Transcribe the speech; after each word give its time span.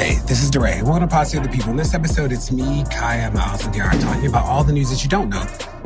Hey, 0.00 0.14
this 0.24 0.42
is 0.42 0.50
DeRay. 0.50 0.80
Welcome 0.80 1.06
to 1.06 1.14
Pod 1.14 1.26
Save 1.26 1.42
the 1.42 1.50
People. 1.50 1.72
In 1.72 1.76
this 1.76 1.92
episode, 1.92 2.32
it's 2.32 2.50
me, 2.50 2.86
Kaya, 2.90 3.30
Miles, 3.32 3.66
and 3.66 3.74
Diara 3.74 4.00
talking 4.00 4.26
about 4.30 4.46
all 4.46 4.64
the 4.64 4.72
news 4.72 4.88
that 4.88 5.02
you 5.02 5.10
don't 5.10 5.28
know 5.28 5.44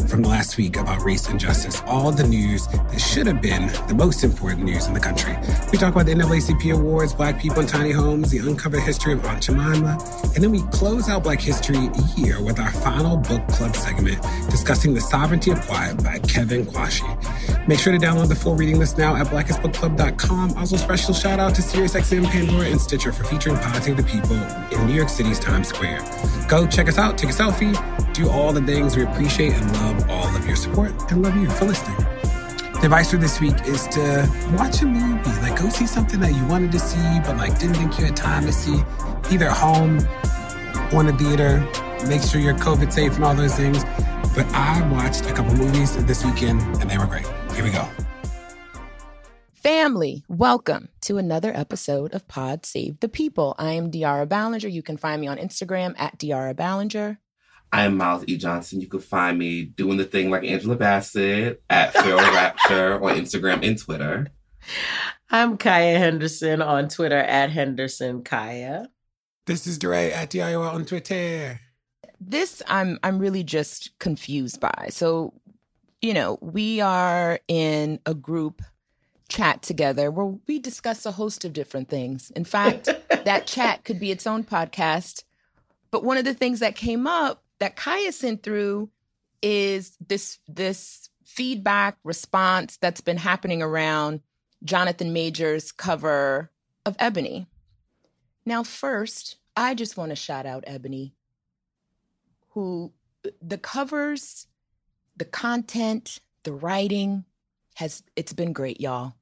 from 0.08 0.22
last 0.22 0.56
week 0.56 0.76
about 0.76 1.02
race 1.02 1.28
and 1.28 1.38
justice. 1.38 1.82
All 1.86 2.12
the 2.12 2.26
news 2.26 2.66
that 2.68 3.00
should 3.00 3.26
have 3.26 3.40
been 3.40 3.68
the 3.88 3.94
most 3.94 4.24
important 4.24 4.64
news 4.64 4.86
in 4.86 4.94
the 4.94 5.00
country. 5.00 5.36
We 5.72 5.78
talk 5.78 5.92
about 5.94 6.06
the 6.06 6.14
NAACP 6.14 6.74
Awards, 6.74 7.14
Black 7.14 7.40
People 7.40 7.60
in 7.60 7.66
Tiny 7.66 7.90
Homes, 7.90 8.30
the 8.30 8.38
uncovered 8.38 8.82
history 8.82 9.12
of 9.12 9.24
Aunt 9.24 9.42
Jemima, 9.42 9.98
and 10.34 10.42
then 10.42 10.50
we 10.50 10.62
close 10.72 11.08
out 11.08 11.22
Black 11.22 11.40
History 11.40 11.90
Year 12.16 12.42
with 12.42 12.58
our 12.58 12.72
final 12.72 13.16
book 13.16 13.46
club 13.48 13.74
segment 13.76 14.20
discussing 14.50 14.94
The 14.94 15.00
Sovereignty 15.00 15.50
of 15.50 15.60
Quiet 15.66 16.02
by 16.02 16.18
Kevin 16.20 16.66
Quashie. 16.66 17.68
Make 17.68 17.78
sure 17.78 17.92
to 17.92 17.98
download 17.98 18.28
the 18.28 18.34
full 18.34 18.56
reading 18.56 18.78
list 18.78 18.98
now 18.98 19.16
at 19.16 19.26
blackestbookclub.com. 19.28 20.56
Also, 20.56 20.76
special 20.76 21.14
shout 21.14 21.40
out 21.40 21.54
to 21.54 21.62
SiriusXM, 21.62 22.26
Pandora, 22.26 22.66
and 22.66 22.80
Stitcher 22.80 23.12
for 23.12 23.24
featuring 23.24 23.56
Pod 23.56 23.82
Save 23.82 23.96
the 23.96 24.02
People 24.02 24.36
in 24.72 24.86
New 24.86 24.94
York 24.94 25.08
City's 25.08 25.38
Times 25.38 25.68
Square. 25.68 26.00
Go 26.48 26.66
check 26.66 26.88
us 26.88 26.98
out, 26.98 27.16
take 27.16 27.30
a 27.30 27.32
selfie, 27.32 27.74
do 28.14 28.28
all 28.28 28.52
the 28.52 28.62
things 28.62 28.96
we 28.96 29.02
appreciate 29.02 29.52
and 29.52 29.72
love 29.72 29.83
all 30.08 30.36
of 30.36 30.46
your 30.46 30.56
support 30.56 30.90
and 31.10 31.22
love 31.22 31.36
you 31.36 31.48
for 31.50 31.66
listening. 31.66 31.96
The 32.74 32.84
advice 32.84 33.10
for 33.10 33.16
this 33.16 33.40
week 33.40 33.54
is 33.66 33.86
to 33.88 34.30
watch 34.58 34.82
a 34.82 34.86
movie. 34.86 35.30
Like, 35.40 35.58
go 35.58 35.68
see 35.68 35.86
something 35.86 36.20
that 36.20 36.34
you 36.34 36.44
wanted 36.46 36.72
to 36.72 36.78
see, 36.78 37.20
but 37.24 37.36
like 37.36 37.58
didn't 37.58 37.76
think 37.76 37.98
you 37.98 38.04
had 38.04 38.16
time 38.16 38.44
to 38.44 38.52
see, 38.52 38.82
either 39.30 39.50
home 39.50 39.98
or 40.92 41.00
in 41.00 41.06
the 41.06 41.16
theater. 41.18 41.60
Make 42.06 42.22
sure 42.22 42.40
you're 42.40 42.54
COVID 42.54 42.92
safe 42.92 43.14
and 43.14 43.24
all 43.24 43.34
those 43.34 43.54
things. 43.54 43.82
But 44.34 44.46
I 44.52 44.86
watched 44.90 45.26
a 45.26 45.32
couple 45.32 45.54
movies 45.54 45.96
this 46.04 46.24
weekend 46.24 46.60
and 46.80 46.90
they 46.90 46.98
were 46.98 47.06
great. 47.06 47.26
Here 47.52 47.64
we 47.64 47.70
go. 47.70 47.88
Family, 49.52 50.24
welcome 50.28 50.90
to 51.02 51.16
another 51.16 51.50
episode 51.56 52.12
of 52.12 52.28
Pod 52.28 52.66
Save 52.66 53.00
the 53.00 53.08
People. 53.08 53.54
I 53.56 53.72
am 53.72 53.90
Diara 53.90 54.26
Balenger. 54.26 54.70
You 54.70 54.82
can 54.82 54.98
find 54.98 55.20
me 55.22 55.26
on 55.26 55.38
Instagram 55.38 55.94
at 55.96 56.18
Diara 56.18 56.54
Balenger. 56.54 57.16
I 57.74 57.86
am 57.86 57.96
Miles 57.96 58.22
E. 58.28 58.36
Johnson. 58.36 58.80
You 58.80 58.86
can 58.86 59.00
find 59.00 59.36
me 59.36 59.64
doing 59.64 59.96
the 59.96 60.04
thing 60.04 60.30
like 60.30 60.44
Angela 60.44 60.76
Bassett 60.76 61.60
at 61.68 61.92
Feral 61.92 62.20
Rapture 62.20 63.02
on 63.02 63.16
Instagram 63.16 63.66
and 63.66 63.76
Twitter. 63.76 64.28
I'm 65.28 65.56
Kaya 65.56 65.98
Henderson 65.98 66.62
on 66.62 66.88
Twitter 66.88 67.18
at 67.18 67.50
Henderson 67.50 68.22
Kaya. 68.22 68.88
This 69.46 69.66
is 69.66 69.76
DeRay 69.76 70.12
at 70.12 70.30
DIY 70.30 70.72
on 70.72 70.84
Twitter. 70.84 71.58
This 72.20 72.62
I'm 72.68 73.00
I'm 73.02 73.18
really 73.18 73.42
just 73.42 73.98
confused 73.98 74.60
by. 74.60 74.86
So, 74.90 75.34
you 76.00 76.14
know, 76.14 76.38
we 76.40 76.80
are 76.80 77.40
in 77.48 77.98
a 78.06 78.14
group 78.14 78.62
chat 79.28 79.62
together 79.62 80.12
where 80.12 80.38
we 80.46 80.60
discuss 80.60 81.04
a 81.06 81.10
host 81.10 81.44
of 81.44 81.52
different 81.52 81.88
things. 81.88 82.30
In 82.36 82.44
fact, 82.44 82.88
that 83.24 83.48
chat 83.48 83.82
could 83.82 83.98
be 83.98 84.12
its 84.12 84.28
own 84.28 84.44
podcast. 84.44 85.24
But 85.90 86.04
one 86.04 86.16
of 86.16 86.24
the 86.24 86.34
things 86.34 86.60
that 86.60 86.76
came 86.76 87.08
up 87.08 87.43
that 87.64 87.76
Kaya 87.76 88.12
sent 88.12 88.42
through 88.42 88.90
is 89.40 89.96
this 90.06 90.38
this 90.46 91.08
feedback 91.24 91.96
response 92.04 92.76
that's 92.76 93.00
been 93.00 93.16
happening 93.16 93.62
around 93.62 94.20
Jonathan 94.64 95.14
Majors' 95.14 95.72
cover 95.72 96.50
of 96.84 96.94
Ebony. 96.98 97.46
Now, 98.44 98.64
first, 98.64 99.36
I 99.56 99.74
just 99.74 99.96
want 99.96 100.10
to 100.10 100.16
shout 100.16 100.44
out 100.44 100.64
Ebony, 100.66 101.14
who 102.50 102.92
the 103.40 103.56
covers, 103.56 104.46
the 105.16 105.24
content, 105.24 106.18
the 106.42 106.52
writing 106.52 107.24
has 107.76 108.02
it's 108.14 108.34
been 108.34 108.52
great, 108.52 108.78
y'all. 108.78 109.14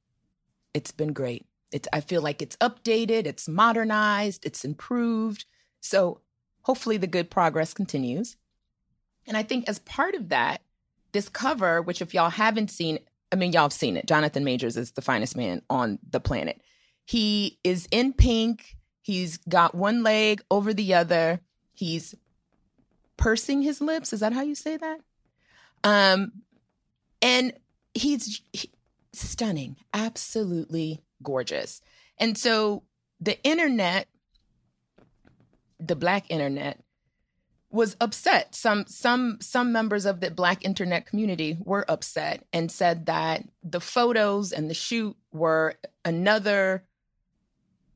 It's 0.73 0.91
been 0.91 1.13
great. 1.13 1.45
It's 1.71 1.87
I 1.93 2.01
feel 2.01 2.21
like 2.21 2.41
it's 2.41 2.57
updated, 2.57 3.25
it's 3.25 3.47
modernized, 3.47 4.45
it's 4.45 4.65
improved. 4.65 5.45
So 5.79 6.19
hopefully 6.63 6.97
the 6.97 7.07
good 7.07 7.29
progress 7.29 7.73
continues. 7.73 8.35
And 9.27 9.37
I 9.37 9.43
think 9.43 9.69
as 9.69 9.79
part 9.79 10.15
of 10.15 10.29
that, 10.29 10.61
this 11.11 11.29
cover, 11.29 11.81
which 11.81 12.01
if 12.01 12.13
y'all 12.13 12.29
haven't 12.29 12.71
seen, 12.71 12.99
I 13.31 13.35
mean, 13.35 13.53
y'all 13.53 13.63
have 13.63 13.73
seen 13.73 13.95
it. 13.95 14.07
Jonathan 14.07 14.43
Majors 14.43 14.75
is 14.75 14.91
the 14.91 15.01
finest 15.01 15.37
man 15.37 15.61
on 15.69 15.99
the 16.09 16.19
planet. 16.19 16.61
He 17.05 17.59
is 17.63 17.87
in 17.91 18.13
pink. 18.13 18.75
He's 19.01 19.37
got 19.37 19.75
one 19.75 20.03
leg 20.03 20.41
over 20.49 20.73
the 20.73 20.93
other. 20.93 21.39
He's 21.73 22.15
pursing 23.17 23.61
his 23.61 23.81
lips. 23.81 24.13
Is 24.13 24.21
that 24.21 24.33
how 24.33 24.41
you 24.41 24.55
say 24.55 24.77
that? 24.77 24.99
Um, 25.83 26.31
and 27.21 27.53
he's 27.93 28.41
he, 28.53 28.71
stunning, 29.13 29.75
absolutely 29.93 31.01
gorgeous. 31.21 31.81
And 32.17 32.37
so 32.37 32.83
the 33.19 33.41
internet, 33.43 34.07
the 35.85 35.95
black 35.95 36.25
internet, 36.29 36.79
was 37.73 37.97
upset. 37.99 38.53
Some 38.55 38.85
some 38.87 39.37
some 39.41 39.71
members 39.71 40.05
of 40.05 40.19
the 40.19 40.29
black 40.31 40.63
internet 40.63 41.07
community 41.07 41.57
were 41.59 41.89
upset 41.89 42.45
and 42.53 42.71
said 42.71 43.07
that 43.07 43.43
the 43.63 43.81
photos 43.81 44.51
and 44.51 44.69
the 44.69 44.75
shoot 44.75 45.17
were 45.31 45.75
another 46.05 46.83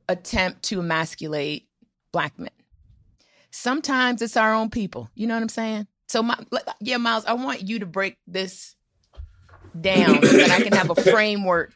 attempt 0.09 0.63
to 0.63 0.79
emasculate 0.79 1.67
black 2.11 2.37
men. 2.39 2.49
Sometimes 3.51 4.21
it's 4.21 4.35
our 4.35 4.53
own 4.53 4.69
people. 4.69 5.09
You 5.13 5.27
know 5.27 5.35
what 5.35 5.43
I'm 5.43 5.49
saying? 5.49 5.87
So 6.07 6.23
my 6.23 6.37
yeah, 6.79 6.97
Miles, 6.97 7.25
I 7.25 7.33
want 7.33 7.61
you 7.61 7.79
to 7.79 7.85
break 7.85 8.17
this 8.25 8.75
down 9.79 10.23
so 10.23 10.37
that 10.37 10.51
I 10.51 10.61
can 10.61 10.73
have 10.73 10.89
a 10.89 10.95
framework 11.11 11.73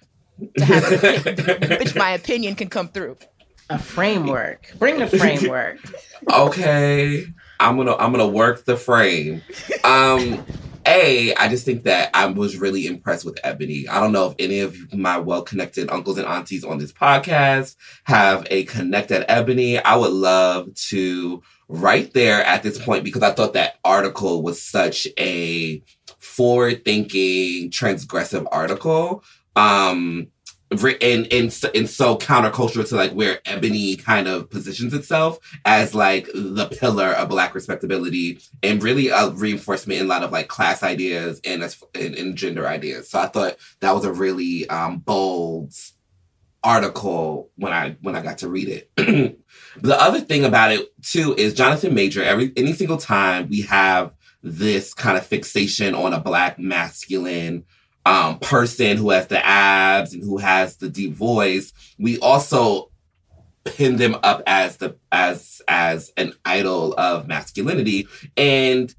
to 0.57 0.65
have 0.65 1.69
which 1.79 1.95
my 1.95 2.11
opinion 2.11 2.55
can 2.55 2.69
come 2.69 2.87
through. 2.87 3.17
A 3.71 3.79
framework. 3.79 4.67
Bring 4.77 4.99
the 4.99 5.07
framework. 5.07 5.77
okay. 6.31 7.25
I'm 7.57 7.77
gonna 7.77 7.95
I'm 7.95 8.11
gonna 8.11 8.27
work 8.27 8.65
the 8.65 8.75
frame. 8.75 9.41
Um 9.85 10.43
a, 10.85 11.33
I 11.35 11.47
just 11.47 11.63
think 11.63 11.83
that 11.83 12.09
I 12.13 12.25
was 12.25 12.57
really 12.57 12.85
impressed 12.85 13.23
with 13.23 13.39
Ebony. 13.43 13.87
I 13.87 14.01
don't 14.01 14.11
know 14.11 14.27
if 14.27 14.35
any 14.39 14.59
of 14.59 14.93
my 14.93 15.19
well 15.19 15.43
connected 15.43 15.89
uncles 15.89 16.17
and 16.17 16.27
aunties 16.27 16.65
on 16.65 16.79
this 16.79 16.91
podcast 16.91 17.75
have 18.05 18.45
a 18.49 18.63
connected 18.65 19.23
Ebony. 19.31 19.79
I 19.79 19.95
would 19.95 20.11
love 20.11 20.73
to 20.89 21.41
right 21.69 22.11
there 22.13 22.43
at 22.43 22.63
this 22.63 22.83
point 22.83 23.05
because 23.05 23.23
I 23.23 23.31
thought 23.31 23.53
that 23.53 23.75
article 23.85 24.41
was 24.41 24.61
such 24.61 25.07
a 25.17 25.81
forward 26.19 26.83
thinking, 26.83 27.69
transgressive 27.71 28.45
article. 28.51 29.23
Um, 29.55 30.27
and, 30.71 31.27
and, 31.31 31.61
and 31.75 31.89
so 31.89 32.17
countercultural 32.17 32.87
to 32.87 32.95
like 32.95 33.11
where 33.11 33.39
ebony 33.45 33.97
kind 33.97 34.27
of 34.27 34.49
positions 34.49 34.93
itself 34.93 35.39
as 35.65 35.93
like 35.93 36.27
the 36.33 36.67
pillar 36.67 37.09
of 37.09 37.29
black 37.29 37.53
respectability 37.53 38.39
and 38.63 38.81
really 38.81 39.09
a 39.09 39.29
reinforcement 39.31 39.99
in 39.99 40.05
a 40.05 40.09
lot 40.09 40.23
of 40.23 40.31
like 40.31 40.47
class 40.47 40.81
ideas 40.81 41.41
and, 41.43 41.61
and, 41.93 42.15
and 42.15 42.35
gender 42.37 42.67
ideas. 42.67 43.09
So 43.09 43.19
i 43.19 43.27
thought 43.27 43.57
that 43.81 43.93
was 43.93 44.05
a 44.05 44.13
really 44.13 44.67
um, 44.69 44.99
bold 44.99 45.73
article 46.63 47.49
when 47.55 47.73
i 47.73 47.97
when 48.01 48.15
i 48.15 48.21
got 48.21 48.37
to 48.39 48.47
read 48.47 48.69
it. 48.69 49.37
The 49.77 49.99
other 49.99 50.19
thing 50.19 50.43
about 50.43 50.73
it 50.73 50.89
too 51.01 51.33
is 51.37 51.53
jonathan 51.53 51.93
major 51.93 52.21
every 52.21 52.51
any 52.57 52.73
single 52.73 52.97
time 52.97 53.47
we 53.49 53.61
have 53.61 54.11
this 54.43 54.93
kind 54.93 55.17
of 55.17 55.25
fixation 55.25 55.95
on 55.95 56.13
a 56.13 56.19
black 56.19 56.59
masculine 56.59 57.63
um, 58.05 58.39
person 58.39 58.97
who 58.97 59.11
has 59.11 59.27
the 59.27 59.45
abs 59.45 60.13
and 60.13 60.23
who 60.23 60.37
has 60.37 60.77
the 60.77 60.89
deep 60.89 61.13
voice, 61.13 61.73
we 61.99 62.19
also 62.19 62.89
pin 63.63 63.97
them 63.97 64.15
up 64.23 64.41
as 64.47 64.77
the 64.77 64.95
as 65.11 65.61
as 65.67 66.11
an 66.17 66.33
idol 66.45 66.93
of 66.97 67.27
masculinity. 67.27 68.07
And 68.35 68.93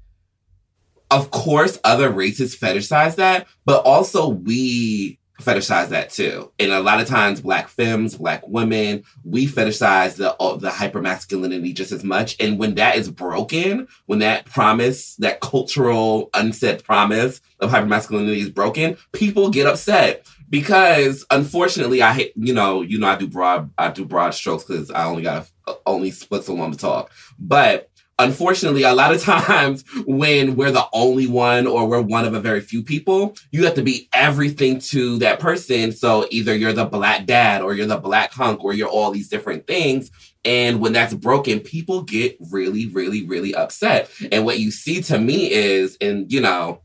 of 1.11 1.29
course 1.31 1.79
other 1.83 2.09
races 2.09 2.57
fetishize 2.57 3.15
that 3.15 3.45
but 3.65 3.85
also 3.85 4.27
we 4.27 5.19
fetishize 5.43 5.89
that 5.89 6.09
too. 6.09 6.51
And 6.59 6.71
a 6.71 6.81
lot 6.81 7.01
of 7.01 7.07
times 7.07 7.41
black 7.41 7.67
femmes 7.67 8.17
black 8.17 8.47
women 8.47 9.03
we 9.23 9.47
fetishize 9.47 10.15
the 10.15 10.35
uh, 10.35 10.57
the 10.57 10.71
hyper 10.71 11.01
masculinity 11.01 11.73
just 11.73 11.91
as 11.91 12.03
much. 12.03 12.35
And 12.39 12.59
when 12.59 12.75
that 12.75 12.95
is 12.95 13.09
broken 13.09 13.87
when 14.05 14.19
that 14.19 14.45
promise 14.45 15.15
that 15.17 15.41
cultural 15.41 16.29
unsaid 16.33 16.83
promise 16.83 17.41
of 17.59 17.71
hyper 17.71 17.87
masculinity 17.87 18.41
is 18.41 18.49
broken 18.49 18.97
people 19.11 19.49
get 19.49 19.67
upset. 19.67 20.25
Because 20.49 21.25
unfortunately, 21.31 22.03
I 22.03 22.13
hate 22.13 22.33
you 22.35 22.53
know 22.53 22.81
you 22.81 22.99
know 22.99 23.07
I 23.07 23.15
do 23.15 23.27
broad 23.27 23.71
I 23.77 23.89
do 23.89 24.05
broad 24.05 24.35
strokes 24.35 24.63
because 24.63 24.91
I 24.91 25.05
only 25.05 25.23
got 25.23 25.49
uh, 25.67 25.73
only 25.85 26.11
split 26.11 26.43
so 26.43 26.53
long 26.53 26.71
to 26.71 26.77
talk, 26.77 27.11
but 27.39 27.89
unfortunately, 28.23 28.83
a 28.83 28.93
lot 28.93 29.13
of 29.13 29.21
times 29.21 29.83
when 30.05 30.55
we're 30.55 30.71
the 30.71 30.87
only 30.93 31.27
one 31.27 31.67
or 31.67 31.87
we're 31.87 32.01
one 32.01 32.25
of 32.25 32.33
a 32.33 32.39
very 32.39 32.61
few 32.61 32.83
people, 32.83 33.35
you 33.51 33.65
have 33.65 33.75
to 33.75 33.83
be 33.83 34.09
everything 34.13 34.79
to 34.79 35.17
that 35.19 35.39
person. 35.39 35.91
So 35.91 36.25
either 36.31 36.55
you're 36.55 36.73
the 36.73 36.85
black 36.85 37.25
dad 37.25 37.61
or 37.61 37.73
you're 37.73 37.85
the 37.85 37.97
black 37.97 38.33
hunk 38.33 38.63
or 38.63 38.73
you're 38.73 38.89
all 38.89 39.11
these 39.11 39.29
different 39.29 39.67
things. 39.67 40.11
And 40.45 40.79
when 40.81 40.93
that's 40.93 41.13
broken, 41.13 41.59
people 41.59 42.01
get 42.01 42.37
really, 42.51 42.87
really, 42.87 43.25
really 43.25 43.55
upset. 43.55 44.09
And 44.31 44.45
what 44.45 44.59
you 44.59 44.71
see 44.71 45.01
to 45.03 45.17
me 45.17 45.51
is, 45.51 45.97
and 46.01 46.31
you 46.31 46.41
know, 46.41 46.81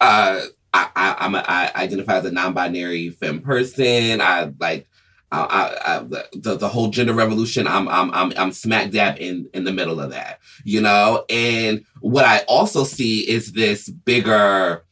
uh, 0.00 0.42
I, 0.72 0.88
I, 0.94 1.16
I'm 1.18 1.34
a, 1.34 1.44
I 1.46 1.72
identify 1.74 2.18
as 2.18 2.24
a 2.24 2.30
non-binary 2.30 3.10
femme 3.10 3.40
person. 3.40 4.20
I 4.20 4.52
like 4.60 4.88
I, 5.32 5.76
I, 5.84 5.98
the 6.32 6.56
the 6.56 6.68
whole 6.68 6.88
gender 6.88 7.14
revolution. 7.14 7.68
I'm 7.68 7.88
I'm 7.88 8.12
I'm 8.12 8.32
I'm 8.36 8.52
smack 8.52 8.90
dab 8.90 9.18
in 9.18 9.48
in 9.54 9.64
the 9.64 9.72
middle 9.72 10.00
of 10.00 10.10
that, 10.10 10.40
you 10.64 10.80
know. 10.80 11.24
And 11.30 11.84
what 12.00 12.24
I 12.24 12.38
also 12.48 12.84
see 12.84 13.28
is 13.28 13.52
this 13.52 13.88
bigger 13.88 14.84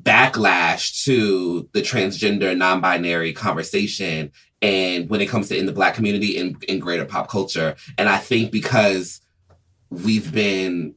backlash 0.00 1.04
to 1.04 1.68
the 1.72 1.82
transgender 1.82 2.56
non-binary 2.56 3.32
conversation 3.32 4.32
and 4.62 5.10
when 5.10 5.20
it 5.20 5.28
comes 5.28 5.48
to 5.48 5.58
in 5.58 5.66
the 5.66 5.72
black 5.72 5.94
community 5.94 6.38
in, 6.38 6.56
in 6.66 6.78
greater 6.78 7.04
pop 7.04 7.28
culture 7.28 7.76
and 7.98 8.08
i 8.08 8.16
think 8.16 8.50
because 8.50 9.20
we've 9.90 10.32
been 10.32 10.94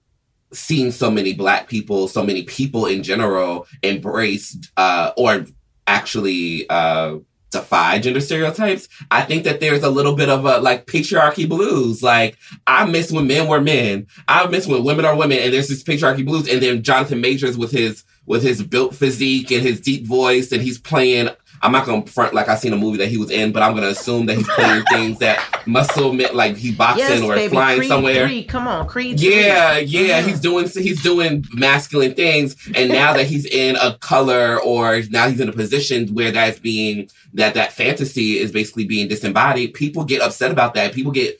seeing 0.53 0.91
so 0.91 1.11
many 1.11 1.33
black 1.33 1.67
people 1.67 2.07
so 2.07 2.23
many 2.23 2.43
people 2.43 2.85
in 2.85 3.03
general 3.03 3.67
embrace 3.83 4.57
uh, 4.77 5.11
or 5.17 5.45
actually 5.87 6.67
uh, 6.69 7.17
defy 7.55 7.99
gender 7.99 8.21
stereotypes. 8.21 8.87
I 9.09 9.21
think 9.21 9.43
that 9.45 9.59
there's 9.59 9.83
a 9.83 9.89
little 9.89 10.15
bit 10.15 10.29
of 10.29 10.45
a 10.45 10.59
like 10.59 10.85
patriarchy 10.85 11.47
blues. 11.47 12.03
Like 12.03 12.37
I 12.67 12.85
miss 12.85 13.11
when 13.11 13.27
men 13.27 13.47
were 13.47 13.61
men. 13.61 14.07
I 14.27 14.45
miss 14.47 14.67
when 14.67 14.83
women 14.83 15.05
are 15.05 15.15
women. 15.15 15.39
And 15.39 15.53
there's 15.53 15.69
this 15.69 15.83
patriarchy 15.83 16.25
blues. 16.25 16.47
And 16.47 16.61
then 16.61 16.83
Jonathan 16.83 17.21
Majors 17.21 17.57
with 17.57 17.71
his 17.71 18.03
with 18.25 18.43
his 18.43 18.63
built 18.63 18.95
physique 18.95 19.51
and 19.51 19.61
his 19.61 19.79
deep 19.79 20.05
voice, 20.05 20.51
and 20.51 20.61
he's 20.61 20.79
playing 20.79 21.29
I'm 21.65 21.71
not 21.71 21.85
gonna 21.85 22.05
front 22.05 22.33
like 22.33 22.47
I 22.47 22.55
seen 22.55 22.71
a 22.73 22.77
movie 22.77 22.97
that 22.99 23.07
he 23.09 23.17
was 23.17 23.31
in, 23.31 23.51
but 23.51 23.63
I'm 23.63 23.73
gonna 23.73 23.87
assume 23.87 24.25
that 24.27 24.37
he's 24.37 24.47
playing 24.47 24.83
things 24.91 25.19
that 25.19 25.43
muscle 25.65 26.13
meant 26.13 26.35
like 26.35 26.55
he 26.57 26.71
boxing 26.71 27.05
Yes, 27.07 27.21
or 27.21 27.35
baby. 27.35 27.49
flying 27.49 27.77
Creed 27.79 27.89
somewhere. 27.89 28.43
Come 28.47 28.67
on, 28.67 28.87
Creed. 28.87 29.19
Yeah, 29.19 29.77
yeah, 29.79 30.21
Mhm. 30.21 30.27
he's 30.27 30.39
doing 30.39 30.67
he's 30.69 31.01
doing 31.01 31.43
masculine 31.53 32.13
things, 32.13 32.55
and 32.75 32.89
now 32.89 33.13
that 33.13 33.25
he's 33.25 33.45
in 33.45 33.75
a 33.77 33.97
color 33.97 34.59
or 34.61 35.01
now 35.09 35.27
he's 35.27 35.39
in 35.39 35.49
a 35.49 35.53
position 35.53 36.07
where 36.13 36.31
that's 36.31 36.59
being 36.59 37.09
that 37.33 37.53
that 37.55 37.73
fantasy 37.73 38.37
is 38.39 38.51
basically 38.51 38.85
being 38.85 39.07
disembodied, 39.07 39.73
people 39.73 40.03
get 40.05 40.21
upset 40.21 40.51
about 40.51 40.73
that. 40.75 40.93
People 40.93 41.11
get 41.11 41.39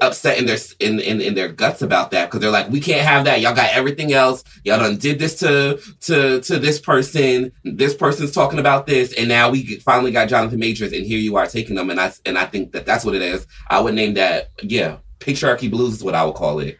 upset 0.00 0.38
in 0.38 0.46
their 0.46 0.58
in, 0.80 1.00
in 1.00 1.20
in 1.20 1.34
their 1.34 1.48
guts 1.48 1.82
about 1.82 2.10
that 2.10 2.26
because 2.26 2.40
they're 2.40 2.50
like, 2.50 2.68
we 2.70 2.80
can't 2.80 3.06
have 3.06 3.24
that. 3.24 3.40
Y'all 3.40 3.54
got 3.54 3.72
everything 3.72 4.12
else. 4.12 4.44
Y'all 4.64 4.78
done 4.78 4.96
did 4.96 5.18
this 5.18 5.38
to 5.40 5.80
to 6.00 6.40
to 6.40 6.58
this 6.58 6.80
person. 6.80 7.52
This 7.64 7.94
person's 7.94 8.32
talking 8.32 8.58
about 8.58 8.86
this, 8.86 9.12
and 9.14 9.28
now 9.28 9.50
we 9.50 9.76
finally 9.80 10.10
got 10.10 10.28
Jonathan 10.28 10.58
Majors, 10.58 10.92
and 10.92 11.04
here 11.04 11.18
you 11.18 11.36
are 11.36 11.46
taking 11.46 11.76
them, 11.76 11.90
and 11.90 12.00
I 12.00 12.12
and 12.24 12.38
I 12.38 12.46
think 12.46 12.72
that 12.72 12.86
that's 12.86 13.04
what 13.04 13.14
it 13.14 13.22
is. 13.22 13.46
I 13.68 13.80
would 13.80 13.94
name 13.94 14.14
that, 14.14 14.50
yeah, 14.62 14.98
patriarchy 15.20 15.70
blues 15.70 15.94
is 15.94 16.04
what 16.04 16.14
I 16.14 16.24
would 16.24 16.34
call 16.34 16.60
it. 16.60 16.78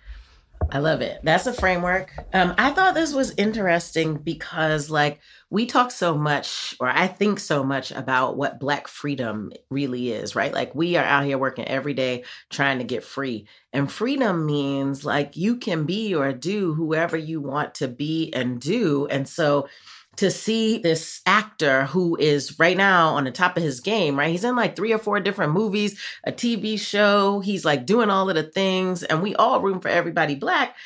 I 0.70 0.78
love 0.78 1.02
it. 1.02 1.20
That's 1.22 1.46
a 1.46 1.52
framework. 1.52 2.12
Um, 2.32 2.54
I 2.58 2.70
thought 2.70 2.94
this 2.94 3.14
was 3.14 3.34
interesting 3.36 4.16
because, 4.16 4.90
like, 4.90 5.20
we 5.50 5.66
talk 5.66 5.92
so 5.92 6.18
much, 6.18 6.74
or 6.80 6.88
I 6.88 7.06
think 7.06 7.38
so 7.38 7.62
much 7.62 7.92
about 7.92 8.36
what 8.36 8.58
Black 8.58 8.88
freedom 8.88 9.52
really 9.70 10.10
is, 10.10 10.34
right? 10.34 10.52
Like, 10.52 10.74
we 10.74 10.96
are 10.96 11.04
out 11.04 11.24
here 11.24 11.38
working 11.38 11.66
every 11.68 11.94
day 11.94 12.24
trying 12.50 12.78
to 12.78 12.84
get 12.84 13.04
free. 13.04 13.46
And 13.72 13.90
freedom 13.90 14.46
means, 14.46 15.04
like, 15.04 15.36
you 15.36 15.56
can 15.56 15.84
be 15.84 16.14
or 16.14 16.32
do 16.32 16.74
whoever 16.74 17.16
you 17.16 17.40
want 17.40 17.76
to 17.76 17.88
be 17.88 18.32
and 18.32 18.60
do. 18.60 19.06
And 19.06 19.28
so, 19.28 19.68
to 20.16 20.30
see 20.30 20.78
this 20.78 21.20
actor 21.26 21.86
who 21.86 22.16
is 22.16 22.58
right 22.58 22.76
now 22.76 23.10
on 23.10 23.24
the 23.24 23.30
top 23.30 23.56
of 23.56 23.62
his 23.62 23.80
game, 23.80 24.18
right? 24.18 24.30
He's 24.30 24.44
in 24.44 24.56
like 24.56 24.76
three 24.76 24.92
or 24.92 24.98
four 24.98 25.20
different 25.20 25.52
movies, 25.52 26.00
a 26.24 26.32
TV 26.32 26.78
show. 26.78 27.40
He's 27.40 27.64
like 27.64 27.86
doing 27.86 28.10
all 28.10 28.28
of 28.28 28.36
the 28.36 28.42
things, 28.42 29.02
and 29.02 29.22
we 29.22 29.34
all 29.34 29.60
room 29.60 29.80
for 29.80 29.88
everybody 29.88 30.34
black. 30.34 30.76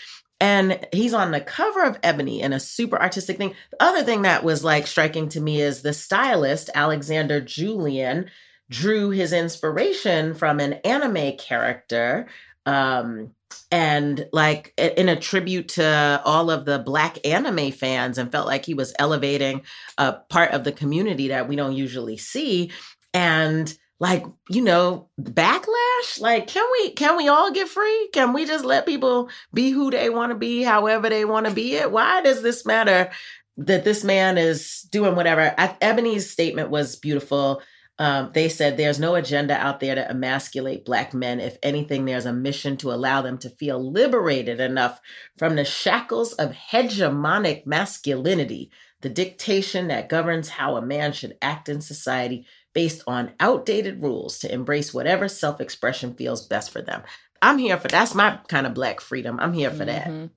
And 0.40 0.86
he's 0.92 1.14
on 1.14 1.32
the 1.32 1.40
cover 1.40 1.82
of 1.82 1.98
Ebony 2.02 2.40
in 2.42 2.52
a 2.52 2.60
super 2.60 3.00
artistic 3.00 3.38
thing. 3.38 3.54
The 3.72 3.82
other 3.82 4.04
thing 4.04 4.22
that 4.22 4.44
was 4.44 4.62
like 4.62 4.86
striking 4.86 5.28
to 5.30 5.40
me 5.40 5.60
is 5.60 5.82
the 5.82 5.92
stylist, 5.92 6.70
Alexander 6.75 7.40
Julian, 7.40 8.30
drew 8.70 9.10
his 9.10 9.32
inspiration 9.32 10.34
from 10.34 10.60
an 10.60 10.75
anime 10.84 11.36
character. 11.38 12.28
Um, 12.66 13.32
and 13.71 14.27
like 14.33 14.73
in 14.77 15.09
a 15.09 15.21
tribute 15.21 15.69
to 15.69 16.23
all 16.25 16.50
of 16.50 16.65
the 16.65 16.79
black 16.79 17.19
anime 17.27 17.71
fans 17.73 18.19
and 18.19 18.33
felt 18.33 18.47
like 18.47 18.65
he 18.65 18.75
was 18.75 18.95
elevating 18.99 19.62
a 19.99 20.15
part 20.15 20.53
of 20.53 20.65
the 20.65 20.73
community 20.73 21.29
that 21.29 21.49
we 21.49 21.56
don't 21.56 21.77
usually 21.77 22.17
see. 22.17 22.71
And 23.12 23.77
like 24.00 24.25
you 24.49 24.62
know 24.62 25.09
backlash? 25.21 26.21
Like 26.21 26.47
can 26.47 26.67
we 26.73 26.91
can 26.91 27.17
we 27.17 27.29
all 27.29 27.50
get 27.53 27.69
free? 27.69 28.09
Can 28.12 28.33
we 28.33 28.45
just 28.45 28.65
let 28.65 28.87
people 28.87 29.29
be 29.53 29.71
who 29.71 29.91
they 29.91 30.09
want 30.09 30.31
to 30.31 30.37
be 30.37 30.62
however 30.62 31.09
they 31.09 31.25
want 31.25 31.47
to 31.47 31.53
be 31.53 31.75
it? 31.75 31.91
Why 31.91 32.23
does 32.23 32.43
this 32.43 32.65
matter 32.65 33.11
that 33.56 33.85
this 33.85 34.05
man 34.05 34.39
is 34.39 34.87
doing 34.91 35.17
whatever? 35.17 35.55
I, 35.59 35.77
ebony's 35.81 36.31
statement 36.31 36.71
was 36.71 36.97
beautiful 36.97 37.61
um, 37.99 38.31
they 38.33 38.49
said 38.49 38.77
there's 38.77 39.00
no 39.00 39.17
agenda 39.17 39.55
out 39.55 39.81
there 39.81 39.95
to 39.97 40.09
emasculate 40.09 40.85
black 40.85 41.12
men. 41.12 41.41
If 41.41 41.59
anything, 41.62 42.05
there's 42.05 42.27
a 42.27 42.33
mission 42.33 42.77
to 42.79 42.93
allow 42.93 43.23
them 43.23 43.39
to 43.39 43.50
feel 43.50 43.91
liberated 43.91 44.61
enough 44.61 45.00
from 45.37 45.56
the 45.56 45.65
shackles 45.65 46.33
of 46.35 46.53
hegemonic 46.53 47.67
masculinity, 47.67 48.71
the 49.00 49.09
dictation 49.09 49.89
that 49.89 50.09
governs 50.09 50.49
how 50.49 50.77
a 50.77 50.83
man 50.83 51.12
should 51.12 51.37
act 51.43 51.69
in 51.69 51.81
society 51.81 52.47
based 52.73 53.03
on 53.09 53.33
outdated 53.41 54.00
rules 54.00 54.39
to 54.39 54.53
embrace 54.53 54.95
whatever 54.95 55.27
self 55.27 55.61
expression 55.61 56.15
feels 56.15 56.47
best 56.47 56.71
for 56.71 56.81
them. 56.81 57.03
I'm 57.43 57.59
here 57.59 57.79
for 57.79 57.89
that's 57.89 58.15
my 58.15 58.39
kind 58.49 58.67
of 58.67 58.75
black 58.75 59.00
freedom. 59.00 59.39
I'm 59.41 59.53
here 59.53 59.71
for 59.71 59.85
that. 59.85 60.06
Mhm. 60.06 60.31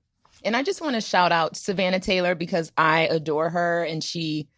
And 0.44 0.56
I 0.56 0.64
just 0.64 0.80
want 0.80 0.94
to 0.94 1.00
shout 1.00 1.30
out 1.30 1.56
Savannah 1.56 2.00
Taylor 2.00 2.34
because 2.34 2.72
I 2.76 3.02
adore 3.02 3.50
her 3.50 3.84
and 3.84 4.02
she 4.02 4.48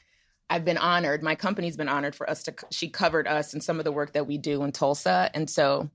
I've 0.51 0.65
been 0.65 0.79
honored. 0.79 1.23
My 1.23 1.35
company's 1.35 1.77
been 1.77 1.89
honored 1.89 2.15
for 2.15 2.29
us 2.29 2.43
to 2.45 2.55
she 2.71 2.89
covered 2.89 3.27
us 3.27 3.55
and 3.55 3.63
some 3.63 3.79
of 3.79 3.85
the 3.85 3.93
work 3.93 4.13
that 4.13 4.27
we 4.27 4.39
do 4.39 4.63
in 4.63 4.73
Tulsa. 4.73 5.31
And 5.35 5.49
so 5.49 5.91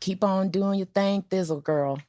keep 0.00 0.24
on 0.24 0.50
doing 0.50 0.78
your 0.78 0.86
thing, 0.86 1.22
Thizzle 1.22 1.62
girl, 1.62 2.00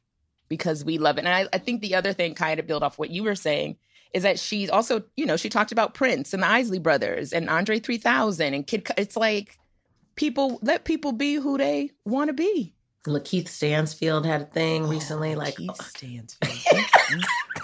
because 0.50 0.84
we 0.84 0.98
love 0.98 1.18
it. 1.18 1.26
And 1.26 1.30
I, 1.30 1.48
I 1.54 1.60
think 1.60 1.82
the 1.82 1.96
other 1.96 2.14
thing, 2.14 2.34
kind 2.36 2.60
of 2.60 2.68
build 2.68 2.84
off 2.84 2.98
what 2.98 3.10
you 3.12 3.24
were 3.24 3.36
saying, 3.36 3.78
is 4.14 4.24
that 4.24 4.40
she's 4.40 4.70
also, 4.70 5.04
you 5.16 5.26
know, 5.26 5.38
she 5.38 5.50
talked 5.50 5.72
about 5.72 5.94
Prince 5.94 6.34
and 6.34 6.44
the 6.44 6.48
Isley 6.48 6.80
brothers 6.80 7.32
and 7.32 7.50
Andre 7.50 7.80
3000 7.80 8.54
and 8.54 8.66
Kid. 8.68 8.88
It's 8.98 9.16
like 9.16 9.58
people 10.16 10.60
let 10.62 10.84
people 10.84 11.12
be 11.12 11.36
who 11.36 11.58
they 11.58 11.92
want 12.06 12.30
to 12.30 12.34
be. 12.34 12.74
LaKeith 13.08 13.48
Stanfield 13.48 14.26
had 14.26 14.42
a 14.42 14.46
thing 14.46 14.88
recently, 14.88 15.34
Oh, 15.34 15.38
like 15.38 15.56
Keith 15.56 15.82
Stanfield. 15.82 16.36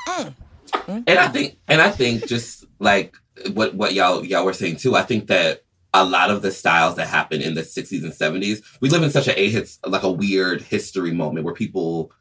Mm, 0.07 0.35
mm, 0.67 1.03
And 1.05 1.19
I 1.19 1.27
think, 1.27 1.57
and 1.67 1.81
I 1.81 1.91
think, 1.91 2.27
just 2.27 2.65
like 2.79 3.15
what 3.53 3.75
what 3.75 3.93
y'all 3.93 4.25
y'all 4.25 4.45
were 4.45 4.53
saying 4.53 4.77
too, 4.77 4.95
I 4.95 5.03
think 5.03 5.27
that 5.27 5.63
a 5.93 6.05
lot 6.05 6.29
of 6.29 6.41
the 6.41 6.51
styles 6.51 6.95
that 6.95 7.07
happened 7.07 7.43
in 7.43 7.55
the 7.55 7.61
'60s 7.61 8.03
and 8.03 8.13
'70s, 8.13 8.63
we 8.81 8.89
live 8.89 9.03
in 9.03 9.09
such 9.09 9.27
a, 9.27 9.31
hits 9.31 9.79
like 9.85 10.03
a 10.03 10.11
weird 10.11 10.61
history 10.61 11.11
moment 11.11 11.45
where 11.45 11.53
people, 11.53 12.11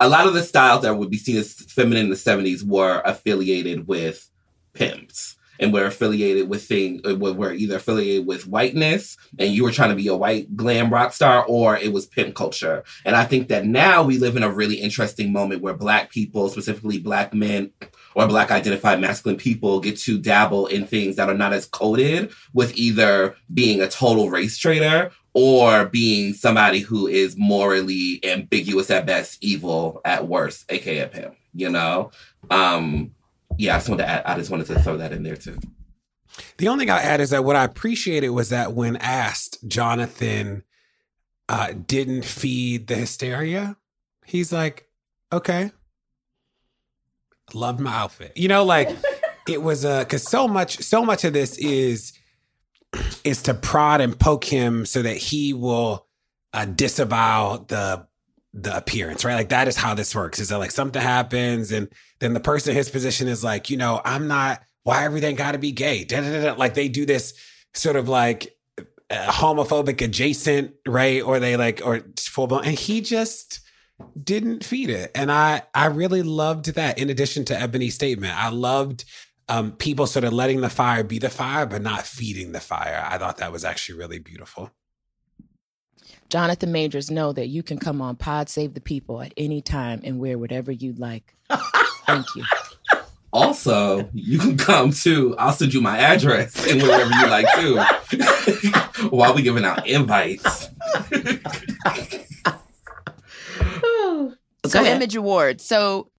a 0.00 0.08
lot 0.08 0.26
of 0.26 0.34
the 0.34 0.42
styles 0.42 0.82
that 0.82 0.96
would 0.96 1.10
be 1.10 1.18
seen 1.18 1.36
as 1.36 1.54
feminine 1.54 2.04
in 2.04 2.10
the 2.10 2.16
'70s 2.16 2.62
were 2.62 3.02
affiliated 3.04 3.86
with 3.86 4.30
pimps 4.72 5.36
and 5.58 5.72
were 5.72 5.86
affiliated 5.86 6.48
with 6.48 6.64
thing 6.64 7.00
uh, 7.04 7.14
were 7.14 7.52
either 7.52 7.76
affiliated 7.76 8.26
with 8.26 8.46
whiteness 8.46 9.16
and 9.38 9.52
you 9.52 9.62
were 9.62 9.70
trying 9.70 9.90
to 9.90 9.94
be 9.94 10.08
a 10.08 10.16
white 10.16 10.56
glam 10.56 10.92
rock 10.92 11.12
star 11.12 11.44
or 11.46 11.76
it 11.76 11.92
was 11.92 12.06
pimp 12.06 12.34
culture. 12.34 12.82
And 13.04 13.14
i 13.14 13.24
think 13.24 13.48
that 13.48 13.64
now 13.64 14.02
we 14.02 14.18
live 14.18 14.36
in 14.36 14.42
a 14.42 14.50
really 14.50 14.76
interesting 14.76 15.32
moment 15.32 15.62
where 15.62 15.74
black 15.74 16.10
people 16.10 16.48
specifically 16.48 16.98
black 16.98 17.32
men 17.32 17.70
or 18.14 18.26
black 18.26 18.50
identified 18.50 19.00
masculine 19.00 19.36
people 19.36 19.80
get 19.80 19.96
to 19.98 20.18
dabble 20.18 20.66
in 20.66 20.86
things 20.86 21.16
that 21.16 21.28
are 21.28 21.34
not 21.34 21.52
as 21.52 21.66
coded 21.66 22.30
with 22.52 22.76
either 22.76 23.36
being 23.52 23.80
a 23.80 23.88
total 23.88 24.30
race 24.30 24.56
traitor 24.58 25.10
or 25.32 25.86
being 25.86 26.32
somebody 26.32 26.80
who 26.80 27.06
is 27.06 27.36
morally 27.36 28.20
ambiguous 28.24 28.90
at 28.90 29.06
best 29.06 29.42
evil 29.42 30.00
at 30.04 30.28
worst 30.28 30.64
aka 30.70 31.00
a 31.00 31.08
pimp 31.08 31.34
you 31.54 31.68
know 31.68 32.10
um 32.50 33.10
yeah, 33.56 33.74
I 33.74 33.78
just 33.78 33.88
wanted 33.88 34.02
to 34.02 34.08
add, 34.08 34.22
I 34.24 34.36
just 34.36 34.50
wanted 34.50 34.66
to 34.68 34.80
throw 34.80 34.96
that 34.96 35.12
in 35.12 35.22
there 35.22 35.36
too. 35.36 35.58
The 36.58 36.68
only 36.68 36.84
thing 36.84 36.90
I'll 36.90 36.98
add 36.98 37.20
is 37.20 37.30
that 37.30 37.44
what 37.44 37.56
I 37.56 37.64
appreciated 37.64 38.30
was 38.30 38.48
that 38.48 38.72
when 38.72 38.96
asked, 38.96 39.66
Jonathan 39.68 40.64
uh, 41.48 41.72
didn't 41.86 42.24
feed 42.24 42.86
the 42.86 42.96
hysteria. 42.96 43.76
He's 44.24 44.52
like, 44.52 44.88
okay, 45.32 45.70
loved 47.52 47.80
my 47.80 47.92
outfit. 47.92 48.32
You 48.36 48.48
know, 48.48 48.64
like 48.64 48.90
it 49.48 49.62
was 49.62 49.84
a 49.84 50.00
because 50.00 50.22
so 50.22 50.48
much 50.48 50.78
so 50.78 51.04
much 51.04 51.24
of 51.24 51.32
this 51.32 51.58
is 51.58 52.12
is 53.24 53.42
to 53.42 53.54
prod 53.54 54.00
and 54.00 54.18
poke 54.18 54.44
him 54.44 54.86
so 54.86 55.02
that 55.02 55.16
he 55.16 55.52
will 55.52 56.06
uh, 56.52 56.64
disavow 56.64 57.64
the 57.68 58.06
the 58.52 58.76
appearance, 58.76 59.24
right? 59.24 59.34
Like 59.34 59.48
that 59.48 59.66
is 59.66 59.76
how 59.76 59.94
this 59.94 60.14
works. 60.14 60.38
Is 60.38 60.50
that 60.50 60.58
like 60.58 60.70
something 60.70 61.02
happens 61.02 61.72
and 61.72 61.88
then 62.20 62.34
the 62.34 62.40
person 62.40 62.70
in 62.70 62.76
his 62.76 62.88
position 62.88 63.26
is 63.26 63.42
like, 63.42 63.68
you 63.68 63.76
know, 63.76 64.00
I'm 64.04 64.28
not. 64.28 64.62
Why 64.84 65.04
everything 65.04 65.34
got 65.34 65.52
to 65.52 65.58
be 65.58 65.72
gay? 65.72 66.04
Da, 66.04 66.20
da, 66.20 66.42
da, 66.42 66.52
like 66.54 66.74
they 66.74 66.88
do 66.88 67.06
this 67.06 67.32
sort 67.72 67.96
of 67.96 68.06
like 68.06 68.54
uh, 69.10 69.30
homophobic 69.30 70.02
adjacent, 70.02 70.74
right? 70.86 71.22
Or 71.22 71.40
they 71.40 71.56
like 71.56 71.80
or 71.84 72.02
full 72.18 72.46
blown, 72.46 72.64
and 72.64 72.78
he 72.78 73.00
just 73.00 73.60
didn't 74.22 74.64
feed 74.64 74.90
it. 74.90 75.10
And 75.14 75.30
I 75.30 75.62
I 75.74 75.86
really 75.86 76.22
loved 76.22 76.74
that. 76.74 76.98
In 76.98 77.10
addition 77.10 77.44
to 77.46 77.60
Ebony's 77.60 77.94
statement, 77.94 78.34
I 78.36 78.48
loved 78.50 79.04
um, 79.48 79.72
people 79.72 80.06
sort 80.06 80.24
of 80.24 80.32
letting 80.32 80.60
the 80.60 80.70
fire 80.70 81.04
be 81.04 81.18
the 81.18 81.30
fire, 81.30 81.66
but 81.66 81.82
not 81.82 82.06
feeding 82.06 82.52
the 82.52 82.60
fire. 82.60 83.06
I 83.08 83.18
thought 83.18 83.38
that 83.38 83.52
was 83.52 83.64
actually 83.64 83.98
really 83.98 84.18
beautiful. 84.18 84.70
Jonathan 86.30 86.72
Majors, 86.72 87.10
know 87.10 87.32
that 87.32 87.48
you 87.48 87.62
can 87.62 87.78
come 87.78 88.00
on 88.00 88.16
Pod 88.16 88.48
Save 88.48 88.74
the 88.74 88.80
People 88.80 89.20
at 89.20 89.32
any 89.36 89.60
time 89.60 90.00
and 90.02 90.18
wear 90.18 90.38
whatever 90.38 90.72
you'd 90.72 90.98
like. 90.98 91.34
Thank 92.06 92.26
you. 92.34 92.44
Also, 93.34 94.08
you 94.14 94.38
can 94.38 94.56
come 94.56 94.92
too. 94.92 95.34
I'll 95.40 95.50
send 95.50 95.74
you 95.74 95.80
my 95.80 95.98
address 95.98 96.54
and 96.70 96.80
wherever 96.80 97.10
you 97.10 97.26
like 97.26 97.46
too. 97.56 99.08
While 99.08 99.34
we 99.34 99.42
giving 99.42 99.64
out 99.64 99.88
invites. 99.88 100.68
so 104.66 104.84
Image 104.84 105.16
Awards. 105.16 105.64
So 105.64 106.10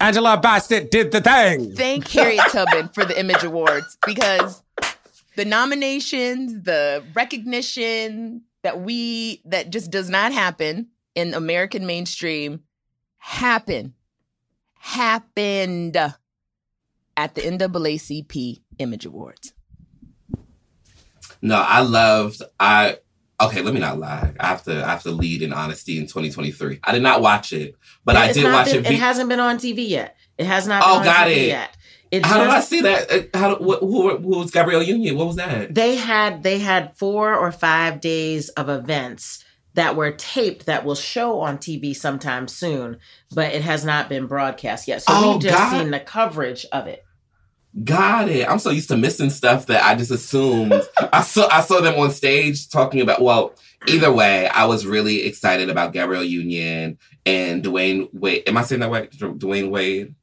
Angela 0.00 0.38
Bassett 0.38 0.90
did 0.90 1.12
the 1.12 1.20
thing. 1.20 1.74
Thank 1.74 2.08
Harriet 2.08 2.44
Tubman 2.50 2.88
for 2.88 3.04
the 3.04 3.18
Image 3.18 3.42
Awards 3.42 3.96
because 4.06 4.62
the 5.36 5.44
nominations, 5.44 6.62
the 6.62 7.04
recognition 7.14 8.42
that 8.62 8.80
we 8.80 9.42
that 9.44 9.70
just 9.70 9.90
does 9.90 10.10
not 10.10 10.32
happen 10.32 10.88
in 11.14 11.34
American 11.34 11.86
mainstream 11.86 12.60
happen 13.18 13.94
happened 14.74 15.96
at 17.16 17.34
the 17.34 17.40
NAACP 17.40 18.60
Image 18.78 19.06
Awards. 19.06 19.54
No, 21.40 21.56
I 21.56 21.80
loved 21.80 22.42
I 22.58 22.98
okay, 23.40 23.62
let 23.62 23.74
me 23.74 23.80
not 23.80 23.98
lie. 23.98 24.32
I 24.38 24.46
have 24.46 24.64
to 24.64 24.84
I 24.84 24.88
have 24.88 25.02
to 25.04 25.10
lead 25.10 25.42
in 25.42 25.52
honesty 25.52 25.98
in 25.98 26.04
2023. 26.04 26.80
I 26.84 26.92
did 26.92 27.02
not 27.02 27.20
watch 27.20 27.52
it, 27.52 27.76
but 28.04 28.16
I 28.16 28.32
did 28.32 28.44
watch 28.44 28.66
been, 28.66 28.84
it. 28.84 28.92
It 28.92 28.98
hasn't 28.98 29.28
been 29.28 29.40
on 29.40 29.58
TV 29.58 29.88
yet. 29.88 30.16
It 30.38 30.46
has 30.46 30.66
not. 30.66 30.82
Oh, 30.84 31.02
got 31.02 31.26
TV 31.26 31.36
it. 31.36 31.46
Yet. 31.48 31.76
It 32.10 32.24
how 32.24 32.44
just, 32.44 32.70
did 32.70 32.84
I 32.84 32.96
see 32.96 33.06
that? 33.06 33.34
Uh, 33.34 33.38
how 33.38 33.56
who, 33.56 33.76
who, 33.78 34.16
who 34.18 34.38
was 34.38 34.50
Gabrielle 34.50 34.82
Union? 34.82 35.16
What 35.16 35.26
was 35.26 35.36
that? 35.36 35.74
They 35.74 35.96
had 35.96 36.42
they 36.42 36.58
had 36.58 36.96
four 36.96 37.34
or 37.34 37.50
five 37.50 38.00
days 38.00 38.48
of 38.50 38.68
events 38.68 39.44
that 39.74 39.94
were 39.96 40.10
taped 40.10 40.66
that 40.66 40.84
will 40.84 40.94
show 40.94 41.40
on 41.40 41.58
TV 41.58 41.94
sometime 41.94 42.48
soon, 42.48 42.98
but 43.34 43.52
it 43.52 43.62
has 43.62 43.84
not 43.84 44.08
been 44.08 44.26
broadcast 44.26 44.88
yet. 44.88 45.02
So 45.02 45.12
oh, 45.14 45.32
we've 45.32 45.42
just 45.42 45.54
God. 45.54 45.70
seen 45.78 45.90
the 45.90 46.00
coverage 46.00 46.64
of 46.72 46.86
it. 46.86 47.05
Got 47.84 48.28
it. 48.28 48.48
I'm 48.48 48.58
so 48.58 48.70
used 48.70 48.88
to 48.88 48.96
missing 48.96 49.28
stuff 49.28 49.66
that 49.66 49.84
I 49.84 49.94
just 49.94 50.10
assumed. 50.10 50.72
I 51.12 51.20
saw 51.20 51.46
I 51.48 51.60
saw 51.60 51.80
them 51.80 51.98
on 51.98 52.10
stage 52.10 52.70
talking 52.70 53.02
about. 53.02 53.20
Well, 53.20 53.54
either 53.86 54.10
way, 54.10 54.48
I 54.48 54.64
was 54.64 54.86
really 54.86 55.24
excited 55.24 55.68
about 55.68 55.92
Gabrielle 55.92 56.24
Union 56.24 56.98
and 57.26 57.62
Dwyane 57.62 58.08
Wade. 58.14 58.44
Am 58.46 58.56
I 58.56 58.62
saying 58.62 58.80
that 58.80 58.90
right? 58.90 59.10
Dwyane 59.10 59.70
Wade. 59.70 60.14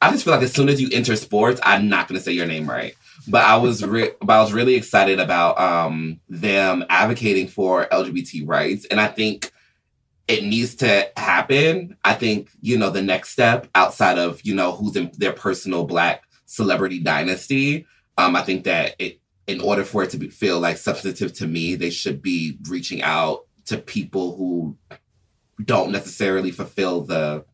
I 0.00 0.10
just 0.12 0.24
feel 0.24 0.34
like 0.34 0.42
as 0.42 0.52
soon 0.52 0.68
as 0.68 0.80
you 0.80 0.88
enter 0.92 1.14
sports, 1.16 1.60
I'm 1.62 1.88
not 1.88 2.08
going 2.08 2.18
to 2.18 2.24
say 2.24 2.32
your 2.32 2.46
name 2.46 2.68
right. 2.68 2.94
But 3.28 3.44
I 3.44 3.56
was 3.56 3.84
re- 3.84 4.12
but 4.20 4.34
I 4.34 4.42
was 4.42 4.52
really 4.52 4.74
excited 4.74 5.20
about 5.20 5.58
um, 5.60 6.20
them 6.28 6.84
advocating 6.88 7.48
for 7.48 7.86
LGBT 7.86 8.48
rights, 8.48 8.86
and 8.86 8.98
I 8.98 9.08
think 9.08 9.50
it 10.26 10.42
needs 10.42 10.76
to 10.76 11.10
happen. 11.18 11.98
I 12.02 12.14
think 12.14 12.48
you 12.62 12.78
know 12.78 12.88
the 12.88 13.02
next 13.02 13.30
step 13.30 13.68
outside 13.74 14.16
of 14.18 14.40
you 14.42 14.54
know 14.54 14.72
who's 14.72 14.96
in 14.96 15.12
their 15.18 15.32
personal 15.32 15.84
black 15.84 16.24
celebrity 16.54 17.00
dynasty. 17.00 17.86
Um, 18.16 18.36
I 18.36 18.42
think 18.42 18.64
that 18.64 18.94
it, 18.98 19.20
in 19.46 19.60
order 19.60 19.84
for 19.84 20.02
it 20.02 20.10
to 20.10 20.16
be, 20.16 20.28
feel 20.30 20.60
like 20.60 20.76
substantive 20.76 21.32
to 21.34 21.46
me, 21.46 21.74
they 21.74 21.90
should 21.90 22.22
be 22.22 22.58
reaching 22.68 23.02
out 23.02 23.46
to 23.66 23.76
people 23.76 24.36
who 24.36 24.76
don't 25.62 25.92
necessarily 25.92 26.50
fulfill 26.50 27.02
the, 27.02 27.44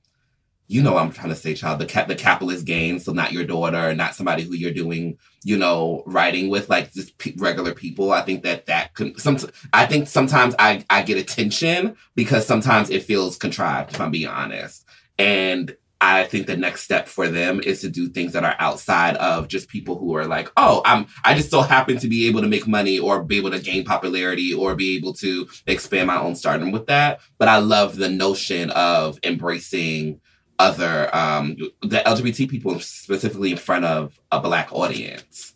you 0.69 0.83
know, 0.83 0.97
I'm 0.97 1.11
trying 1.11 1.31
to 1.31 1.35
say, 1.35 1.55
child, 1.55 1.81
the 1.81 1.87
cap, 1.87 2.07
the 2.07 2.15
capitalist 2.15 2.65
gain. 2.65 3.01
So 3.01 3.13
not 3.13 3.33
your 3.33 3.45
daughter, 3.45 3.93
not 3.95 4.15
somebody 4.15 4.45
who 4.45 4.55
you're 4.55 4.71
doing, 4.73 5.19
you 5.43 5.57
know, 5.57 6.05
writing 6.07 6.49
with, 6.49 6.71
like 6.71 6.93
just 6.93 7.19
p- 7.19 7.35
regular 7.39 7.75
people. 7.75 8.13
I 8.13 8.23
think 8.23 8.45
that 8.45 8.67
that 8.67 8.95
can. 8.95 9.19
Some, 9.19 9.39
I 9.73 9.87
think 9.87 10.07
sometimes 10.07 10.55
I 10.61 10.85
I 10.89 11.03
get 11.03 11.19
attention 11.19 11.97
because 12.15 12.47
sometimes 12.47 12.89
it 12.89 13.03
feels 13.03 13.37
contrived. 13.37 13.93
If 13.93 14.01
I'm 14.01 14.13
being 14.13 14.29
honest, 14.29 14.87
and 15.19 15.77
I 16.01 16.25
think 16.25 16.47
the 16.47 16.57
next 16.57 16.83
step 16.83 17.09
for 17.09 17.29
them 17.29 17.61
is 17.61 17.83
to 17.83 17.91
do 17.91 18.09
things 18.09 18.33
that 18.33 18.45
are 18.45 18.57
outside 18.59 19.17
of 19.17 19.49
just 19.49 19.69
people 19.69 19.99
who 19.99 20.17
are 20.17 20.27
like, 20.27 20.51
oh, 20.57 20.81
I'm 20.87 21.07
I 21.25 21.35
just 21.35 21.51
so 21.51 21.61
happen 21.61 21.99
to 21.99 22.09
be 22.09 22.27
able 22.27 22.41
to 22.41 22.49
make 22.49 22.67
money 22.67 22.99
or 22.99 23.23
be 23.23 23.37
able 23.37 23.51
to 23.51 23.61
gain 23.61 23.85
popularity 23.85 24.55
or 24.55 24.75
be 24.75 24.97
able 24.97 25.13
to 25.15 25.47
expand 25.67 26.07
my 26.07 26.19
own 26.19 26.35
stardom 26.37 26.73
with 26.73 26.87
that. 26.87 27.21
But 27.39 27.49
I 27.49 27.59
love 27.59 27.97
the 27.97 28.09
notion 28.09 28.71
of 28.71 29.19
embracing 29.23 30.21
other 30.59 31.15
um 31.15 31.57
the 31.83 32.03
LGBT 32.07 32.49
people 32.49 32.81
specifically 32.81 33.51
in 33.51 33.57
front 33.59 33.85
of 33.85 34.19
a 34.33 34.41
black 34.41 34.73
audience. 34.73 35.55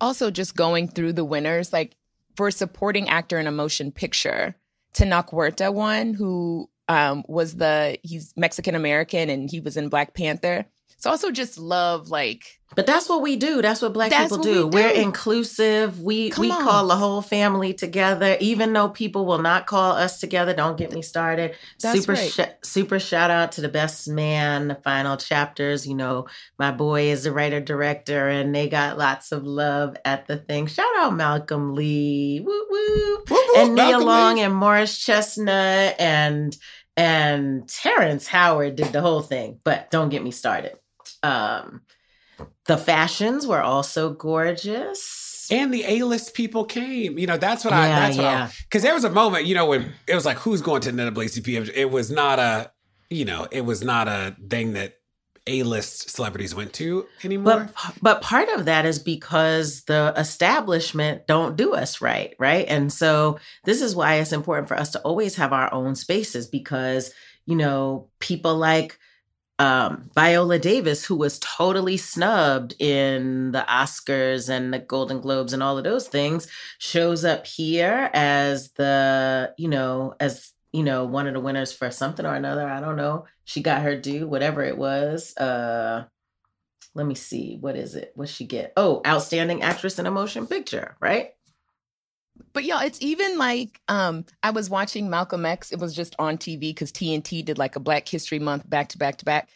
Also 0.00 0.30
just 0.30 0.54
going 0.54 0.86
through 0.86 1.12
the 1.12 1.24
winners, 1.24 1.72
like 1.72 1.96
for 2.36 2.50
supporting 2.50 3.08
actor 3.08 3.38
in 3.38 3.46
a 3.46 3.52
motion 3.52 3.90
picture, 3.90 4.54
Tenoch 4.92 5.30
Huerta 5.30 5.72
won, 5.72 6.14
who 6.14 6.68
um, 6.88 7.24
was 7.28 7.56
the 7.56 7.98
he's 8.02 8.32
Mexican 8.36 8.74
American 8.74 9.30
and 9.30 9.50
he 9.50 9.60
was 9.60 9.76
in 9.76 9.88
Black 9.88 10.14
Panther. 10.14 10.66
So 10.98 11.10
also 11.10 11.30
just 11.30 11.58
love 11.58 12.08
like 12.08 12.44
But 12.74 12.86
that's 12.86 13.08
what 13.08 13.20
we 13.22 13.36
do. 13.36 13.60
That's 13.62 13.82
what 13.82 13.92
black 13.92 14.10
that's 14.10 14.32
people 14.32 14.42
do. 14.42 14.66
We 14.66 14.82
are 14.82 14.88
inclusive. 14.90 16.00
We 16.00 16.30
Come 16.30 16.40
we 16.42 16.50
on. 16.50 16.62
call 16.62 16.88
the 16.88 16.96
whole 16.96 17.20
family 17.22 17.74
together 17.74 18.36
even 18.40 18.72
though 18.72 18.88
people 18.88 19.26
will 19.26 19.38
not 19.38 19.66
call 19.66 19.92
us 19.92 20.18
together. 20.18 20.54
Don't 20.54 20.76
get 20.78 20.92
me 20.92 21.02
started. 21.02 21.54
That's 21.80 22.00
super 22.00 22.12
right. 22.14 22.30
sh- 22.30 22.66
super 22.68 22.98
shout 22.98 23.30
out 23.30 23.52
to 23.52 23.60
the 23.60 23.68
best 23.68 24.08
man, 24.08 24.68
the 24.68 24.74
final 24.76 25.16
chapters, 25.16 25.86
you 25.86 25.94
know, 25.94 26.26
my 26.58 26.70
boy 26.72 27.02
is 27.10 27.24
the 27.24 27.32
writer 27.32 27.60
director 27.60 28.28
and 28.28 28.54
they 28.54 28.68
got 28.68 28.96
lots 28.98 29.30
of 29.30 29.44
love 29.44 29.96
at 30.04 30.26
the 30.26 30.38
thing. 30.38 30.66
Shout 30.66 30.86
out 30.96 31.14
Malcolm 31.14 31.74
Lee. 31.74 32.40
Woo 32.40 32.66
woo. 32.70 33.24
and 33.56 33.74
Nia 33.74 33.98
Long 33.98 34.36
Lee. 34.36 34.42
and 34.42 34.54
Morris 34.54 34.98
Chestnut 34.98 35.94
and 36.00 36.56
and 36.96 37.68
Terrence 37.68 38.26
Howard 38.28 38.76
did 38.76 38.92
the 38.92 39.00
whole 39.00 39.20
thing, 39.22 39.58
but 39.64 39.90
don't 39.90 40.10
get 40.10 40.22
me 40.22 40.30
started. 40.30 40.76
Um, 41.24 41.82
the 42.66 42.76
fashions 42.76 43.46
were 43.46 43.62
also 43.62 44.10
gorgeous. 44.10 45.48
And 45.50 45.72
the 45.72 45.84
A-list 45.86 46.34
people 46.34 46.64
came. 46.64 47.18
You 47.18 47.26
know, 47.26 47.36
that's 47.36 47.64
what 47.64 47.72
yeah, 47.72 47.80
I. 47.80 47.88
That's 47.88 48.16
what 48.16 48.22
yeah. 48.22 48.50
Because 48.62 48.82
there 48.82 48.94
was 48.94 49.04
a 49.04 49.10
moment, 49.10 49.44
you 49.44 49.54
know, 49.54 49.66
when 49.66 49.92
it 50.06 50.14
was 50.14 50.24
like, 50.24 50.38
"Who's 50.38 50.62
going 50.62 50.80
to 50.82 50.92
NAACP?" 50.92 51.70
It 51.74 51.90
was 51.90 52.10
not 52.10 52.38
a, 52.38 52.70
you 53.10 53.26
know, 53.26 53.46
it 53.50 53.62
was 53.62 53.82
not 53.82 54.08
a 54.08 54.34
thing 54.48 54.72
that 54.72 54.94
a-list 55.46 56.08
celebrities 56.08 56.54
went 56.54 56.72
to 56.74 57.06
anymore. 57.22 57.68
But 57.74 57.94
but 58.00 58.22
part 58.22 58.48
of 58.50 58.64
that 58.64 58.86
is 58.86 58.98
because 58.98 59.84
the 59.84 60.14
establishment 60.16 61.26
don't 61.26 61.56
do 61.56 61.74
us 61.74 62.00
right, 62.00 62.34
right? 62.38 62.64
And 62.66 62.90
so 62.90 63.38
this 63.64 63.82
is 63.82 63.94
why 63.94 64.14
it's 64.16 64.32
important 64.32 64.68
for 64.68 64.78
us 64.78 64.90
to 64.92 65.00
always 65.00 65.36
have 65.36 65.52
our 65.52 65.72
own 65.72 65.94
spaces 65.94 66.46
because, 66.46 67.12
you 67.44 67.56
know, 67.56 68.08
people 68.18 68.56
like 68.56 68.98
um, 69.58 70.10
Viola 70.14 70.58
Davis, 70.58 71.04
who 71.04 71.16
was 71.16 71.38
totally 71.38 71.96
snubbed 71.96 72.74
in 72.80 73.52
the 73.52 73.64
Oscars 73.68 74.48
and 74.48 74.74
the 74.74 74.80
Golden 74.80 75.20
Globes 75.20 75.52
and 75.52 75.62
all 75.62 75.78
of 75.78 75.84
those 75.84 76.08
things, 76.08 76.48
shows 76.78 77.24
up 77.24 77.46
here 77.46 78.10
as 78.12 78.72
the, 78.72 79.54
you 79.56 79.68
know, 79.68 80.14
as, 80.18 80.52
you 80.72 80.82
know, 80.82 81.04
one 81.04 81.28
of 81.28 81.34
the 81.34 81.40
winners 81.40 81.72
for 81.72 81.90
something 81.90 82.26
or 82.26 82.34
another. 82.34 82.68
I 82.68 82.80
don't 82.80 82.96
know. 82.96 83.26
She 83.44 83.62
got 83.62 83.82
her 83.82 83.96
due, 83.96 84.26
whatever 84.26 84.62
it 84.62 84.76
was. 84.76 85.36
Uh, 85.36 86.06
let 86.94 87.06
me 87.06 87.14
see. 87.14 87.58
What 87.60 87.76
is 87.76 87.94
it? 87.94 88.12
What 88.16 88.28
she 88.28 88.46
get? 88.46 88.72
Oh, 88.76 89.02
outstanding 89.06 89.62
actress 89.62 90.00
in 90.00 90.06
a 90.06 90.10
motion 90.10 90.48
picture, 90.48 90.96
right? 91.00 91.33
But 92.52 92.64
y'all, 92.64 92.80
it's 92.80 93.00
even 93.00 93.38
like 93.38 93.80
um, 93.88 94.24
I 94.42 94.50
was 94.50 94.70
watching 94.70 95.10
Malcolm 95.10 95.44
X. 95.46 95.72
It 95.72 95.78
was 95.78 95.94
just 95.94 96.14
on 96.18 96.38
TV 96.38 96.60
because 96.60 96.92
TNT 96.92 97.44
did 97.44 97.58
like 97.58 97.76
a 97.76 97.80
Black 97.80 98.08
History 98.08 98.38
Month 98.38 98.68
back 98.68 98.88
to 98.90 98.98
back 98.98 99.18
to 99.18 99.24
back, 99.24 99.50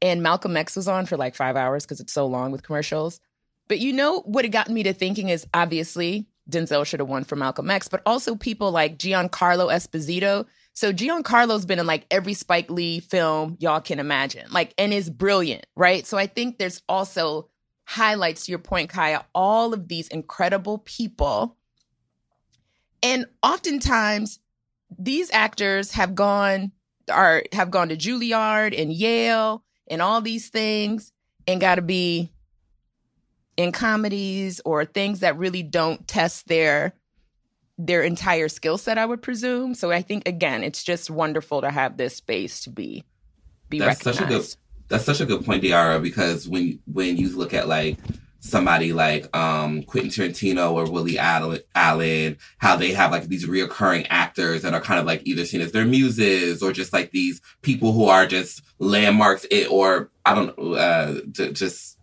and 0.00 0.22
Malcolm 0.22 0.56
X 0.56 0.76
was 0.76 0.88
on 0.88 1.06
for 1.06 1.16
like 1.16 1.34
five 1.34 1.56
hours 1.56 1.84
because 1.84 2.00
it's 2.00 2.12
so 2.12 2.26
long 2.26 2.52
with 2.52 2.62
commercials. 2.62 3.20
But 3.68 3.78
you 3.78 3.92
know 3.92 4.20
what 4.20 4.44
it 4.44 4.50
got 4.50 4.68
me 4.68 4.82
to 4.82 4.92
thinking 4.92 5.30
is 5.30 5.46
obviously 5.54 6.26
Denzel 6.50 6.84
should 6.84 7.00
have 7.00 7.08
won 7.08 7.24
for 7.24 7.36
Malcolm 7.36 7.70
X, 7.70 7.88
but 7.88 8.02
also 8.04 8.36
people 8.36 8.70
like 8.70 8.98
Giancarlo 8.98 9.72
Esposito. 9.72 10.46
So 10.74 10.92
Giancarlo's 10.92 11.64
been 11.64 11.78
in 11.78 11.86
like 11.86 12.06
every 12.10 12.34
Spike 12.34 12.70
Lee 12.70 13.00
film 13.00 13.56
y'all 13.60 13.80
can 13.80 13.98
imagine, 13.98 14.50
like, 14.50 14.74
and 14.76 14.92
is 14.92 15.08
brilliant, 15.08 15.66
right? 15.76 16.06
So 16.06 16.18
I 16.18 16.26
think 16.26 16.58
there's 16.58 16.82
also 16.88 17.48
highlights 17.86 18.46
to 18.46 18.52
your 18.52 18.58
point, 18.58 18.90
Kaya, 18.90 19.24
all 19.34 19.72
of 19.72 19.88
these 19.88 20.08
incredible 20.08 20.78
people. 20.78 21.56
And 23.04 23.26
oftentimes 23.42 24.40
these 24.98 25.30
actors 25.30 25.92
have 25.92 26.14
gone 26.14 26.72
are 27.12 27.44
have 27.52 27.70
gone 27.70 27.90
to 27.90 27.96
Juilliard 27.96 28.80
and 28.80 28.90
Yale 28.90 29.62
and 29.88 30.00
all 30.00 30.22
these 30.22 30.48
things 30.48 31.12
and 31.46 31.60
got 31.60 31.74
to 31.74 31.82
be 31.82 32.32
in 33.58 33.72
comedies 33.72 34.60
or 34.64 34.86
things 34.86 35.20
that 35.20 35.36
really 35.36 35.62
don't 35.62 36.08
test 36.08 36.48
their 36.48 36.94
their 37.76 38.02
entire 38.02 38.48
skill 38.48 38.78
set 38.78 38.98
i 38.98 39.04
would 39.04 39.20
presume. 39.20 39.74
So 39.74 39.92
i 39.92 40.00
think 40.00 40.26
again 40.26 40.64
it's 40.64 40.82
just 40.82 41.10
wonderful 41.10 41.60
to 41.60 41.70
have 41.70 41.98
this 41.98 42.16
space 42.16 42.62
to 42.62 42.70
be 42.70 43.04
be 43.68 43.80
that's 43.80 44.06
recognized 44.06 44.18
such 44.18 44.26
a 44.26 44.30
good 44.30 44.56
that's 44.88 45.04
such 45.04 45.20
a 45.20 45.26
good 45.26 45.44
point 45.44 45.62
diara 45.62 46.02
because 46.02 46.48
when 46.48 46.80
when 46.86 47.18
you 47.18 47.36
look 47.36 47.52
at 47.52 47.68
like 47.68 47.98
somebody 48.44 48.92
like 48.92 49.34
um 49.34 49.82
quentin 49.84 50.10
tarantino 50.10 50.72
or 50.72 50.90
Woody 50.90 51.18
Allen, 51.18 52.36
how 52.58 52.76
they 52.76 52.92
have 52.92 53.10
like 53.10 53.24
these 53.24 53.46
reoccurring 53.46 54.06
actors 54.10 54.62
that 54.62 54.74
are 54.74 54.82
kind 54.82 55.00
of 55.00 55.06
like 55.06 55.22
either 55.24 55.46
seen 55.46 55.62
as 55.62 55.72
their 55.72 55.86
muses 55.86 56.62
or 56.62 56.70
just 56.70 56.92
like 56.92 57.10
these 57.10 57.40
people 57.62 57.92
who 57.92 58.04
are 58.04 58.26
just 58.26 58.62
landmarks 58.78 59.46
it, 59.50 59.70
or 59.70 60.10
i 60.26 60.34
don't 60.34 60.56
know 60.58 60.74
uh 60.74 61.20
just 61.52 61.93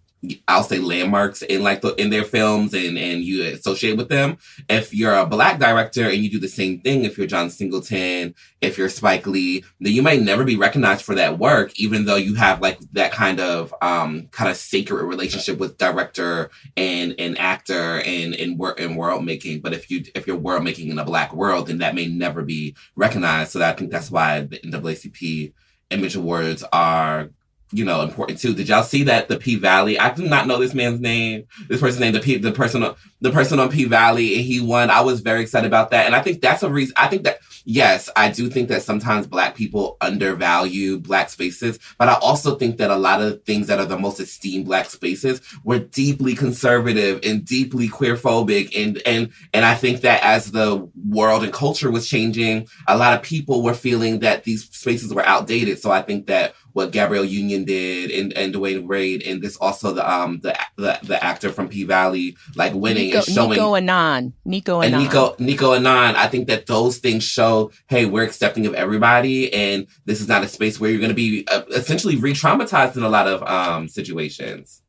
I'll 0.47 0.63
say 0.63 0.77
landmarks 0.77 1.41
in 1.41 1.63
like 1.63 1.81
the 1.81 1.95
in 1.95 2.11
their 2.11 2.23
films 2.23 2.75
and 2.75 2.97
and 2.97 3.23
you 3.23 3.43
associate 3.43 3.97
with 3.97 4.09
them. 4.09 4.37
If 4.69 4.93
you're 4.93 5.15
a 5.15 5.25
black 5.25 5.59
director 5.59 6.03
and 6.07 6.17
you 6.17 6.29
do 6.29 6.39
the 6.39 6.47
same 6.47 6.79
thing, 6.81 7.05
if 7.05 7.17
you're 7.17 7.25
John 7.25 7.49
Singleton, 7.49 8.35
if 8.61 8.77
you're 8.77 8.89
Spike 8.89 9.25
Lee, 9.25 9.63
then 9.79 9.93
you 9.93 10.03
might 10.03 10.21
never 10.21 10.43
be 10.43 10.57
recognized 10.57 11.03
for 11.03 11.15
that 11.15 11.39
work, 11.39 11.71
even 11.79 12.05
though 12.05 12.17
you 12.17 12.35
have 12.35 12.61
like 12.61 12.79
that 12.93 13.11
kind 13.11 13.39
of 13.39 13.73
um 13.81 14.27
kind 14.27 14.49
of 14.51 14.57
sacred 14.57 15.05
relationship 15.05 15.57
with 15.57 15.79
director 15.79 16.51
and 16.77 17.15
and 17.17 17.39
actor 17.39 18.01
and 18.01 18.35
and 18.35 18.59
work 18.59 18.79
and 18.79 18.97
world 18.97 19.25
making. 19.25 19.61
But 19.61 19.73
if 19.73 19.89
you 19.89 20.03
if 20.13 20.27
you're 20.27 20.37
world 20.37 20.63
making 20.63 20.89
in 20.89 20.99
a 20.99 21.05
black 21.05 21.33
world, 21.33 21.67
then 21.67 21.79
that 21.79 21.95
may 21.95 22.05
never 22.05 22.43
be 22.43 22.75
recognized. 22.95 23.53
So 23.53 23.63
I 23.63 23.73
think 23.73 23.91
that's 23.91 24.11
why 24.11 24.41
the 24.41 24.59
NAACP 24.59 25.53
Image 25.89 26.15
Awards 26.15 26.63
are 26.71 27.31
you 27.71 27.85
know, 27.85 28.01
important 28.01 28.39
too. 28.39 28.53
Did 28.53 28.69
y'all 28.69 28.83
see 28.83 29.03
that 29.03 29.27
the 29.27 29.37
P 29.37 29.55
Valley? 29.55 29.97
I 29.97 30.13
do 30.13 30.27
not 30.27 30.47
know 30.47 30.57
this 30.57 30.73
man's 30.73 30.99
name. 30.99 31.47
This 31.67 31.79
person's 31.79 32.01
name, 32.01 32.13
the 32.13 32.19
P, 32.19 32.37
the 32.37 32.51
person, 32.51 32.83
on, 32.83 32.95
the 33.21 33.31
person 33.31 33.59
on 33.59 33.69
P 33.69 33.85
Valley, 33.85 34.35
and 34.35 34.43
he 34.43 34.59
won. 34.59 34.89
I 34.89 35.01
was 35.01 35.21
very 35.21 35.41
excited 35.41 35.67
about 35.67 35.91
that, 35.91 36.05
and 36.05 36.15
I 36.15 36.21
think 36.21 36.41
that's 36.41 36.63
a 36.63 36.69
reason. 36.69 36.93
I 36.97 37.07
think 37.07 37.23
that 37.23 37.39
yes, 37.63 38.09
I 38.15 38.31
do 38.31 38.49
think 38.49 38.69
that 38.69 38.83
sometimes 38.83 39.27
Black 39.27 39.55
people 39.55 39.97
undervalue 40.01 40.99
Black 40.99 41.29
spaces, 41.29 41.79
but 41.97 42.09
I 42.09 42.15
also 42.15 42.55
think 42.55 42.77
that 42.77 42.91
a 42.91 42.95
lot 42.95 43.21
of 43.21 43.43
things 43.43 43.67
that 43.67 43.79
are 43.79 43.85
the 43.85 43.97
most 43.97 44.19
esteemed 44.19 44.65
Black 44.65 44.89
spaces 44.89 45.41
were 45.63 45.79
deeply 45.79 46.35
conservative 46.35 47.19
and 47.23 47.45
deeply 47.45 47.87
queerphobic, 47.87 48.75
and 48.75 49.01
and 49.05 49.31
and 49.53 49.65
I 49.65 49.75
think 49.75 50.01
that 50.01 50.23
as 50.23 50.51
the 50.51 50.89
world 51.07 51.43
and 51.43 51.53
culture 51.53 51.91
was 51.91 52.07
changing, 52.07 52.67
a 52.87 52.97
lot 52.97 53.13
of 53.13 53.23
people 53.23 53.61
were 53.63 53.73
feeling 53.73 54.19
that 54.19 54.43
these 54.43 54.69
spaces 54.69 55.13
were 55.13 55.25
outdated. 55.25 55.79
So 55.79 55.91
I 55.91 56.01
think 56.01 56.27
that 56.27 56.55
what 56.73 56.91
Gabrielle 56.91 57.25
Union 57.25 57.65
did 57.65 58.11
and, 58.11 58.33
and 58.33 58.53
Dwyane 58.53 58.87
Wade 58.87 59.23
and 59.23 59.41
this 59.41 59.57
also 59.57 59.93
the 59.93 60.09
um 60.09 60.39
the 60.41 60.57
the, 60.77 60.99
the 61.03 61.23
actor 61.23 61.51
from 61.51 61.69
P 61.69 61.83
Valley 61.83 62.37
like 62.55 62.73
winning 62.73 63.07
Nico, 63.07 63.17
and 63.17 63.25
showing 63.25 63.59
Nicco 63.59 63.77
Annan. 63.77 64.33
Nicco 64.45 64.85
Annan. 64.85 64.93
and 64.93 65.03
Nico 65.03 65.35
Nicco 65.35 65.75
Annan. 65.75 66.15
I 66.15 66.27
think 66.27 66.47
that 66.47 66.65
those 66.65 66.97
things 66.97 67.23
show, 67.23 67.71
hey, 67.87 68.05
we're 68.05 68.23
accepting 68.23 68.65
of 68.65 68.73
everybody, 68.73 69.51
and 69.53 69.87
this 70.05 70.21
is 70.21 70.27
not 70.27 70.43
a 70.43 70.47
space 70.47 70.79
where 70.79 70.89
you're 70.89 70.99
going 70.99 71.09
to 71.09 71.15
be 71.15 71.47
uh, 71.47 71.63
essentially 71.71 72.15
re-traumatized 72.15 72.97
in 72.97 73.03
a 73.03 73.09
lot 73.09 73.27
of 73.27 73.43
um 73.43 73.87
situations. 73.87 74.81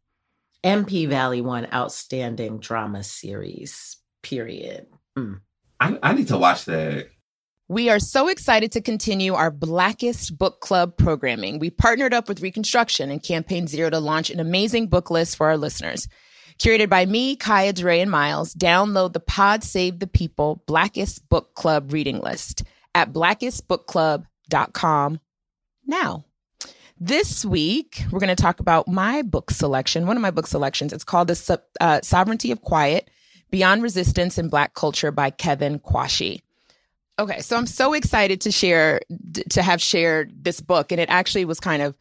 MP 0.64 1.08
Valley 1.08 1.40
won 1.40 1.66
outstanding 1.72 2.58
drama 2.58 3.02
series. 3.02 3.98
Period. 4.22 4.86
Mm. 5.18 5.40
I, 5.80 5.98
I 6.02 6.12
need 6.12 6.28
to 6.28 6.38
watch 6.38 6.64
that. 6.66 7.08
We 7.72 7.88
are 7.88 7.98
so 7.98 8.28
excited 8.28 8.70
to 8.72 8.82
continue 8.82 9.32
our 9.32 9.50
Blackest 9.50 10.36
Book 10.36 10.60
Club 10.60 10.98
programming. 10.98 11.58
We 11.58 11.70
partnered 11.70 12.12
up 12.12 12.28
with 12.28 12.42
Reconstruction 12.42 13.10
and 13.10 13.22
Campaign 13.22 13.66
Zero 13.66 13.88
to 13.88 13.98
launch 13.98 14.28
an 14.28 14.40
amazing 14.40 14.88
book 14.88 15.10
list 15.10 15.38
for 15.38 15.46
our 15.46 15.56
listeners. 15.56 16.06
Curated 16.58 16.90
by 16.90 17.06
me, 17.06 17.34
Kaya 17.34 17.72
DeRay, 17.72 18.02
and 18.02 18.10
Miles, 18.10 18.54
download 18.54 19.14
the 19.14 19.20
Pod 19.20 19.64
Save 19.64 20.00
the 20.00 20.06
People 20.06 20.62
Blackest 20.66 21.26
Book 21.30 21.54
Club 21.54 21.94
reading 21.94 22.20
list 22.20 22.62
at 22.94 23.10
blackestbookclub.com 23.10 25.20
now. 25.86 26.26
This 27.00 27.42
week, 27.42 28.02
we're 28.12 28.20
going 28.20 28.28
to 28.28 28.42
talk 28.42 28.60
about 28.60 28.86
my 28.86 29.22
book 29.22 29.50
selection, 29.50 30.06
one 30.06 30.18
of 30.18 30.22
my 30.22 30.30
book 30.30 30.46
selections. 30.46 30.92
It's 30.92 31.04
called 31.04 31.28
The 31.28 31.62
uh, 31.80 32.02
Sovereignty 32.02 32.52
of 32.52 32.60
Quiet 32.60 33.08
Beyond 33.50 33.82
Resistance 33.82 34.36
in 34.36 34.50
Black 34.50 34.74
Culture 34.74 35.10
by 35.10 35.30
Kevin 35.30 35.78
Quashie. 35.78 36.42
Okay, 37.18 37.40
so 37.40 37.56
I'm 37.56 37.66
so 37.66 37.92
excited 37.92 38.40
to 38.42 38.50
share 38.50 39.00
to 39.50 39.62
have 39.62 39.80
shared 39.80 40.44
this 40.44 40.60
book 40.60 40.92
and 40.92 41.00
it 41.00 41.10
actually 41.10 41.44
was 41.44 41.60
kind 41.60 41.82
of 41.82 41.96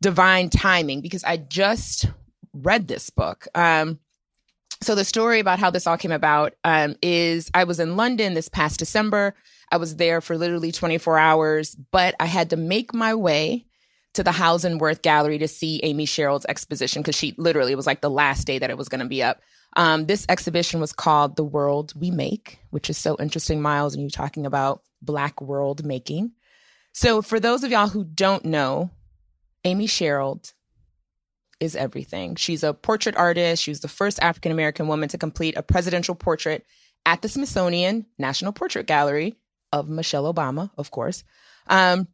divine 0.00 0.50
timing 0.50 1.00
because 1.00 1.22
I 1.24 1.36
just 1.36 2.06
read 2.52 2.88
this 2.88 3.10
book. 3.10 3.46
Um 3.54 3.98
so 4.82 4.96
the 4.96 5.04
story 5.04 5.38
about 5.38 5.60
how 5.60 5.70
this 5.70 5.86
all 5.86 5.96
came 5.96 6.10
about 6.10 6.54
um, 6.64 6.96
is 7.00 7.50
I 7.54 7.62
was 7.64 7.78
in 7.78 7.96
London 7.96 8.34
this 8.34 8.48
past 8.48 8.80
December. 8.80 9.34
I 9.70 9.76
was 9.76 9.96
there 9.96 10.20
for 10.20 10.36
literally 10.36 10.72
24 10.72 11.18
hours, 11.18 11.76
but 11.92 12.16
I 12.18 12.26
had 12.26 12.50
to 12.50 12.56
make 12.56 12.92
my 12.92 13.14
way 13.14 13.64
to 14.14 14.22
the 14.22 14.76
Wirth 14.80 15.02
Gallery 15.02 15.38
to 15.38 15.48
see 15.48 15.80
Amy 15.82 16.04
Sherald's 16.04 16.46
exposition 16.46 17.00
because 17.00 17.14
she 17.14 17.34
literally 17.38 17.74
was 17.74 17.86
like 17.86 18.00
the 18.00 18.10
last 18.10 18.46
day 18.46 18.58
that 18.58 18.70
it 18.70 18.76
was 18.76 18.88
going 18.88 19.00
to 19.00 19.06
be 19.06 19.22
up. 19.22 19.40
Um, 19.74 20.06
this 20.06 20.26
exhibition 20.28 20.80
was 20.80 20.92
called 20.92 21.36
The 21.36 21.44
World 21.44 21.92
We 21.96 22.10
Make, 22.10 22.58
which 22.70 22.90
is 22.90 22.98
so 22.98 23.16
interesting, 23.18 23.62
Miles, 23.62 23.94
and 23.94 24.02
you 24.02 24.10
talking 24.10 24.46
about 24.46 24.82
Black 25.00 25.40
world 25.40 25.84
making. 25.84 26.32
So, 26.92 27.22
for 27.22 27.40
those 27.40 27.64
of 27.64 27.70
y'all 27.70 27.88
who 27.88 28.04
don't 28.04 28.44
know, 28.44 28.90
Amy 29.64 29.86
Sherald 29.86 30.52
is 31.58 31.76
everything. 31.76 32.34
She's 32.34 32.62
a 32.62 32.74
portrait 32.74 33.16
artist. 33.16 33.62
She 33.62 33.70
was 33.70 33.80
the 33.80 33.88
first 33.88 34.20
African 34.20 34.52
American 34.52 34.88
woman 34.88 35.08
to 35.10 35.18
complete 35.18 35.56
a 35.56 35.62
presidential 35.62 36.14
portrait 36.14 36.66
at 37.06 37.22
the 37.22 37.28
Smithsonian 37.28 38.06
National 38.18 38.52
Portrait 38.52 38.86
Gallery 38.86 39.36
of 39.72 39.88
Michelle 39.88 40.32
Obama, 40.32 40.70
of 40.76 40.90
course. 40.90 41.24
Um, 41.68 42.08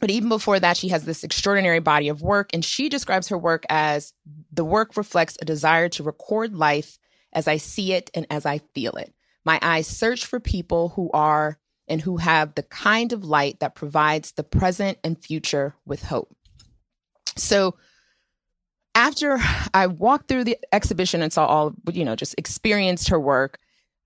but 0.00 0.10
even 0.10 0.28
before 0.28 0.58
that, 0.58 0.76
she 0.76 0.88
has 0.88 1.04
this 1.04 1.22
extraordinary 1.22 1.78
body 1.78 2.08
of 2.08 2.22
work, 2.22 2.50
and 2.52 2.64
she 2.64 2.88
describes 2.88 3.28
her 3.28 3.38
work 3.38 3.64
as 3.68 4.12
the 4.50 4.64
work 4.64 4.96
reflects 4.96 5.36
a 5.40 5.44
desire 5.44 5.88
to 5.90 6.02
record 6.02 6.54
life 6.54 6.98
as 7.32 7.46
I 7.46 7.58
see 7.58 7.92
it 7.92 8.10
and 8.14 8.26
as 8.30 8.46
I 8.46 8.58
feel 8.74 8.92
it. 8.96 9.14
My 9.44 9.58
eyes 9.62 9.86
search 9.86 10.26
for 10.26 10.40
people 10.40 10.90
who 10.90 11.10
are 11.12 11.58
and 11.86 12.00
who 12.00 12.16
have 12.16 12.54
the 12.54 12.62
kind 12.62 13.12
of 13.12 13.24
light 13.24 13.60
that 13.60 13.74
provides 13.74 14.32
the 14.32 14.42
present 14.42 14.98
and 15.04 15.22
future 15.22 15.74
with 15.84 16.02
hope. 16.02 16.34
So, 17.36 17.76
after 18.94 19.38
I 19.72 19.86
walked 19.86 20.28
through 20.28 20.44
the 20.44 20.58
exhibition 20.72 21.22
and 21.22 21.32
saw 21.32 21.46
all, 21.46 21.74
you 21.92 22.04
know, 22.04 22.16
just 22.16 22.34
experienced 22.38 23.08
her 23.08 23.20
work, 23.20 23.58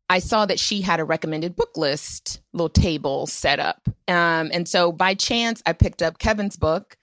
I 0.08 0.18
saw 0.18 0.46
that 0.46 0.60
she 0.60 0.82
had 0.82 1.00
a 1.00 1.04
recommended 1.04 1.56
book 1.56 1.76
list 1.76 2.40
little 2.52 2.68
table 2.68 3.26
set 3.26 3.58
up. 3.58 3.88
Um, 4.06 4.50
and 4.52 4.68
so 4.68 4.92
by 4.92 5.14
chance, 5.14 5.62
I 5.64 5.72
picked 5.72 6.02
up 6.02 6.18
Kevin's 6.18 6.56
book. 6.56 6.96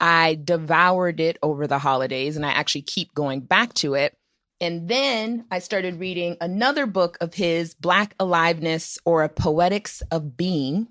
I 0.00 0.38
devoured 0.42 1.20
it 1.20 1.38
over 1.42 1.66
the 1.66 1.78
holidays 1.78 2.36
and 2.36 2.44
I 2.44 2.50
actually 2.50 2.82
keep 2.82 3.14
going 3.14 3.40
back 3.40 3.74
to 3.74 3.94
it. 3.94 4.16
And 4.60 4.88
then 4.88 5.44
I 5.50 5.58
started 5.58 6.00
reading 6.00 6.36
another 6.40 6.86
book 6.86 7.18
of 7.20 7.34
his, 7.34 7.74
Black 7.74 8.14
Aliveness 8.18 8.98
or 9.04 9.22
a 9.22 9.28
Poetics 9.28 10.02
of 10.10 10.36
Being. 10.36 10.88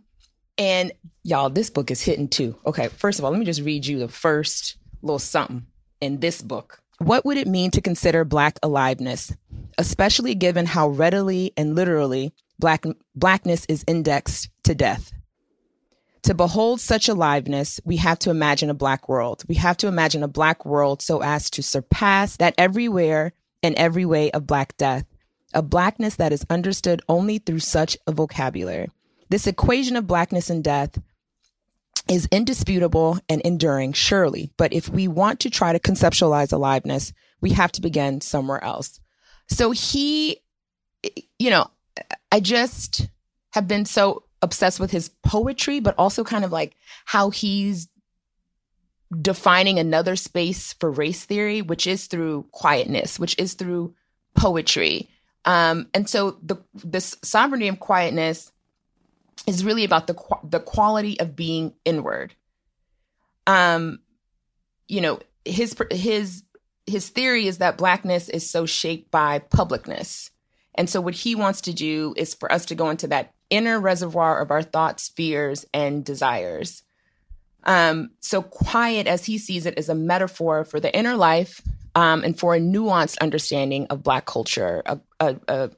And 0.58 0.92
y'all, 1.24 1.50
this 1.50 1.72
book 1.72 1.90
is 1.90 2.02
hitting 2.02 2.28
too. 2.28 2.56
Okay, 2.66 2.88
first 2.90 3.18
of 3.18 3.26
all, 3.26 3.32
let 3.32 3.40
me 3.40 3.46
just 3.46 3.62
read 3.62 3.86
you 3.86 3.98
the 3.98 4.08
first 4.08 4.78
little 5.02 5.20
something 5.20 5.66
in 6.00 6.20
this 6.20 6.42
book. 6.42 6.82
What 7.00 7.26
would 7.26 7.38
it 7.38 7.48
mean 7.48 7.72
to 7.72 7.82
consider 7.82 8.24
Black 8.24 8.58
aliveness, 8.64 9.34
especially 9.78 10.34
given 10.34 10.66
how 10.66 10.88
readily 10.88 11.52
and 11.58 11.76
literally 11.76 12.34
black, 12.58 12.86
Blackness 13.16 13.66
is 13.66 13.84
indexed 13.86 14.50
to 14.64 14.74
death? 14.74 15.12
To 16.24 16.34
behold 16.34 16.80
such 16.80 17.10
aliveness, 17.10 17.82
we 17.84 17.98
have 17.98 18.18
to 18.20 18.30
imagine 18.30 18.70
a 18.70 18.74
Black 18.74 19.10
world. 19.10 19.44
We 19.48 19.56
have 19.56 19.78
to 19.78 19.88
imagine 19.88 20.24
a 20.24 20.28
Black 20.28 20.66
world 20.66 21.02
so 21.02 21.22
as 21.22 21.50
to 21.52 21.62
surpass 21.62 22.38
that 22.38 22.56
everywhere 22.58 23.34
and 23.62 23.76
every 23.76 24.06
way 24.06 24.32
of 24.32 24.48
Black 24.48 24.76
death, 24.78 25.06
a 25.54 25.62
Blackness 25.62 26.16
that 26.16 26.32
is 26.32 26.46
understood 26.50 27.02
only 27.10 27.40
through 27.40 27.60
such 27.60 27.98
a 28.08 28.12
vocabulary. 28.14 28.90
This 29.30 29.48
equation 29.48 29.98
of 29.98 30.08
Blackness 30.08 30.50
and 30.50 30.64
death 30.64 30.98
is 32.10 32.28
indisputable 32.32 33.20
and 33.30 33.42
enduring, 33.42 33.94
surely. 33.94 34.52
But 34.58 34.74
if 34.74 34.90
we 34.90 35.08
want 35.08 35.40
to 35.42 35.50
try 35.50 35.74
to 35.74 35.80
conceptualize 35.80 36.54
aliveness, 36.54 37.14
we 37.42 37.52
have 37.52 37.72
to 37.74 37.82
begin 37.82 38.22
somewhere 38.22 38.64
else. 38.64 39.00
So 39.48 39.72
he, 39.72 40.42
you 41.40 41.50
know, 41.50 41.70
I 42.32 42.40
just 42.40 43.08
have 43.52 43.68
been 43.68 43.86
so 43.86 44.24
obsessed 44.42 44.80
with 44.80 44.92
his 44.92 45.10
poetry, 45.24 45.80
but 45.80 45.96
also 45.98 46.24
kind 46.24 46.46
of 46.46 46.52
like 46.52 46.76
how 47.06 47.30
he's 47.30 47.88
defining 49.22 49.80
another 49.80 50.16
space 50.16 50.74
for 50.74 50.92
race 50.92 51.26
theory, 51.26 51.62
which 51.62 51.88
is 51.88 52.08
through 52.08 52.46
quietness, 52.52 53.20
which 53.20 53.36
is 53.38 53.54
through 53.54 53.94
poetry. 54.36 55.10
Um, 55.46 55.88
and 55.94 56.10
so 56.10 56.38
the 56.42 56.58
this 56.74 57.16
sovereignty 57.24 57.68
of 57.68 57.80
quietness 57.80 58.52
is 59.48 59.64
really 59.64 59.84
about 59.84 60.08
the 60.08 60.16
the 60.44 60.60
quality 60.60 61.20
of 61.20 61.36
being 61.36 61.74
inward. 61.84 62.36
Um, 63.48 64.00
you 64.88 65.02
know, 65.02 65.20
his 65.44 65.76
his 65.92 66.44
his 66.88 67.10
theory 67.10 67.48
is 67.48 67.60
that 67.60 67.78
blackness 67.78 68.30
is 68.30 68.50
so 68.50 68.66
shaped 68.66 69.12
by 69.12 69.40
publicness. 69.40 70.30
And 70.76 70.90
so 70.90 71.00
what 71.02 71.14
he 71.14 71.36
wants 71.36 71.62
to 71.62 71.74
do 71.74 72.14
is 72.18 72.34
for 72.34 72.52
us 72.52 72.66
to 72.66 72.76
go 72.76 72.90
into 72.90 73.08
that 73.08 73.34
inner 73.50 73.80
reservoir 73.80 74.42
of 74.42 74.52
our 74.52 74.62
thoughts, 74.62 75.10
fears, 75.10 75.66
and 75.74 76.04
desires. 76.04 76.84
Um, 77.64 78.12
so 78.20 78.42
quiet, 78.42 79.08
as 79.08 79.26
he 79.26 79.38
sees 79.38 79.66
it, 79.66 79.78
is 79.78 79.90
a 79.90 79.96
metaphor 79.96 80.64
for 80.64 80.80
the 80.80 80.96
inner 80.96 81.16
life 81.16 81.62
um, 81.96 82.24
and 82.24 82.38
for 82.38 82.54
a 82.54 82.60
nuanced 82.60 83.18
understanding 83.20 83.88
of 83.88 84.04
Black 84.04 84.26
culture, 84.26 84.84
a, 84.86 85.00
a, 85.20 85.36
a, 85.48 85.72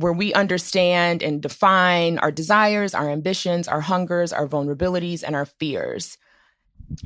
where 0.00 0.12
we 0.12 0.32
understand 0.34 1.22
and 1.22 1.40
define 1.40 2.18
our 2.18 2.30
desires, 2.30 2.94
our 2.94 3.10
ambitions, 3.10 3.68
our 3.68 3.80
hungers, 3.80 4.32
our 4.32 4.46
vulnerabilities, 4.46 5.22
and 5.22 5.36
our 5.36 5.46
fears. 5.46 6.18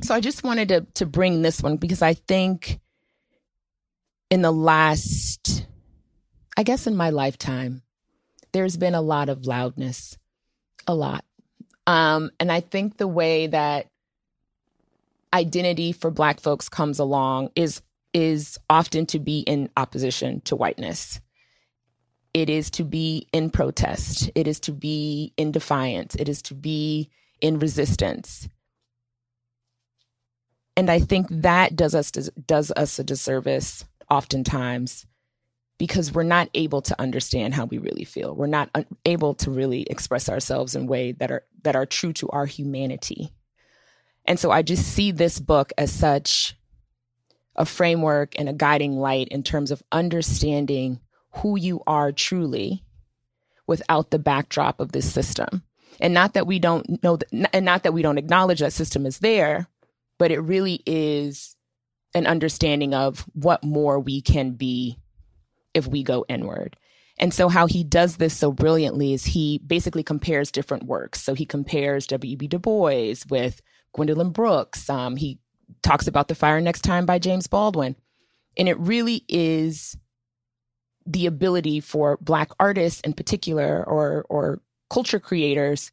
So 0.01 0.13
I 0.13 0.19
just 0.19 0.43
wanted 0.43 0.69
to 0.69 0.81
to 0.95 1.05
bring 1.05 1.41
this 1.41 1.61
one 1.61 1.77
because 1.77 2.01
I 2.01 2.13
think 2.13 2.79
in 4.29 4.41
the 4.41 4.51
last, 4.51 5.65
I 6.57 6.63
guess, 6.63 6.87
in 6.87 6.95
my 6.95 7.09
lifetime, 7.09 7.81
there's 8.51 8.77
been 8.77 8.95
a 8.95 9.01
lot 9.01 9.29
of 9.29 9.45
loudness, 9.45 10.17
a 10.87 10.93
lot. 10.93 11.23
Um, 11.87 12.31
and 12.39 12.51
I 12.51 12.59
think 12.59 12.97
the 12.97 13.07
way 13.07 13.47
that 13.47 13.87
identity 15.33 15.91
for 15.91 16.11
Black 16.11 16.39
folks 16.39 16.69
comes 16.69 16.99
along 16.99 17.51
is 17.55 17.81
is 18.13 18.57
often 18.69 19.05
to 19.05 19.19
be 19.19 19.39
in 19.41 19.69
opposition 19.77 20.41
to 20.41 20.55
whiteness. 20.55 21.19
It 22.33 22.49
is 22.49 22.69
to 22.71 22.83
be 22.83 23.27
in 23.33 23.49
protest. 23.49 24.29
It 24.35 24.47
is 24.47 24.59
to 24.61 24.71
be 24.71 25.33
in 25.37 25.51
defiance. 25.51 26.15
It 26.15 26.29
is 26.29 26.41
to 26.43 26.53
be 26.53 27.09
in 27.41 27.59
resistance. 27.59 28.47
And 30.77 30.89
I 30.89 30.99
think 30.99 31.27
that 31.29 31.75
does 31.75 31.95
us 31.95 32.11
does 32.11 32.71
us 32.71 32.99
a 32.99 33.03
disservice 33.03 33.83
oftentimes 34.09 35.05
because 35.77 36.13
we're 36.13 36.23
not 36.23 36.49
able 36.53 36.81
to 36.83 37.01
understand 37.01 37.53
how 37.53 37.65
we 37.65 37.79
really 37.79 38.03
feel. 38.03 38.35
We're 38.35 38.47
not 38.47 38.69
un- 38.75 38.85
able 39.05 39.33
to 39.35 39.49
really 39.51 39.83
express 39.83 40.29
ourselves 40.29 40.75
in 40.75 40.87
ways 40.87 41.15
that 41.19 41.31
are 41.31 41.43
that 41.63 41.75
are 41.75 41.85
true 41.85 42.13
to 42.13 42.29
our 42.29 42.45
humanity. 42.45 43.33
And 44.25 44.39
so 44.39 44.51
I 44.51 44.61
just 44.61 44.85
see 44.87 45.11
this 45.11 45.39
book 45.39 45.73
as 45.77 45.91
such 45.91 46.55
a 47.55 47.65
framework 47.65 48.39
and 48.39 48.47
a 48.47 48.53
guiding 48.53 48.97
light 48.97 49.29
in 49.29 49.41
terms 49.41 49.71
of 49.71 49.83
understanding 49.91 50.99
who 51.31 51.57
you 51.57 51.81
are 51.87 52.11
truly 52.11 52.83
without 53.67 54.11
the 54.11 54.19
backdrop 54.19 54.79
of 54.79 54.91
this 54.91 55.11
system. 55.11 55.63
And 55.99 56.13
not 56.13 56.33
that 56.33 56.47
we 56.47 56.59
don't 56.59 57.03
know, 57.03 57.17
that, 57.17 57.49
and 57.53 57.65
not 57.65 57.83
that 57.83 57.93
we 57.93 58.01
don't 58.01 58.17
acknowledge 58.17 58.59
that 58.59 58.73
system 58.73 59.05
is 59.05 59.19
there, 59.19 59.67
but 60.17 60.31
it 60.31 60.39
really 60.39 60.81
is 60.85 61.55
an 62.13 62.25
understanding 62.25 62.93
of 62.93 63.25
what 63.33 63.63
more 63.63 63.99
we 63.99 64.21
can 64.21 64.51
be 64.51 64.97
if 65.73 65.87
we 65.87 66.03
go 66.03 66.25
inward. 66.27 66.75
And 67.19 67.33
so, 67.33 67.49
how 67.49 67.67
he 67.67 67.83
does 67.83 68.15
this 68.15 68.33
so 68.33 68.51
brilliantly 68.51 69.13
is 69.13 69.25
he 69.25 69.59
basically 69.65 70.03
compares 70.03 70.51
different 70.51 70.83
works. 70.83 71.21
So, 71.21 71.33
he 71.33 71.45
compares 71.45 72.07
W.E.B. 72.07 72.47
Du 72.47 72.59
Bois 72.59 73.15
with 73.29 73.61
Gwendolyn 73.93 74.31
Brooks. 74.31 74.89
Um, 74.89 75.17
he 75.17 75.39
talks 75.83 76.07
about 76.07 76.29
The 76.29 76.35
Fire 76.35 76.61
Next 76.61 76.81
Time 76.81 77.05
by 77.05 77.19
James 77.19 77.47
Baldwin. 77.47 77.95
And 78.57 78.69
it 78.69 78.79
really 78.79 79.25
is 79.27 79.97
the 81.09 81.25
ability 81.25 81.79
for 81.79 82.17
Black 82.21 82.51
artists 82.59 83.01
in 83.01 83.13
particular 83.13 83.83
or, 83.83 84.25
or 84.29 84.61
culture 84.89 85.19
creators 85.19 85.91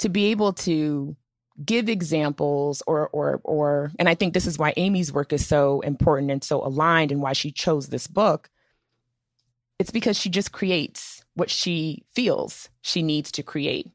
to 0.00 0.08
be 0.08 0.26
able 0.26 0.52
to 0.52 1.16
give 1.64 1.88
examples 1.88 2.82
or 2.86 3.08
or 3.08 3.40
or 3.44 3.92
and 3.98 4.08
I 4.08 4.16
think 4.16 4.34
this 4.34 4.46
is 4.46 4.58
why 4.58 4.74
Amy's 4.76 5.12
work 5.12 5.32
is 5.32 5.46
so 5.46 5.80
important 5.82 6.32
and 6.32 6.42
so 6.42 6.64
aligned 6.64 7.12
and 7.12 7.22
why 7.22 7.32
she 7.32 7.52
chose 7.52 7.88
this 7.88 8.08
book. 8.08 8.50
It's 9.78 9.92
because 9.92 10.18
she 10.18 10.30
just 10.30 10.50
creates 10.50 11.24
what 11.34 11.50
she 11.50 12.04
feels 12.12 12.70
she 12.82 13.02
needs 13.02 13.30
to 13.32 13.42
create. 13.42 13.88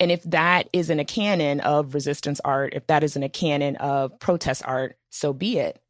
And 0.00 0.10
if 0.10 0.22
that 0.24 0.68
isn't 0.72 0.98
a 0.98 1.04
canon 1.04 1.60
of 1.60 1.94
resistance 1.94 2.40
art, 2.44 2.72
if 2.74 2.86
that 2.86 3.04
isn't 3.04 3.22
a 3.22 3.28
canon 3.28 3.76
of 3.76 4.18
protest 4.18 4.62
art, 4.64 4.96
so 5.10 5.32
be 5.32 5.58
it. 5.58 5.80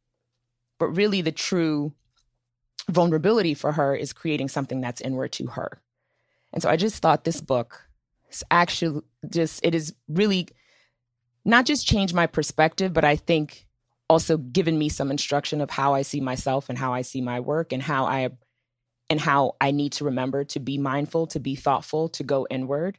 But 0.77 0.89
really 0.89 1.21
the 1.21 1.31
true 1.31 1.93
vulnerability 2.89 3.53
for 3.53 3.71
her 3.71 3.95
is 3.95 4.13
creating 4.13 4.49
something 4.49 4.81
that's 4.81 5.01
inward 5.01 5.31
to 5.33 5.47
her. 5.47 5.81
And 6.53 6.61
so 6.61 6.69
I 6.69 6.77
just 6.77 7.01
thought 7.01 7.23
this 7.23 7.41
book 7.41 7.87
is 8.31 8.43
actually 8.51 9.01
just 9.29 9.65
it 9.65 9.75
is 9.75 9.93
really 10.07 10.47
not 11.43 11.65
just 11.65 11.87
changed 11.87 12.13
my 12.13 12.27
perspective, 12.27 12.93
but 12.93 13.03
I 13.03 13.15
think 13.15 13.67
also 14.09 14.37
given 14.37 14.77
me 14.77 14.89
some 14.89 15.11
instruction 15.11 15.61
of 15.61 15.69
how 15.69 15.93
I 15.93 16.03
see 16.03 16.21
myself 16.21 16.69
and 16.69 16.77
how 16.77 16.93
I 16.93 17.01
see 17.01 17.21
my 17.21 17.39
work 17.39 17.73
and 17.73 17.81
how 17.81 18.05
I 18.05 18.29
and 19.09 19.19
how 19.19 19.55
I 19.61 19.71
need 19.71 19.93
to 19.93 20.05
remember 20.05 20.43
to 20.45 20.59
be 20.59 20.77
mindful, 20.77 21.27
to 21.27 21.39
be 21.39 21.55
thoughtful, 21.55 22.09
to 22.09 22.23
go 22.23 22.47
inward, 22.49 22.97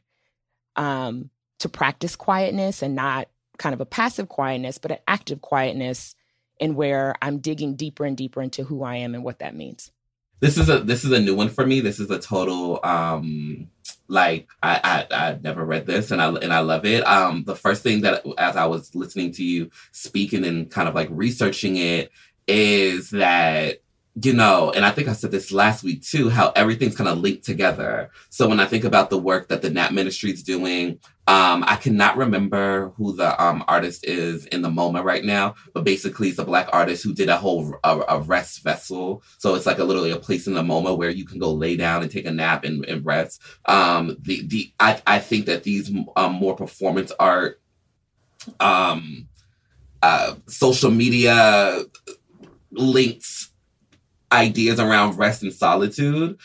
um, 0.75 1.29
to 1.59 1.69
practice 1.69 2.15
quietness 2.15 2.81
and 2.81 2.95
not 2.95 3.27
kind 3.57 3.73
of 3.73 3.81
a 3.81 3.85
passive 3.85 4.29
quietness, 4.29 4.77
but 4.77 4.91
an 4.91 4.99
active 5.07 5.41
quietness 5.41 6.15
in 6.59 6.75
where 6.75 7.15
I'm 7.21 7.39
digging 7.39 7.75
deeper 7.75 8.05
and 8.05 8.15
deeper 8.15 8.41
into 8.41 8.63
who 8.63 8.83
I 8.83 8.97
am 8.97 9.15
and 9.15 9.23
what 9.23 9.39
that 9.39 9.55
means. 9.55 9.91
This 10.39 10.57
is 10.57 10.69
a 10.69 10.79
this 10.79 11.03
is 11.03 11.11
a 11.11 11.19
new 11.19 11.35
one 11.35 11.49
for 11.49 11.65
me. 11.65 11.79
This 11.79 11.99
is 11.99 12.11
a 12.11 12.19
total 12.19 12.79
um 12.83 13.69
like 14.07 14.47
I, 14.61 15.07
I 15.11 15.15
I 15.15 15.39
never 15.41 15.65
read 15.65 15.85
this 15.85 16.11
and 16.11 16.21
I 16.21 16.29
and 16.29 16.53
I 16.53 16.59
love 16.59 16.85
it. 16.85 17.05
Um, 17.07 17.43
the 17.43 17.55
first 17.55 17.83
thing 17.83 18.01
that 18.01 18.23
as 18.37 18.55
I 18.55 18.65
was 18.65 18.93
listening 18.93 19.31
to 19.33 19.43
you 19.43 19.71
speaking 19.91 20.45
and 20.45 20.69
kind 20.69 20.87
of 20.87 20.95
like 20.95 21.09
researching 21.11 21.77
it 21.77 22.11
is 22.47 23.09
that 23.11 23.79
you 24.19 24.33
know, 24.33 24.71
and 24.71 24.83
I 24.83 24.91
think 24.91 25.07
I 25.07 25.13
said 25.13 25.29
this 25.29 25.51
last 25.51 25.83
week 25.83 26.01
too, 26.01 26.29
how 26.29 26.51
everything's 26.55 26.95
kind 26.95 27.07
of 27.07 27.19
linked 27.19 27.43
together. 27.43 28.09
So 28.29 28.47
when 28.47 28.59
I 28.59 28.65
think 28.65 28.83
about 28.83 29.11
the 29.11 29.17
work 29.17 29.49
that 29.49 29.61
the 29.61 29.69
Nap 29.69 29.91
Ministry 29.91 30.31
is 30.31 30.41
doing, 30.41 30.99
um, 31.27 31.63
I 31.67 31.75
cannot 31.75 32.17
remember 32.17 32.93
who 32.97 33.15
the 33.15 33.39
um, 33.41 33.63
artist 33.67 34.05
is 34.05 34.47
in 34.47 34.63
the 34.63 34.71
moment 34.71 35.05
right 35.05 35.23
now, 35.23 35.53
but 35.73 35.83
basically 35.83 36.29
it's 36.29 36.39
a 36.39 36.45
black 36.45 36.67
artist 36.73 37.03
who 37.03 37.13
did 37.13 37.29
a 37.29 37.37
whole 37.37 37.75
a, 37.83 37.99
a 38.07 38.19
rest 38.21 38.63
vessel. 38.63 39.21
So 39.37 39.53
it's 39.53 39.67
like 39.67 39.77
a 39.77 39.83
literally 39.83 40.11
a 40.11 40.17
place 40.17 40.47
in 40.47 40.55
the 40.55 40.63
moment 40.63 40.97
where 40.97 41.11
you 41.11 41.25
can 41.25 41.37
go 41.37 41.53
lay 41.53 41.75
down 41.75 42.01
and 42.01 42.09
take 42.09 42.25
a 42.25 42.31
nap 42.31 42.63
and, 42.63 42.85
and 42.85 43.05
rest. 43.05 43.39
Um, 43.65 44.17
the 44.21 44.47
the 44.47 44.71
I, 44.79 44.99
I 45.05 45.19
think 45.19 45.45
that 45.45 45.63
these 45.63 45.91
um, 46.15 46.33
more 46.33 46.55
performance 46.55 47.11
art, 47.19 47.61
um, 48.59 49.27
uh, 50.01 50.35
social 50.47 50.89
media 50.89 51.83
links 52.71 53.46
ideas 54.31 54.79
around 54.79 55.17
rest 55.17 55.43
and 55.43 55.53
solitude 55.53 56.37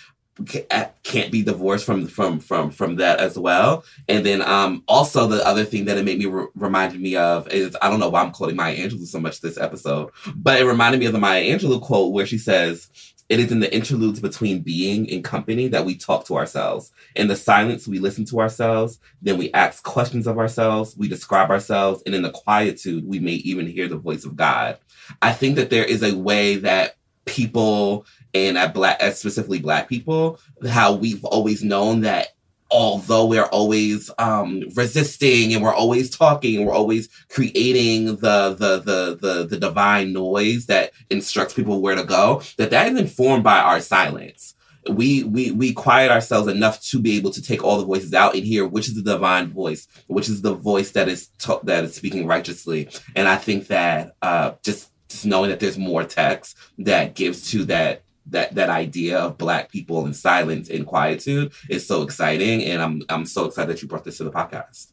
can't 1.03 1.31
be 1.31 1.43
divorced 1.43 1.85
from 1.85 2.07
from 2.07 2.41
from 2.41 2.71
from 2.71 2.97
that 2.97 3.21
as 3.21 3.39
well. 3.39 3.85
And 4.09 4.25
then 4.25 4.41
um 4.43 4.83
also 4.89 5.27
the 5.27 5.47
other 5.47 5.65
thing 5.65 5.85
that 5.87 5.99
it 5.99 6.05
made 6.05 6.19
me 6.19 6.27
re- 6.27 6.47
reminded 6.55 7.01
me 7.01 7.17
of 7.17 7.49
is 7.49 7.77
I 7.83 7.91
don't 7.91 8.01
know 8.01 8.09
why 8.09 8.23
I'm 8.23 8.33
quoting 8.33 8.57
Maya 8.57 8.77
Angelou 8.77 9.07
so 9.07 9.21
much 9.21 9.41
this 9.41 9.59
episode, 9.59 10.11
but 10.35 10.61
it 10.61 10.65
reminded 10.65 11.01
me 11.01 11.07
of 11.07 11.13
the 11.13 11.19
Maya 11.19 11.43
Angelou 11.43 11.81
quote 11.81 12.13
where 12.13 12.27
she 12.27 12.39
says. 12.39 12.89
It 13.29 13.41
is 13.41 13.51
in 13.51 13.61
the 13.61 13.75
interludes 13.75 14.21
between 14.21 14.61
being 14.61 15.11
and 15.11 15.25
company 15.25 15.67
that 15.69 15.87
we 15.87 15.97
talk 15.97 16.27
to 16.27 16.37
ourselves. 16.37 16.93
In 17.17 17.29
the 17.29 17.37
silence, 17.37 17.89
we 17.89 17.99
listen 17.99 18.27
to 18.27 18.41
ourselves. 18.41 18.99
Then 19.23 19.39
we 19.39 19.51
ask 19.55 19.83
questions 19.85 20.27
of 20.27 20.39
ourselves. 20.39 20.95
We 20.99 21.09
describe 21.09 21.49
ourselves. 21.49 22.03
And 22.05 22.15
in 22.15 22.21
the 22.21 22.31
quietude, 22.31 23.07
we 23.07 23.21
may 23.21 23.35
even 23.35 23.67
hear 23.67 23.89
the 23.89 23.97
voice 23.97 24.27
of 24.27 24.37
God. 24.37 24.77
I 25.23 25.33
think 25.33 25.57
that 25.57 25.71
there 25.71 25.85
is 25.85 26.03
a 26.03 26.15
way 26.15 26.57
that 26.57 26.97
people 27.25 28.07
and 28.35 28.59
at 28.59 28.75
black 28.75 29.03
at 29.03 29.17
specifically 29.17 29.61
black 29.61 29.89
people 29.89 30.39
how 30.69 30.93
we've 30.93 31.25
always 31.25 31.63
known 31.63 32.01
that 32.01 32.29
although 32.73 33.27
we're 33.27 33.45
always 33.47 34.11
um, 34.19 34.63
resisting 34.75 35.53
and 35.55 35.63
we're 35.63 35.75
always 35.75 36.11
talking 36.11 36.65
we're 36.65 36.75
always 36.75 37.09
creating 37.29 38.07
the, 38.17 38.55
the 38.59 38.79
the 38.81 39.19
the 39.21 39.47
the 39.47 39.59
divine 39.59 40.13
noise 40.13 40.67
that 40.67 40.93
instructs 41.11 41.55
people 41.55 41.81
where 41.81 41.95
to 41.95 42.05
go 42.05 42.43
that 42.57 42.71
that 42.71 42.91
is 42.91 42.99
informed 42.99 43.45
by 43.45 43.59
our 43.59 43.81
silence. 43.81 44.55
We 44.91 45.23
we 45.23 45.53
we 45.53 45.73
quiet 45.73 46.11
ourselves 46.11 46.49
enough 46.49 46.81
to 46.87 46.99
be 46.99 47.17
able 47.17 47.31
to 47.33 47.43
take 47.43 47.63
all 47.63 47.79
the 47.79 47.85
voices 47.85 48.15
out 48.15 48.35
and 48.35 48.43
hear 48.43 48.67
which 48.67 48.89
is 48.89 48.97
the 48.97 49.03
divine 49.03 49.53
voice 49.53 49.87
which 50.09 50.29
is 50.29 50.43
the 50.43 50.55
voice 50.55 50.91
that 50.93 51.09
is 51.09 51.29
to- 51.41 51.61
that 51.63 51.85
is 51.85 51.95
speaking 51.95 52.27
righteously. 52.27 52.89
And 53.15 53.29
i 53.29 53.37
think 53.37 53.69
that 53.69 54.17
uh 54.23 54.53
just 54.65 54.92
just 55.13 55.27
knowing 55.27 55.51
that 55.51 55.61
there's 55.61 55.79
more 55.79 56.05
text 56.05 56.57
that 56.79 57.15
gives 57.15 57.51
to 57.51 57.65
that 57.65 58.03
that 58.27 58.55
that 58.55 58.71
idea 58.71 59.19
of 59.19 59.37
black 59.39 59.71
people 59.71 60.07
in 60.07 60.15
silence 60.15 60.69
and 60.71 60.87
quietude 60.87 61.53
is 61.69 61.87
so 61.87 62.03
exciting 62.03 62.63
and 62.65 62.81
i'm 62.81 63.03
i'm 63.09 63.27
so 63.27 63.45
excited 63.45 63.75
that 63.75 63.83
you 63.83 63.89
brought 63.89 64.05
this 64.05 64.19
to 64.19 64.25
the 64.25 64.31
podcast 64.31 64.93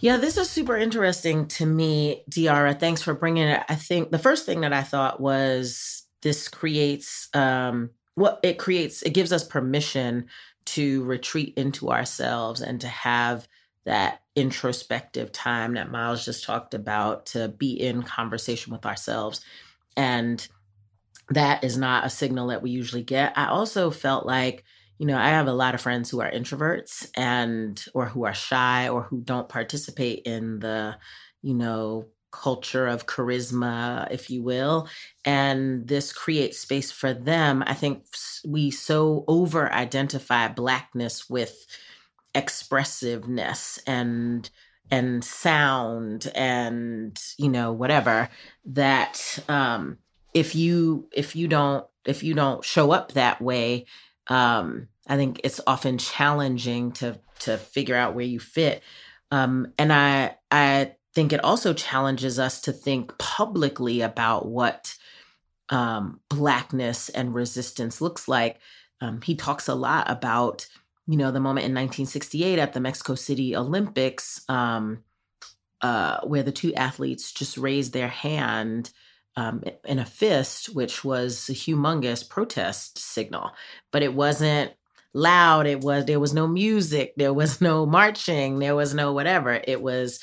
Yeah, 0.00 0.16
this 0.16 0.36
is 0.36 0.48
super 0.48 0.76
interesting 0.76 1.48
to 1.48 1.66
me, 1.66 2.22
Diarra. 2.30 2.78
Thanks 2.78 3.02
for 3.02 3.14
bringing 3.14 3.48
it. 3.48 3.64
I 3.68 3.74
think 3.74 4.12
the 4.12 4.18
first 4.18 4.46
thing 4.46 4.60
that 4.60 4.72
I 4.72 4.84
thought 4.84 5.20
was 5.20 6.04
this 6.22 6.48
creates 6.48 7.28
um 7.34 7.90
what 8.14 8.38
it 8.42 8.58
creates 8.58 9.02
it 9.02 9.14
gives 9.14 9.32
us 9.32 9.44
permission 9.44 10.26
to 10.66 11.02
retreat 11.04 11.54
into 11.56 11.90
ourselves 11.90 12.60
and 12.60 12.80
to 12.80 12.88
have 12.88 13.47
that 13.88 14.20
introspective 14.36 15.32
time 15.32 15.74
that 15.74 15.90
Miles 15.90 16.24
just 16.24 16.44
talked 16.44 16.74
about 16.74 17.26
to 17.26 17.48
be 17.48 17.72
in 17.72 18.02
conversation 18.02 18.72
with 18.72 18.86
ourselves 18.86 19.40
and 19.96 20.46
that 21.30 21.64
is 21.64 21.76
not 21.76 22.06
a 22.06 22.10
signal 22.10 22.46
that 22.48 22.62
we 22.62 22.70
usually 22.70 23.02
get. 23.02 23.36
I 23.36 23.48
also 23.48 23.90
felt 23.90 24.24
like 24.24 24.64
you 24.98 25.06
know, 25.06 25.16
I 25.16 25.28
have 25.28 25.46
a 25.46 25.52
lot 25.52 25.74
of 25.74 25.80
friends 25.80 26.10
who 26.10 26.20
are 26.20 26.30
introverts 26.30 27.08
and 27.16 27.82
or 27.94 28.06
who 28.06 28.24
are 28.24 28.34
shy 28.34 28.88
or 28.88 29.02
who 29.02 29.20
don't 29.20 29.48
participate 29.48 30.22
in 30.24 30.58
the, 30.58 30.96
you 31.40 31.54
know, 31.54 32.06
culture 32.32 32.86
of 32.86 33.06
charisma, 33.06 34.08
if 34.10 34.28
you 34.28 34.42
will. 34.42 34.88
And 35.24 35.86
this 35.86 36.12
creates 36.12 36.58
space 36.58 36.90
for 36.90 37.14
them. 37.14 37.62
I 37.66 37.74
think 37.74 38.06
we 38.44 38.72
so 38.72 39.24
over 39.28 39.72
identify 39.72 40.48
blackness 40.48 41.30
with 41.30 41.66
expressiveness 42.34 43.78
and 43.86 44.50
and 44.90 45.22
sound 45.24 46.30
and 46.34 47.20
you 47.36 47.48
know 47.48 47.72
whatever 47.72 48.28
that 48.64 49.38
um 49.48 49.98
if 50.32 50.54
you 50.54 51.08
if 51.12 51.36
you 51.36 51.48
don't 51.48 51.86
if 52.06 52.22
you 52.22 52.32
don't 52.34 52.64
show 52.64 52.90
up 52.90 53.12
that 53.12 53.40
way 53.40 53.84
um, 54.28 54.88
I 55.06 55.16
think 55.16 55.40
it's 55.42 55.60
often 55.66 55.98
challenging 55.98 56.92
to 56.92 57.18
to 57.40 57.56
figure 57.56 57.96
out 57.96 58.14
where 58.14 58.24
you 58.24 58.38
fit. 58.38 58.82
Um, 59.30 59.72
and 59.78 59.92
I 59.92 60.36
I 60.50 60.94
think 61.14 61.32
it 61.32 61.42
also 61.42 61.72
challenges 61.72 62.38
us 62.38 62.60
to 62.62 62.72
think 62.72 63.16
publicly 63.18 64.02
about 64.02 64.46
what 64.46 64.94
um, 65.70 66.20
blackness 66.28 67.08
and 67.08 67.34
resistance 67.34 68.00
looks 68.00 68.28
like. 68.28 68.58
Um, 69.00 69.20
he 69.22 69.34
talks 69.34 69.68
a 69.68 69.74
lot 69.74 70.10
about 70.10 70.66
you 71.08 71.16
know 71.16 71.32
the 71.32 71.40
moment 71.40 71.64
in 71.64 71.72
1968 71.72 72.58
at 72.58 72.74
the 72.74 72.80
Mexico 72.80 73.14
City 73.14 73.56
Olympics 73.56 74.44
um, 74.48 75.02
uh, 75.80 76.20
where 76.20 76.42
the 76.42 76.52
two 76.52 76.74
athletes 76.74 77.32
just 77.32 77.56
raised 77.56 77.92
their 77.92 78.08
hand 78.08 78.92
um, 79.36 79.62
in 79.84 79.98
a 79.98 80.04
fist, 80.04 80.74
which 80.74 81.04
was 81.04 81.48
a 81.48 81.52
humongous 81.52 82.28
protest 82.28 82.98
signal, 82.98 83.52
but 83.92 84.02
it 84.02 84.12
wasn't 84.12 84.72
loud. 85.14 85.66
It 85.66 85.80
was 85.80 86.04
there 86.04 86.20
was 86.20 86.34
no 86.34 86.46
music, 86.46 87.14
there 87.16 87.32
was 87.32 87.60
no 87.60 87.86
marching, 87.86 88.58
there 88.58 88.74
was 88.74 88.94
no 88.94 89.12
whatever. 89.12 89.60
It 89.66 89.80
was 89.80 90.20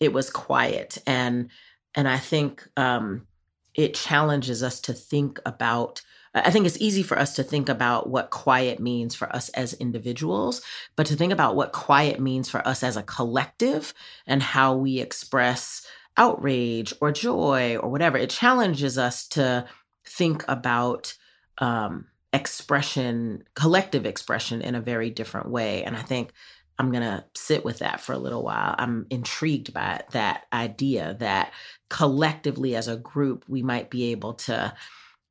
it 0.00 0.12
was 0.12 0.30
quiet, 0.30 0.98
and 1.06 1.50
and 1.94 2.08
I 2.08 2.18
think 2.18 2.66
um, 2.76 3.26
it 3.74 3.94
challenges 3.94 4.62
us 4.62 4.80
to 4.82 4.92
think 4.92 5.40
about. 5.46 6.02
I 6.44 6.50
think 6.50 6.66
it's 6.66 6.80
easy 6.80 7.02
for 7.02 7.18
us 7.18 7.34
to 7.36 7.42
think 7.42 7.70
about 7.70 8.10
what 8.10 8.30
quiet 8.30 8.78
means 8.78 9.14
for 9.14 9.34
us 9.34 9.48
as 9.50 9.72
individuals, 9.74 10.60
but 10.94 11.06
to 11.06 11.16
think 11.16 11.32
about 11.32 11.56
what 11.56 11.72
quiet 11.72 12.20
means 12.20 12.50
for 12.50 12.66
us 12.68 12.82
as 12.82 12.98
a 12.98 13.02
collective 13.02 13.94
and 14.26 14.42
how 14.42 14.76
we 14.76 15.00
express 15.00 15.86
outrage 16.18 16.92
or 17.00 17.10
joy 17.10 17.76
or 17.76 17.88
whatever. 17.88 18.18
It 18.18 18.30
challenges 18.30 18.98
us 18.98 19.26
to 19.28 19.66
think 20.04 20.44
about 20.46 21.16
um, 21.58 22.06
expression, 22.34 23.44
collective 23.54 24.04
expression, 24.04 24.60
in 24.60 24.74
a 24.74 24.80
very 24.80 25.08
different 25.08 25.48
way. 25.48 25.84
And 25.84 25.96
I 25.96 26.02
think 26.02 26.32
I'm 26.78 26.90
going 26.90 27.02
to 27.02 27.24
sit 27.34 27.64
with 27.64 27.78
that 27.78 28.00
for 28.00 28.12
a 28.12 28.18
little 28.18 28.42
while. 28.42 28.74
I'm 28.76 29.06
intrigued 29.08 29.72
by 29.72 30.02
that 30.10 30.44
idea 30.52 31.16
that 31.20 31.52
collectively 31.88 32.76
as 32.76 32.88
a 32.88 32.96
group, 32.96 33.46
we 33.48 33.62
might 33.62 33.88
be 33.88 34.10
able 34.12 34.34
to 34.34 34.74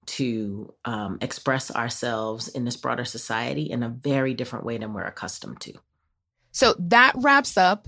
to 0.07 0.73
um, 0.85 1.17
express 1.21 1.71
ourselves 1.71 2.47
in 2.47 2.65
this 2.65 2.77
broader 2.77 3.05
society 3.05 3.63
in 3.63 3.83
a 3.83 3.89
very 3.89 4.33
different 4.33 4.65
way 4.65 4.77
than 4.77 4.93
we're 4.93 5.03
accustomed 5.03 5.59
to. 5.61 5.73
So 6.51 6.75
that 6.79 7.13
wraps 7.17 7.57
up 7.57 7.87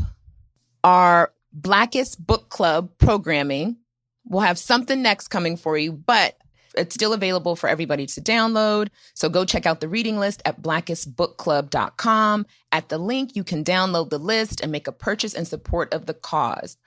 our 0.84 1.34
Blackest 1.54 2.26
Book 2.26 2.50
Club 2.50 2.92
programming. 2.98 3.78
We'll 4.26 4.42
have 4.42 4.60
something 4.60 5.02
next 5.02 5.30
coming 5.30 5.58
for 5.58 5.78
you, 5.78 5.94
but 5.94 6.38
it's 6.78 6.94
still 6.94 7.14
available 7.14 7.56
for 7.56 7.68
everybody 7.70 8.06
to 8.06 8.22
download. 8.22 8.90
So 9.14 9.30
go 9.30 9.46
check 9.46 9.66
out 9.66 9.80
the 9.80 9.88
reading 9.88 10.20
list 10.20 10.42
at 10.46 10.62
blackestbookclub.com. 10.62 12.46
At 12.72 12.90
the 12.90 12.98
link, 12.98 13.36
you 13.36 13.44
can 13.44 13.64
download 13.64 14.10
the 14.10 14.20
list 14.20 14.62
and 14.62 14.72
make 14.72 14.88
a 14.88 14.92
purchase 14.92 15.34
in 15.34 15.46
support 15.46 15.94
of 15.94 16.06
the 16.06 16.14
cause. 16.14 16.78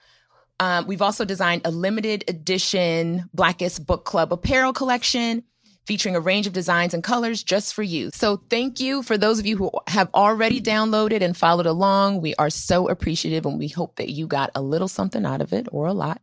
Um, 0.61 0.85
we've 0.85 1.01
also 1.01 1.25
designed 1.25 1.63
a 1.65 1.71
limited 1.71 2.23
edition 2.27 3.27
Blackest 3.33 3.83
Book 3.87 4.05
Club 4.05 4.31
apparel 4.31 4.73
collection 4.73 5.43
featuring 5.87 6.15
a 6.15 6.19
range 6.19 6.45
of 6.45 6.53
designs 6.53 6.93
and 6.93 7.03
colors 7.03 7.41
just 7.41 7.73
for 7.73 7.81
you. 7.81 8.11
So 8.13 8.43
thank 8.47 8.79
you 8.79 9.01
for 9.01 9.17
those 9.17 9.39
of 9.39 9.47
you 9.47 9.57
who 9.57 9.71
have 9.87 10.07
already 10.13 10.61
downloaded 10.61 11.23
and 11.23 11.35
followed 11.35 11.65
along. 11.65 12.21
We 12.21 12.35
are 12.35 12.51
so 12.51 12.87
appreciative 12.87 13.47
and 13.47 13.57
we 13.57 13.69
hope 13.69 13.95
that 13.95 14.11
you 14.11 14.27
got 14.27 14.51
a 14.53 14.61
little 14.61 14.87
something 14.87 15.25
out 15.25 15.41
of 15.41 15.51
it 15.51 15.67
or 15.71 15.87
a 15.87 15.93
lot. 15.93 16.21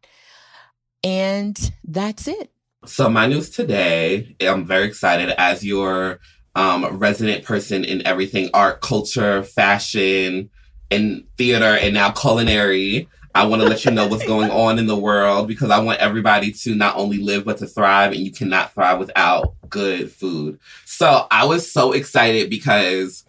And 1.02 1.58
that's 1.82 2.28
it. 2.28 2.52
So 2.86 3.10
my 3.10 3.26
news 3.26 3.50
today, 3.50 4.36
I'm 4.40 4.64
very 4.64 4.86
excited 4.86 5.34
as 5.36 5.66
your 5.66 6.20
um, 6.54 6.96
resident 6.96 7.44
person 7.44 7.82
in 7.82 8.06
everything 8.06 8.50
art, 8.54 8.82
culture, 8.82 9.42
fashion, 9.42 10.50
and 10.92 11.24
theater, 11.36 11.76
and 11.76 11.92
now 11.92 12.12
culinary. 12.12 13.08
I 13.38 13.46
want 13.46 13.62
to 13.62 13.68
let 13.68 13.84
you 13.84 13.92
know 13.92 14.08
what's 14.08 14.26
going 14.26 14.50
on 14.50 14.80
in 14.80 14.88
the 14.88 14.96
world 14.96 15.46
because 15.46 15.70
I 15.70 15.78
want 15.78 16.00
everybody 16.00 16.50
to 16.50 16.74
not 16.74 16.96
only 16.96 17.18
live 17.18 17.44
but 17.44 17.58
to 17.58 17.68
thrive, 17.68 18.10
and 18.10 18.20
you 18.20 18.32
cannot 18.32 18.74
thrive 18.74 18.98
without 18.98 19.54
good 19.68 20.10
food. 20.10 20.58
So 20.84 21.28
I 21.30 21.44
was 21.44 21.70
so 21.70 21.92
excited 21.92 22.50
because 22.50 23.24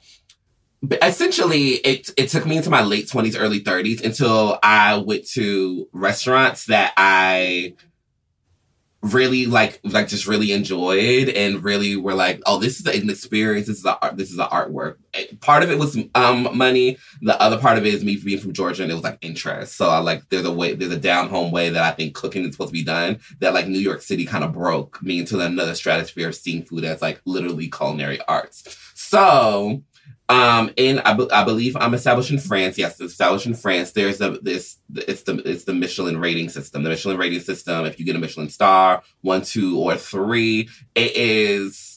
essentially 1.04 1.74
it 1.74 2.10
it 2.18 2.30
took 2.30 2.48
me 2.48 2.58
into 2.58 2.72
my 2.72 2.82
late 2.82 3.06
20s 3.06 3.36
early 3.38 3.62
30s 3.62 4.04
until 4.04 4.58
I 4.64 4.98
went 4.98 5.28
to 5.34 5.88
restaurants 5.92 6.66
that 6.66 6.94
I 6.98 7.76
really 9.02 9.46
like 9.46 9.80
like 9.84 10.10
just 10.10 10.28
really 10.28 10.52
enjoyed 10.52 11.30
and 11.30 11.64
really 11.64 11.96
were 11.96 12.14
like 12.14 12.42
oh 12.46 12.60
this 12.60 12.80
is 12.80 12.86
an 12.86 13.10
experience. 13.10 13.68
This 13.68 13.80
is 13.80 13.86
a 13.86 13.98
art 14.00 14.18
this 14.18 14.32
is 14.32 14.40
an 14.40 14.48
artwork. 14.48 14.96
Part 15.40 15.64
of 15.64 15.72
it 15.72 15.80
was 15.80 15.98
um 16.16 16.58
money. 16.58 16.98
The 17.22 17.40
other 17.42 17.58
part 17.58 17.78
of 17.78 17.86
it 17.86 17.94
is 17.94 18.04
me 18.04 18.18
being 18.18 18.40
from 18.40 18.54
georgia 18.54 18.84
and 18.84 18.92
it 18.92 18.96
was 18.96 19.04
like 19.04 19.18
interest. 19.22 19.78
So 19.78 19.90
i 19.90 20.00
like 20.00 20.28
there's 20.30 20.46
a 20.46 20.52
way 20.52 20.76
there's 20.76 20.92
a 20.92 21.00
down 21.00 21.30
home 21.30 21.52
way 21.52 21.70
that 21.70 21.84
i 21.84 21.92
think 21.92 22.14
cooking 22.14 22.46
is 22.46 22.52
supposed 22.52 22.70
to 22.70 22.74
be 22.74 22.84
done 22.84 23.20
that 23.40 23.54
like 23.54 23.68
new 23.68 23.80
york 23.80 24.02
city 24.02 24.26
kind 24.26 24.44
of 24.44 24.54
broke 24.54 25.02
me 25.02 25.20
into 25.20 25.40
another 25.40 25.76
stratosphere 25.76 26.30
of 26.30 26.36
seeing 26.36 26.64
food 26.64 26.84
as 26.84 27.02
like 27.02 27.22
literally 27.26 27.70
culinary 27.70 28.20
arts. 28.28 28.78
So 28.96 29.84
um, 30.30 30.72
in 30.78 31.00
I, 31.00 31.18
I 31.32 31.44
believe 31.44 31.76
I'm 31.76 31.96
established 31.96 32.30
in 32.30 32.38
France. 32.38 32.78
Yes, 32.78 33.02
established 33.02 33.48
in 33.48 33.56
France. 33.56 33.92
There's 33.92 34.22
a 34.22 34.32
this 34.42 34.78
it's 34.96 35.24
the 35.24 35.38
it's 35.50 35.64
the 35.64 35.74
Michelin 35.74 36.18
rating 36.18 36.50
system. 36.50 36.84
The 36.84 36.90
Michelin 36.90 37.18
rating 37.18 37.40
system. 37.40 37.86
If 37.86 38.00
you 38.00 38.06
get 38.06 38.16
a 38.16 38.20
Michelin 38.20 38.50
star, 38.50 39.02
one, 39.22 39.42
two, 39.42 39.80
or 39.80 39.98
three, 39.98 40.70
it 40.94 41.16
is 41.16 41.89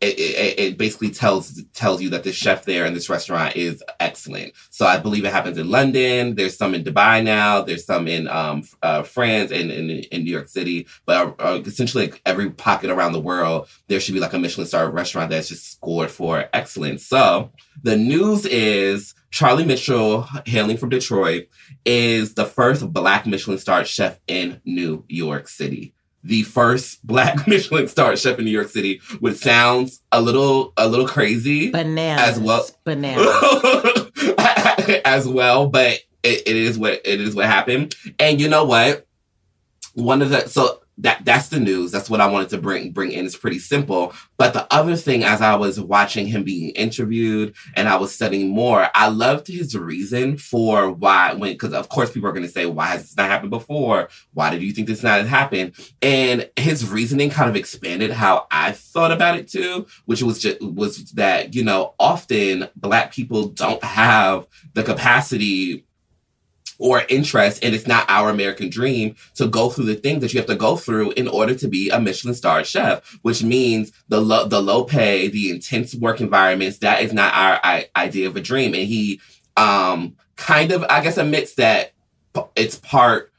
it, 0.00 0.18
it, 0.18 0.58
it, 0.58 0.78
basically 0.78 1.10
tells 1.10 1.62
tells 1.72 2.02
you 2.02 2.10
that 2.10 2.22
the 2.22 2.32
chef 2.32 2.64
there 2.64 2.84
in 2.84 2.92
this 2.92 3.08
restaurant 3.08 3.56
is 3.56 3.82
excellent. 3.98 4.52
So 4.70 4.86
I 4.86 4.98
believe 4.98 5.24
it 5.24 5.32
happens 5.32 5.56
in 5.56 5.70
London. 5.70 6.34
There's 6.34 6.56
some 6.56 6.74
in 6.74 6.84
Dubai 6.84 7.24
now. 7.24 7.62
There's 7.62 7.86
some 7.86 8.06
in 8.06 8.28
um, 8.28 8.62
uh, 8.82 9.02
France 9.02 9.50
and 9.50 9.70
in 9.70 10.24
New 10.24 10.30
York 10.30 10.48
City. 10.48 10.86
But 11.06 11.36
uh, 11.38 11.62
essentially, 11.64 12.08
like 12.08 12.20
every 12.26 12.50
pocket 12.50 12.90
around 12.90 13.12
the 13.12 13.20
world, 13.20 13.68
there 13.88 14.00
should 14.00 14.14
be 14.14 14.20
like 14.20 14.34
a 14.34 14.38
Michelin 14.38 14.66
star 14.66 14.90
restaurant 14.90 15.30
that's 15.30 15.48
just 15.48 15.72
scored 15.72 16.10
for 16.10 16.48
excellence. 16.52 17.06
So 17.06 17.52
the 17.82 17.96
news 17.96 18.44
is 18.44 19.14
Charlie 19.30 19.64
Mitchell, 19.64 20.28
hailing 20.44 20.76
from 20.76 20.90
Detroit, 20.90 21.48
is 21.84 22.34
the 22.34 22.44
first 22.44 22.92
Black 22.92 23.26
Michelin 23.26 23.58
star 23.58 23.84
chef 23.84 24.18
in 24.26 24.60
New 24.64 25.04
York 25.08 25.48
City 25.48 25.94
the 26.26 26.42
first 26.42 27.06
black 27.06 27.46
Michelin 27.48 27.88
star 27.88 28.16
chef 28.16 28.38
in 28.38 28.44
New 28.44 28.50
York 28.50 28.68
City, 28.68 29.00
which 29.20 29.36
sounds 29.36 30.02
a 30.12 30.20
little 30.20 30.72
a 30.76 30.88
little 30.88 31.06
crazy. 31.06 31.70
Bananas. 31.70 32.28
As 32.28 32.40
well. 32.40 32.68
Bananas. 32.84 34.10
as 35.04 35.28
well, 35.28 35.68
but 35.68 36.00
it, 36.22 36.42
it 36.46 36.56
is 36.56 36.78
what 36.78 37.00
it 37.04 37.20
is 37.20 37.34
what 37.34 37.46
happened. 37.46 37.94
And 38.18 38.40
you 38.40 38.48
know 38.48 38.64
what? 38.64 39.06
One 39.94 40.20
of 40.20 40.30
the 40.30 40.48
so 40.48 40.80
that 40.98 41.24
that's 41.24 41.48
the 41.48 41.60
news. 41.60 41.92
That's 41.92 42.08
what 42.08 42.20
I 42.20 42.26
wanted 42.26 42.50
to 42.50 42.58
bring 42.58 42.90
bring 42.92 43.12
in. 43.12 43.26
It's 43.26 43.36
pretty 43.36 43.58
simple. 43.58 44.14
But 44.38 44.52
the 44.52 44.72
other 44.72 44.96
thing, 44.96 45.24
as 45.24 45.40
I 45.40 45.54
was 45.54 45.80
watching 45.80 46.26
him 46.26 46.42
being 46.42 46.70
interviewed 46.70 47.54
and 47.74 47.88
I 47.88 47.96
was 47.96 48.14
studying 48.14 48.50
more, 48.50 48.88
I 48.94 49.08
loved 49.08 49.46
his 49.46 49.76
reason 49.76 50.36
for 50.36 50.90
why 50.90 51.34
when 51.34 51.52
because 51.52 51.72
of 51.72 51.88
course 51.88 52.10
people 52.10 52.28
are 52.28 52.32
going 52.32 52.46
to 52.46 52.52
say, 52.52 52.66
why 52.66 52.86
has 52.86 53.02
this 53.02 53.16
not 53.16 53.30
happened 53.30 53.50
before? 53.50 54.08
Why 54.34 54.50
did 54.50 54.62
you 54.62 54.72
think 54.72 54.88
this 54.88 55.02
not 55.02 55.26
happened? 55.26 55.72
And 56.02 56.50
his 56.56 56.88
reasoning 56.88 57.30
kind 57.30 57.50
of 57.50 57.56
expanded 57.56 58.10
how 58.10 58.46
I 58.50 58.72
thought 58.72 59.12
about 59.12 59.38
it 59.38 59.48
too, 59.48 59.86
which 60.06 60.22
was 60.22 60.38
just 60.38 60.60
was 60.60 61.12
that 61.12 61.54
you 61.54 61.64
know 61.64 61.94
often 61.98 62.68
black 62.76 63.12
people 63.12 63.48
don't 63.48 63.82
have 63.84 64.46
the 64.74 64.82
capacity 64.82 65.85
or 66.78 67.02
interest 67.08 67.64
and 67.64 67.74
it's 67.74 67.86
not 67.86 68.08
our 68.08 68.30
American 68.30 68.68
dream 68.68 69.14
to 69.34 69.46
go 69.46 69.70
through 69.70 69.86
the 69.86 69.94
things 69.94 70.20
that 70.20 70.32
you 70.32 70.40
have 70.40 70.48
to 70.48 70.56
go 70.56 70.76
through 70.76 71.12
in 71.12 71.28
order 71.28 71.54
to 71.54 71.68
be 71.68 71.90
a 71.90 72.00
Michelin 72.00 72.34
star 72.34 72.64
chef, 72.64 73.18
which 73.22 73.42
means 73.42 73.92
the 74.08 74.20
low, 74.20 74.46
the 74.46 74.60
low 74.60 74.84
pay, 74.84 75.28
the 75.28 75.50
intense 75.50 75.94
work 75.94 76.20
environments. 76.20 76.78
That 76.78 77.02
is 77.02 77.12
not 77.12 77.34
our 77.34 77.60
I- 77.62 77.88
idea 77.96 78.28
of 78.28 78.36
a 78.36 78.40
dream. 78.40 78.74
And 78.74 78.84
he, 78.84 79.20
um, 79.56 80.16
kind 80.36 80.72
of, 80.72 80.84
I 80.88 81.02
guess, 81.02 81.16
admits 81.16 81.54
that 81.54 81.92
it's 82.54 82.76
part, 82.76 83.32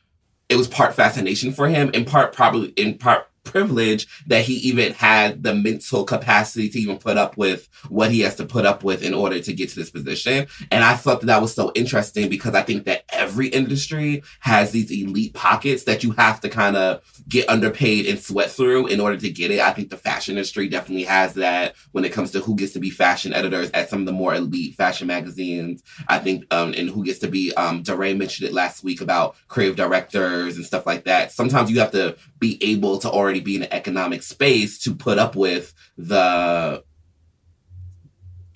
it 0.49 0.55
was 0.55 0.67
part 0.67 0.95
fascination 0.95 1.51
for 1.51 1.67
him, 1.67 1.91
in 1.93 2.05
part 2.05 2.33
probably, 2.33 2.69
in 2.69 2.97
part 2.97 3.27
privilege 3.47 4.07
that 4.27 4.43
he 4.43 4.55
even 4.55 4.93
had 4.93 5.41
the 5.41 5.55
mental 5.55 6.03
capacity 6.03 6.69
to 6.69 6.79
even 6.79 6.97
put 6.97 7.17
up 7.17 7.37
with 7.37 7.67
what 7.89 8.11
he 8.11 8.19
has 8.21 8.35
to 8.35 8.45
put 8.45 8.65
up 8.65 8.83
with 8.83 9.01
in 9.01 9.13
order 9.13 9.39
to 9.39 9.53
get 9.53 9.69
to 9.69 9.75
this 9.75 9.89
position. 9.89 10.47
And 10.69 10.83
I 10.83 10.95
thought 10.95 11.21
that 11.21 11.27
that 11.27 11.41
was 11.41 11.53
so 11.53 11.71
interesting 11.73 12.29
because 12.29 12.53
I 12.53 12.61
think 12.61 12.85
that 12.85 13.05
every 13.27 13.47
industry 13.47 14.23
has 14.39 14.71
these 14.71 14.89
elite 14.89 15.33
pockets 15.33 15.83
that 15.83 16.01
you 16.01 16.11
have 16.11 16.39
to 16.39 16.47
kind 16.47 16.77
of 16.77 17.01
get 17.27 17.49
underpaid 17.49 18.05
and 18.05 18.19
sweat 18.19 18.49
through 18.49 18.87
in 18.87 19.01
order 19.01 19.17
to 19.17 19.29
get 19.29 19.51
it. 19.51 19.59
I 19.59 19.73
think 19.73 19.89
the 19.89 19.97
fashion 19.97 20.35
industry 20.35 20.69
definitely 20.69 21.03
has 21.03 21.33
that 21.33 21.75
when 21.91 22.05
it 22.05 22.13
comes 22.13 22.31
to 22.31 22.39
who 22.39 22.55
gets 22.55 22.71
to 22.73 22.79
be 22.79 22.89
fashion 22.89 23.33
editors 23.33 23.69
at 23.71 23.89
some 23.89 23.99
of 23.99 24.05
the 24.05 24.13
more 24.13 24.33
elite 24.33 24.75
fashion 24.75 25.07
magazines. 25.07 25.83
I 26.07 26.19
think, 26.19 26.45
um, 26.51 26.73
and 26.77 26.89
who 26.89 27.03
gets 27.03 27.19
to 27.19 27.27
be, 27.27 27.53
um, 27.55 27.83
DeRay 27.83 28.13
mentioned 28.13 28.47
it 28.47 28.53
last 28.53 28.81
week 28.81 29.01
about 29.01 29.35
creative 29.49 29.75
directors 29.75 30.55
and 30.55 30.65
stuff 30.65 30.85
like 30.85 31.03
that. 31.03 31.33
Sometimes 31.33 31.69
you 31.69 31.79
have 31.81 31.91
to 31.91 32.15
be 32.39 32.57
able 32.63 32.97
to 32.99 33.09
already 33.09 33.41
be 33.41 33.57
in 33.57 33.63
an 33.63 33.73
economic 33.73 34.23
space 34.23 34.77
to 34.83 34.95
put 34.95 35.17
up 35.17 35.35
with 35.35 35.73
the 35.97 36.81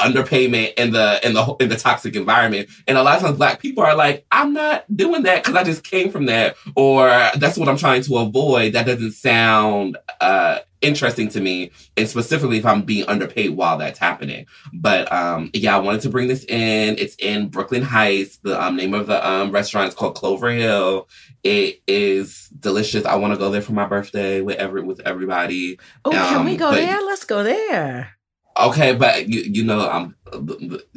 underpayment 0.01 0.73
and 0.77 0.93
the 0.93 1.19
and 1.23 1.35
the 1.35 1.55
in 1.59 1.69
the 1.69 1.77
toxic 1.77 2.15
environment. 2.15 2.69
And 2.87 2.97
a 2.97 3.03
lot 3.03 3.17
of 3.17 3.21
times 3.23 3.37
black 3.37 3.59
people 3.59 3.83
are 3.83 3.95
like, 3.95 4.25
I'm 4.31 4.53
not 4.53 4.85
doing 4.95 5.23
that 5.23 5.43
because 5.43 5.55
I 5.55 5.63
just 5.63 5.83
came 5.83 6.11
from 6.11 6.25
that, 6.25 6.55
or 6.75 7.07
that's 7.37 7.57
what 7.57 7.69
I'm 7.69 7.77
trying 7.77 8.01
to 8.03 8.17
avoid. 8.17 8.73
That 8.73 8.85
doesn't 8.85 9.13
sound 9.13 9.97
uh 10.19 10.59
interesting 10.81 11.29
to 11.29 11.39
me, 11.39 11.69
and 11.95 12.09
specifically 12.09 12.57
if 12.57 12.65
I'm 12.65 12.81
being 12.81 13.07
underpaid 13.07 13.51
while 13.51 13.77
that's 13.77 13.99
happening. 13.99 14.47
But 14.73 15.11
um 15.11 15.51
yeah, 15.53 15.75
I 15.75 15.79
wanted 15.79 16.01
to 16.01 16.09
bring 16.09 16.27
this 16.27 16.43
in. 16.45 16.97
It's 16.97 17.15
in 17.19 17.49
Brooklyn 17.49 17.83
Heights. 17.83 18.37
The 18.37 18.61
um, 18.61 18.75
name 18.75 18.93
of 18.93 19.07
the 19.07 19.25
um 19.27 19.51
restaurant 19.51 19.89
is 19.89 19.95
called 19.95 20.15
Clover 20.15 20.49
Hill. 20.51 21.07
It 21.43 21.81
is 21.87 22.49
delicious. 22.59 23.05
I 23.05 23.15
want 23.15 23.33
to 23.33 23.39
go 23.39 23.49
there 23.51 23.61
for 23.61 23.73
my 23.73 23.85
birthday 23.85 24.41
with 24.41 24.57
every 24.57 24.81
with 24.81 25.01
everybody. 25.01 25.79
Oh, 26.05 26.11
can 26.11 26.45
we 26.45 26.51
Um, 26.53 26.57
go 26.57 26.69
but- 26.71 26.75
there? 26.77 27.01
Let's 27.01 27.25
go 27.25 27.43
there. 27.43 28.17
Okay, 28.57 28.93
but 28.93 29.29
you 29.29 29.41
you 29.41 29.63
know 29.63 29.89
I'm 29.89 30.15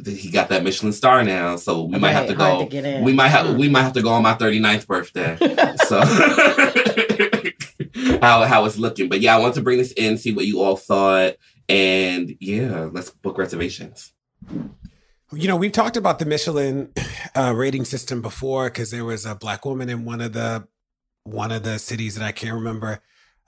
he 0.05 0.29
got 0.29 0.49
that 0.49 0.63
Michelin 0.63 0.93
star 0.93 1.23
now, 1.23 1.55
so 1.55 1.83
we 1.83 1.97
might 1.99 2.11
have 2.11 2.27
to 2.27 2.35
go. 2.35 2.67
to 2.67 3.01
we 3.01 3.13
might 3.13 3.29
have 3.29 3.45
Mm. 3.47 3.57
we 3.57 3.69
might 3.69 3.83
have 3.83 3.93
to 3.93 4.01
go 4.01 4.09
on 4.09 4.23
my 4.23 4.33
39th 4.33 4.87
birthday. 4.87 5.37
so 5.87 6.01
how 8.21 8.43
how 8.43 8.65
it's 8.65 8.77
looking, 8.77 9.09
but 9.09 9.21
yeah, 9.21 9.35
I 9.35 9.39
want 9.39 9.55
to 9.55 9.61
bring 9.61 9.77
this 9.77 9.91
in, 9.93 10.17
see 10.17 10.33
what 10.33 10.45
you 10.45 10.61
all 10.61 10.75
thought, 10.75 11.35
and 11.69 12.35
yeah, 12.39 12.89
let's 12.91 13.09
book 13.09 13.37
reservations. 13.37 14.13
You 15.31 15.47
know, 15.47 15.55
we've 15.55 15.71
talked 15.71 15.97
about 15.97 16.19
the 16.19 16.25
Michelin 16.25 16.91
uh, 17.35 17.53
rating 17.55 17.85
system 17.85 18.21
before 18.21 18.65
because 18.65 18.91
there 18.91 19.05
was 19.05 19.25
a 19.25 19.35
black 19.35 19.65
woman 19.65 19.89
in 19.89 20.05
one 20.05 20.21
of 20.21 20.33
the 20.33 20.67
one 21.23 21.51
of 21.51 21.63
the 21.63 21.79
cities 21.79 22.15
that 22.15 22.23
I 22.25 22.31
can't 22.31 22.53
remember. 22.53 23.01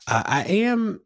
Uh, 0.07 0.23
I 0.25 0.43
am. 0.45 1.01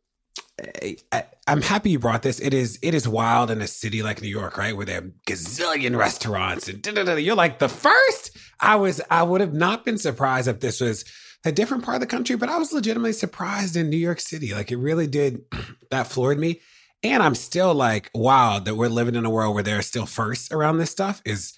I, 1.11 1.25
I'm 1.47 1.61
happy 1.61 1.91
you 1.91 1.99
brought 1.99 2.21
this. 2.21 2.39
It 2.39 2.53
is 2.53 2.77
it 2.81 2.93
is 2.93 3.07
wild 3.07 3.49
in 3.51 3.61
a 3.61 3.67
city 3.67 4.03
like 4.03 4.21
New 4.21 4.27
York, 4.27 4.57
right, 4.57 4.75
where 4.75 4.85
there 4.85 4.99
are 4.99 5.11
gazillion 5.27 5.97
restaurants 5.97 6.67
and 6.67 6.81
da-da-da-da. 6.81 7.19
you're 7.19 7.35
like 7.35 7.59
the 7.59 7.69
first. 7.69 8.37
I 8.59 8.75
was 8.75 9.01
I 9.09 9.23
would 9.23 9.41
have 9.41 9.53
not 9.53 9.85
been 9.85 9.97
surprised 9.97 10.47
if 10.47 10.59
this 10.59 10.79
was 10.79 11.03
a 11.43 11.51
different 11.51 11.83
part 11.83 11.95
of 11.95 12.01
the 12.01 12.07
country, 12.07 12.35
but 12.35 12.49
I 12.49 12.57
was 12.57 12.71
legitimately 12.71 13.13
surprised 13.13 13.75
in 13.75 13.89
New 13.89 13.97
York 13.97 14.19
City. 14.19 14.53
Like 14.53 14.71
it 14.71 14.77
really 14.77 15.07
did 15.07 15.41
that 15.89 16.07
floored 16.07 16.39
me. 16.39 16.61
And 17.03 17.23
I'm 17.23 17.35
still 17.35 17.73
like, 17.73 18.11
wow, 18.13 18.59
that 18.59 18.75
we're 18.75 18.87
living 18.87 19.15
in 19.15 19.25
a 19.25 19.29
world 19.29 19.55
where 19.55 19.63
there 19.63 19.79
are 19.79 19.83
still 19.83 20.05
firsts 20.05 20.51
around 20.51 20.77
this 20.77 20.91
stuff 20.91 21.21
is 21.25 21.57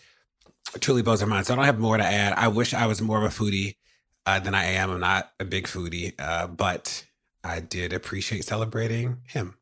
truly 0.79 1.01
blows 1.01 1.21
my 1.21 1.27
mind. 1.27 1.45
So 1.45 1.53
I 1.53 1.55
don't 1.57 1.65
have 1.65 1.79
more 1.79 1.97
to 1.97 2.03
add. 2.03 2.33
I 2.33 2.47
wish 2.47 2.73
I 2.73 2.85
was 2.85 3.01
more 3.01 3.17
of 3.17 3.25
a 3.25 3.27
foodie 3.27 3.75
uh, 4.25 4.39
than 4.39 4.55
I 4.55 4.63
am. 4.63 4.89
I'm 4.89 5.01
not 5.01 5.31
a 5.41 5.45
big 5.45 5.67
foodie, 5.67 6.13
uh, 6.17 6.47
but 6.47 7.05
I 7.43 7.59
did 7.59 7.93
appreciate 7.93 8.45
celebrating 8.45 9.17
him. 9.25 9.57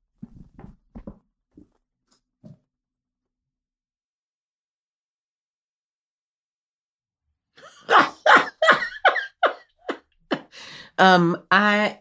Um, 10.98 11.41
I 11.50 12.00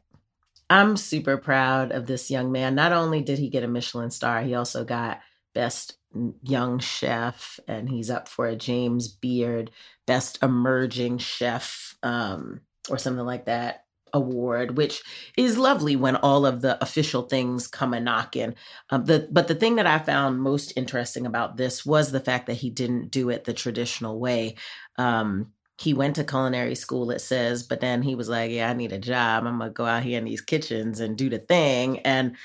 I'm 0.68 0.96
super 0.98 1.38
proud 1.38 1.90
of 1.90 2.06
this 2.06 2.30
young 2.30 2.52
man. 2.52 2.74
Not 2.74 2.92
only 2.92 3.22
did 3.22 3.38
he 3.38 3.48
get 3.48 3.64
a 3.64 3.68
Michelin 3.68 4.10
star, 4.10 4.42
he 4.42 4.54
also 4.54 4.84
got 4.84 5.20
best 5.54 5.96
young 6.42 6.78
chef 6.78 7.58
and 7.66 7.88
he's 7.88 8.10
up 8.10 8.28
for 8.28 8.46
a 8.46 8.56
James 8.56 9.08
Beard 9.08 9.70
best 10.06 10.42
emerging 10.42 11.18
chef 11.18 11.96
um 12.02 12.60
or 12.88 12.98
something 12.98 13.24
like 13.24 13.46
that 13.46 13.84
award 14.14 14.76
which 14.76 15.02
is 15.36 15.58
lovely 15.58 15.96
when 15.96 16.16
all 16.16 16.46
of 16.46 16.62
the 16.62 16.82
official 16.82 17.22
things 17.22 17.66
come 17.68 17.94
a 17.94 18.00
knocking 18.00 18.54
um, 18.90 19.04
the 19.04 19.28
but 19.30 19.48
the 19.48 19.54
thing 19.54 19.76
that 19.76 19.86
i 19.86 19.98
found 19.98 20.40
most 20.40 20.72
interesting 20.76 21.26
about 21.26 21.56
this 21.56 21.84
was 21.84 22.12
the 22.12 22.20
fact 22.20 22.46
that 22.46 22.54
he 22.54 22.70
didn't 22.70 23.10
do 23.10 23.30
it 23.30 23.44
the 23.44 23.52
traditional 23.52 24.18
way. 24.20 24.56
Um 24.98 25.52
he 25.78 25.94
went 25.94 26.16
to 26.16 26.24
culinary 26.24 26.74
school 26.74 27.10
it 27.10 27.20
says 27.20 27.62
but 27.62 27.80
then 27.80 28.02
he 28.02 28.14
was 28.14 28.28
like 28.28 28.50
yeah 28.50 28.70
i 28.70 28.72
need 28.74 28.92
a 28.92 28.98
job. 28.98 29.46
I'm 29.46 29.58
gonna 29.58 29.70
go 29.70 29.86
out 29.86 30.02
here 30.04 30.18
in 30.18 30.24
these 30.24 30.40
kitchens 30.42 31.00
and 31.00 31.16
do 31.16 31.28
the 31.30 31.38
thing. 31.38 32.00
And 32.00 32.36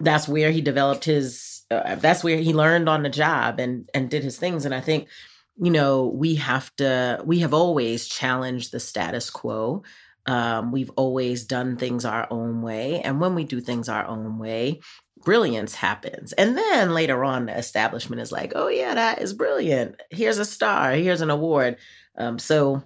that's 0.00 0.28
where 0.28 0.50
he 0.50 0.60
developed 0.60 1.04
his 1.04 1.62
uh, 1.70 1.96
that's 1.96 2.24
where 2.24 2.38
he 2.38 2.52
learned 2.54 2.88
on 2.88 3.02
the 3.02 3.10
job 3.10 3.60
and 3.60 3.88
and 3.94 4.10
did 4.10 4.24
his 4.24 4.38
things. 4.38 4.64
And 4.64 4.74
i 4.74 4.80
think 4.80 5.08
you 5.62 5.70
know 5.70 6.06
we 6.06 6.36
have 6.36 6.74
to 6.76 7.20
we 7.24 7.40
have 7.40 7.54
always 7.54 8.08
challenged 8.08 8.72
the 8.72 8.80
status 8.80 9.30
quo 9.30 9.82
um, 10.30 10.70
we've 10.70 10.90
always 10.90 11.44
done 11.44 11.76
things 11.76 12.04
our 12.04 12.28
own 12.30 12.62
way 12.62 13.00
and 13.02 13.20
when 13.20 13.34
we 13.34 13.42
do 13.42 13.60
things 13.60 13.88
our 13.88 14.06
own 14.06 14.38
way 14.38 14.80
brilliance 15.24 15.74
happens. 15.74 16.32
And 16.32 16.56
then 16.56 16.94
later 16.94 17.24
on 17.24 17.46
the 17.46 17.58
establishment 17.58 18.22
is 18.22 18.30
like 18.30 18.52
oh 18.54 18.68
yeah 18.68 18.94
that 18.94 19.20
is 19.20 19.32
brilliant. 19.32 20.00
Here's 20.10 20.38
a 20.38 20.44
star. 20.44 20.92
Here's 20.92 21.20
an 21.20 21.30
award. 21.30 21.78
Um, 22.16 22.38
so 22.38 22.82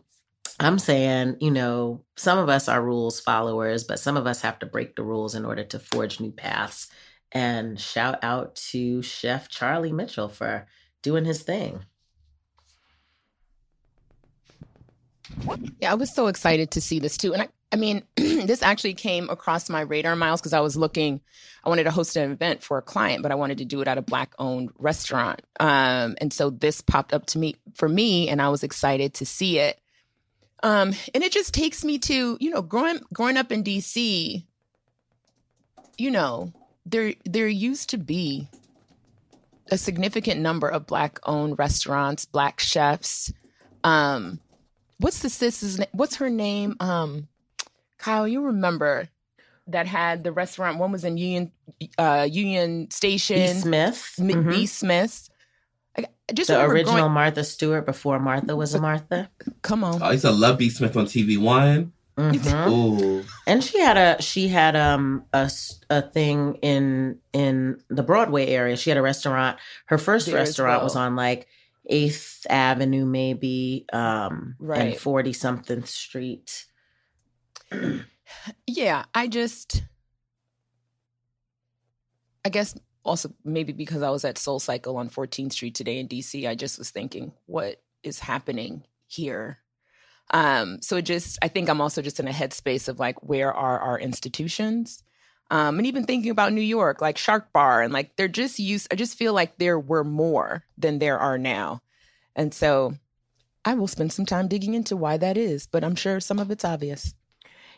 i'm 0.61 0.79
saying 0.79 1.37
you 1.41 1.51
know 1.51 2.05
some 2.17 2.39
of 2.39 2.49
us 2.49 2.69
are 2.69 2.81
rules 2.81 3.19
followers 3.19 3.83
but 3.83 3.99
some 3.99 4.17
of 4.17 4.25
us 4.25 4.41
have 4.43 4.57
to 4.57 4.67
break 4.67 4.95
the 4.95 5.03
rules 5.03 5.35
in 5.35 5.45
order 5.45 5.65
to 5.65 5.79
forge 5.79 6.21
new 6.21 6.33
paths. 6.33 6.89
And 7.33 7.79
shout 7.79 8.23
out 8.23 8.55
to 8.71 9.03
chef 9.03 9.49
charlie 9.49 9.93
mitchell 9.93 10.29
for 10.29 10.67
doing 11.03 11.27
his 11.27 11.43
thing 11.43 11.85
Yeah, 15.81 15.93
I 15.93 15.95
was 15.95 16.15
so 16.15 16.27
excited 16.27 16.73
to 16.73 16.81
see 16.81 16.99
this 16.99 17.17
too. 17.17 17.33
And 17.33 17.43
I, 17.43 17.49
I 17.73 17.77
mean, 17.77 18.03
this 18.17 18.63
actually 18.63 18.95
came 18.95 19.29
across 19.31 19.69
my 19.69 19.81
radar, 19.81 20.17
Myles, 20.17 20.41
because 20.41 20.53
I 20.53 20.61
was 20.61 20.77
looking, 20.77 21.21
I 21.65 21.69
wanted 21.69 21.85
to 21.85 21.91
host 21.91 22.17
an 22.17 22.31
event 22.31 22.63
for 22.63 22.79
a 22.79 22.83
client, 22.83 23.23
but 23.23 23.33
I 23.33 23.37
wanted 23.37 23.59
to 23.59 23.65
do 23.65 23.81
it 23.81 23.89
at 23.89 23.99
a 23.99 24.03
Black 24.03 24.35
owned 24.39 24.71
restaurant. 24.79 25.43
Um, 25.59 26.17
and 26.21 26.33
so 26.33 26.51
this 26.51 26.81
popped 26.81 27.13
up 27.13 27.27
to 27.27 27.39
me 27.39 27.57
for 27.75 27.89
me, 27.89 28.29
and 28.29 28.41
I 28.41 28.49
was 28.49 28.63
excited 28.63 29.15
to 29.15 29.27
see 29.27 29.59
it. 29.59 29.81
Um, 30.63 30.95
and 31.15 31.23
it 31.23 31.33
just 31.33 31.53
takes 31.53 31.85
me 31.85 31.99
to, 31.99 32.39
you 32.41 32.51
know, 32.51 32.63
growing 32.63 33.01
growing 33.13 33.37
up 33.37 33.53
in 33.53 33.63
DC, 33.63 34.45
you 35.99 36.11
know, 36.11 36.53
there 36.87 37.15
there 37.25 37.49
used 37.49 37.91
to 37.91 37.99
be 37.99 38.49
a 39.71 39.77
significant 39.77 40.41
number 40.41 40.69
of 40.69 40.87
black 40.87 41.19
owned 41.25 41.59
restaurants, 41.59 42.25
black 42.25 42.61
chefs. 42.61 43.33
Um, 43.83 44.41
what's 45.05 45.21
the 45.21 45.29
sis's 45.31 45.79
name? 45.79 45.89
What's 45.93 46.17
her 46.17 46.31
name? 46.31 46.77
Um, 46.81 47.29
Kyle, 47.99 48.27
you 48.27 48.43
remember 48.43 49.09
that 49.69 49.87
had 49.87 50.25
the 50.25 50.33
restaurant? 50.33 50.79
One 50.79 50.93
was 50.93 51.05
in 51.05 51.17
Union 51.17 51.53
uh, 51.99 52.27
Union 52.31 52.91
Station. 52.91 53.37
B. 53.37 53.47
Smith, 53.61 54.15
M- 54.19 54.29
Mhm. 54.29 54.51
B. 54.51 54.67
Smith. 54.67 55.29
I, 55.97 56.07
I 56.29 56.33
just 56.33 56.49
the 56.49 56.55
remember 56.55 56.75
original 56.75 56.95
growing- 56.97 57.13
Martha 57.13 57.45
Stewart 57.45 57.87
before 57.87 58.19
Martha 58.19 58.57
was 58.57 58.75
a 58.75 58.81
Martha. 58.81 59.31
Come 59.63 59.85
on. 59.85 60.03
Oh, 60.03 60.07
I 60.07 60.13
used 60.13 60.25
to 60.25 60.31
love 60.33 60.59
B. 60.59 60.69
Smith 60.71 60.97
on 60.97 61.07
TV 61.07 61.39
One. 61.39 61.93
Mhm. 62.19 62.69
Ooh, 62.71 63.25
And 63.47 63.63
she 63.65 63.81
had 63.81 63.97
a 63.97 64.23
she 64.23 64.47
had 64.47 64.77
um 64.77 65.25
a, 65.33 65.39
s- 65.51 65.81
a 65.91 66.01
thing 66.01 66.57
in 66.63 67.19
in 67.33 67.81
the 67.89 68.05
Broadway 68.05 68.47
area. 68.47 68.77
She 68.77 68.89
had 68.91 68.97
a 68.99 69.03
restaurant. 69.03 69.59
Her 69.87 69.99
first 69.99 70.27
There 70.27 70.39
as 70.39 70.49
restaurant 70.51 70.85
was 70.85 70.95
on 70.95 71.17
like 71.17 71.49
Eighth 71.87 72.47
Avenue, 72.49 73.05
maybe, 73.05 73.87
um, 73.93 74.57
and 74.75 74.97
Forty 74.97 75.33
something 75.33 75.85
Street. 75.85 76.67
Yeah, 78.67 79.05
I 79.15 79.29
just, 79.29 79.83
I 82.45 82.49
guess 82.49 82.75
also 83.05 83.33
maybe 83.45 83.73
because 83.73 84.03
I 84.03 84.11
was 84.11 84.25
at 84.25 84.39
Soul 84.39 84.61
Cycle 84.61 84.97
on 84.97 85.11
14th 85.11 85.53
Street 85.53 85.75
today 85.75 85.99
in 85.99 86.09
DC, 86.09 86.49
I 86.49 86.55
just 86.55 86.79
was 86.79 86.91
thinking, 86.91 87.33
what 87.47 87.83
is 88.03 88.19
happening 88.19 88.85
here? 89.07 89.59
Um, 90.31 90.81
so 90.81 90.97
it 90.97 91.03
just, 91.03 91.39
I 91.43 91.49
think 91.49 91.69
I'm 91.69 91.81
also 91.81 92.01
just 92.01 92.19
in 92.19 92.29
a 92.29 92.33
headspace 92.33 92.89
of 92.89 92.99
like, 92.99 93.23
where 93.23 93.53
are 93.53 93.79
our 93.79 93.99
institutions? 93.99 95.03
Um, 95.51 95.79
and 95.79 95.87
even 95.87 96.05
thinking 96.05 96.31
about 96.31 96.53
New 96.53 96.63
York, 96.63 97.01
like 97.01 97.19
Shark 97.19 97.53
Bar, 97.53 97.83
and 97.83 97.93
like 97.93 98.17
they're 98.17 98.29
just 98.29 98.59
used, 98.59 98.89
I 98.91 98.97
just 98.97 99.17
feel 99.17 99.33
like 99.33 99.59
there 99.59 99.79
were 99.79 100.05
more 100.05 100.65
than 100.79 100.99
there 100.99 101.19
are 101.19 101.39
now. 101.39 101.83
And 102.35 102.53
so 102.53 102.95
I 103.65 103.75
will 103.75 103.87
spend 103.87 104.13
some 104.13 104.27
time 104.27 104.49
digging 104.49 104.75
into 104.75 104.97
why 104.97 105.17
that 105.19 105.37
is, 105.37 105.67
but 105.67 105.85
I'm 105.85 105.97
sure 105.97 106.21
some 106.21 106.39
of 106.39 106.51
it's 106.51 106.65
obvious. 106.65 107.15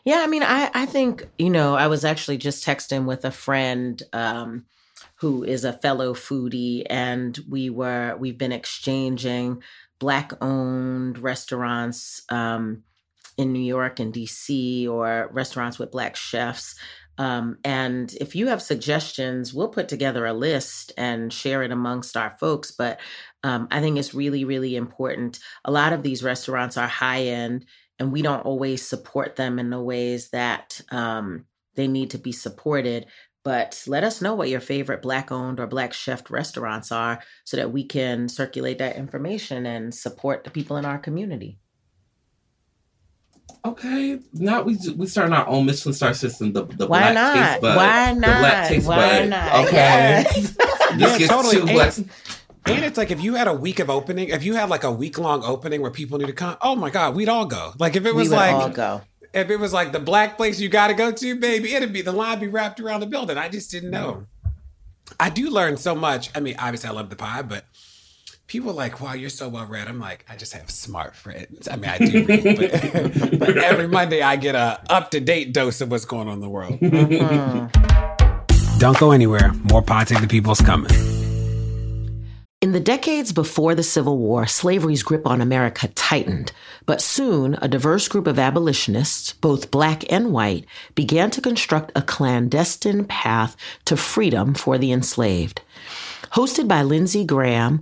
Yeah, 0.03 0.21
I 0.23 0.27
mean, 0.27 0.43
I, 0.43 0.69
I 0.73 0.85
think, 0.85 1.27
you 1.37 1.49
know, 1.49 1.75
I 1.75 1.87
was 1.87 2.05
actually 2.05 2.37
just 2.37 2.65
texting 2.65 3.05
with 3.05 3.25
a 3.25 3.31
friend 3.31 4.01
um, 4.13 4.65
who 5.15 5.43
is 5.43 5.65
a 5.65 5.73
fellow 5.73 6.13
foodie, 6.13 6.83
and 6.89 7.37
we 7.49 7.69
were, 7.69 8.15
we've 8.17 8.37
been 8.37 8.53
exchanging 8.53 9.61
Black 9.99 10.31
owned 10.41 11.17
restaurants 11.17 12.21
um, 12.29 12.83
in 13.37 13.51
New 13.51 13.59
York 13.59 13.99
and 13.99 14.13
DC 14.13 14.87
or 14.87 15.29
restaurants 15.31 15.77
with 15.77 15.91
Black 15.91 16.15
chefs. 16.15 16.75
Um, 17.17 17.57
and 17.63 18.13
if 18.19 18.35
you 18.35 18.47
have 18.47 18.61
suggestions, 18.61 19.53
we'll 19.53 19.69
put 19.69 19.87
together 19.87 20.25
a 20.25 20.33
list 20.33 20.91
and 20.97 21.33
share 21.33 21.63
it 21.63 21.71
amongst 21.71 22.15
our 22.15 22.31
folks. 22.39 22.71
But 22.71 22.99
um, 23.43 23.67
I 23.71 23.79
think 23.79 23.97
it's 23.97 24.13
really, 24.13 24.45
really 24.45 24.75
important. 24.75 25.39
A 25.65 25.71
lot 25.71 25.93
of 25.93 26.03
these 26.03 26.23
restaurants 26.23 26.77
are 26.77 26.87
high 26.87 27.23
end, 27.23 27.65
and 27.99 28.11
we 28.11 28.21
don't 28.21 28.45
always 28.45 28.85
support 28.85 29.35
them 29.35 29.59
in 29.59 29.69
the 29.69 29.81
ways 29.81 30.29
that 30.29 30.79
um, 30.91 31.45
they 31.75 31.87
need 31.87 32.11
to 32.11 32.17
be 32.17 32.31
supported. 32.31 33.07
But 33.43 33.81
let 33.87 34.03
us 34.03 34.21
know 34.21 34.35
what 34.35 34.49
your 34.49 34.59
favorite 34.59 35.01
Black 35.01 35.31
owned 35.31 35.59
or 35.59 35.67
Black 35.67 35.93
chef 35.93 36.29
restaurants 36.29 36.91
are 36.91 37.23
so 37.45 37.55
that 37.57 37.71
we 37.71 37.85
can 37.85 38.27
circulate 38.27 38.79
that 38.79 38.97
information 38.97 39.65
and 39.65 39.95
support 39.95 40.43
the 40.43 40.51
people 40.51 40.75
in 40.75 40.85
our 40.85 40.97
community. 40.97 41.57
Okay, 43.65 44.19
now 44.33 44.61
we 44.61 44.77
we 44.95 45.07
starting 45.07 45.33
our 45.33 45.47
own 45.47 45.65
Michelin 45.65 45.93
star 45.93 46.13
system. 46.13 46.53
The 46.53 46.65
the 46.65 46.87
Why 46.87 47.11
black 47.11 47.13
not? 47.13 47.33
taste 47.49 47.61
bud. 47.61 47.75
Why 47.77 48.13
The 48.13 48.19
black 48.19 48.41
not? 48.63 48.67
taste 48.67 48.87
Why 48.87 49.19
bud. 49.19 49.29
not? 49.29 49.65
Okay, 49.65 49.73
Yes. 49.75 50.35
this 50.57 50.57
Yeah, 50.97 51.17
gets 51.17 51.27
totally. 51.29 51.55
two 51.57 51.61
And- 51.63 51.71
black. 51.71 51.93
And 52.65 52.83
it's 52.83 52.97
like 52.97 53.11
if 53.11 53.21
you 53.23 53.35
had 53.35 53.47
a 53.47 53.53
week 53.53 53.79
of 53.79 53.89
opening, 53.89 54.27
if 54.29 54.43
you 54.43 54.53
had 54.55 54.67
like 54.69 54.83
a 54.83 54.91
week 54.91 55.17
long 55.17 55.41
opening 55.41 55.81
where 55.81 55.89
people 55.91 56.17
need 56.17 56.27
to 56.27 56.33
come, 56.33 56.57
oh 56.61 56.75
my 56.75 56.89
God, 56.89 57.15
we'd 57.15 57.29
all 57.29 57.45
go. 57.45 57.71
Like 57.79 57.95
if 57.95 58.05
it 58.05 58.13
we 58.13 58.21
was 58.23 58.29
would 58.29 58.35
like 58.35 58.53
all 58.55 58.69
go. 58.69 59.01
if 59.33 59.49
it 59.49 59.55
was 59.55 59.71
like 59.71 59.93
the 59.93 60.01
black 60.01 60.35
place 60.35 60.59
you 60.59 60.67
got 60.67 60.87
to 60.87 60.93
go 60.93 61.09
to, 61.13 61.39
baby, 61.39 61.73
it'd 61.73 61.93
be 61.93 62.01
the 62.01 62.11
line 62.11 62.39
be 62.39 62.47
wrapped 62.47 62.81
around 62.81 62.99
the 62.99 63.05
building. 63.05 63.37
I 63.37 63.47
just 63.47 63.71
didn't 63.71 63.91
know. 63.91 64.25
I 65.17 65.29
do 65.29 65.49
learn 65.49 65.77
so 65.77 65.95
much. 65.95 66.29
I 66.35 66.41
mean, 66.41 66.55
obviously, 66.59 66.89
I 66.89 66.91
love 66.91 67.09
the 67.09 67.15
pie, 67.15 67.41
but 67.41 67.63
people 68.47 68.71
are 68.71 68.73
like, 68.73 69.01
wow, 69.01 69.13
you're 69.13 69.29
so 69.29 69.49
well 69.49 69.65
read. 69.65 69.87
I'm 69.87 69.99
like, 69.99 70.25
I 70.27 70.35
just 70.35 70.53
have 70.53 70.71
smart 70.71 71.15
friends. 71.15 71.67
I 71.67 71.75
mean, 71.75 71.89
I 71.89 71.97
do 71.97 72.25
read, 72.25 72.57
but, 72.57 73.39
but 73.39 73.57
every 73.57 73.87
Monday 73.87 74.21
I 74.21 74.37
get 74.37 74.55
a 74.55 74.81
up 74.89 75.11
to 75.11 75.19
date 75.19 75.53
dose 75.53 75.81
of 75.81 75.91
what's 75.91 76.05
going 76.05 76.27
on 76.27 76.35
in 76.35 76.39
the 76.39 76.49
world. 76.49 76.79
Mm-hmm. 76.79 78.79
Don't 78.79 78.97
go 78.97 79.11
anywhere. 79.11 79.53
More 79.69 79.81
Pod 79.81 80.07
Save 80.07 80.21
the 80.21 80.27
People's 80.27 80.61
coming. 80.61 80.91
In 82.59 82.71
the 82.71 82.79
decades 82.79 83.33
before 83.33 83.75
the 83.75 83.83
Civil 83.83 84.17
War, 84.17 84.47
slavery's 84.47 85.03
grip 85.03 85.27
on 85.27 85.41
America 85.41 85.89
tightened, 85.89 86.51
but 86.87 87.01
soon 87.01 87.55
a 87.61 87.67
diverse 87.67 88.07
group 88.07 88.25
of 88.25 88.39
abolitionists, 88.39 89.33
both 89.33 89.69
black 89.69 90.11
and 90.11 90.31
white, 90.31 90.65
began 90.95 91.29
to 91.31 91.41
construct 91.41 91.91
a 91.95 92.01
clandestine 92.01 93.05
path 93.05 93.55
to 93.85 93.95
freedom 93.95 94.55
for 94.55 94.79
the 94.79 94.91
enslaved. 94.91 95.61
Hosted 96.31 96.67
by 96.67 96.81
Lindsay 96.81 97.25
Graham, 97.25 97.81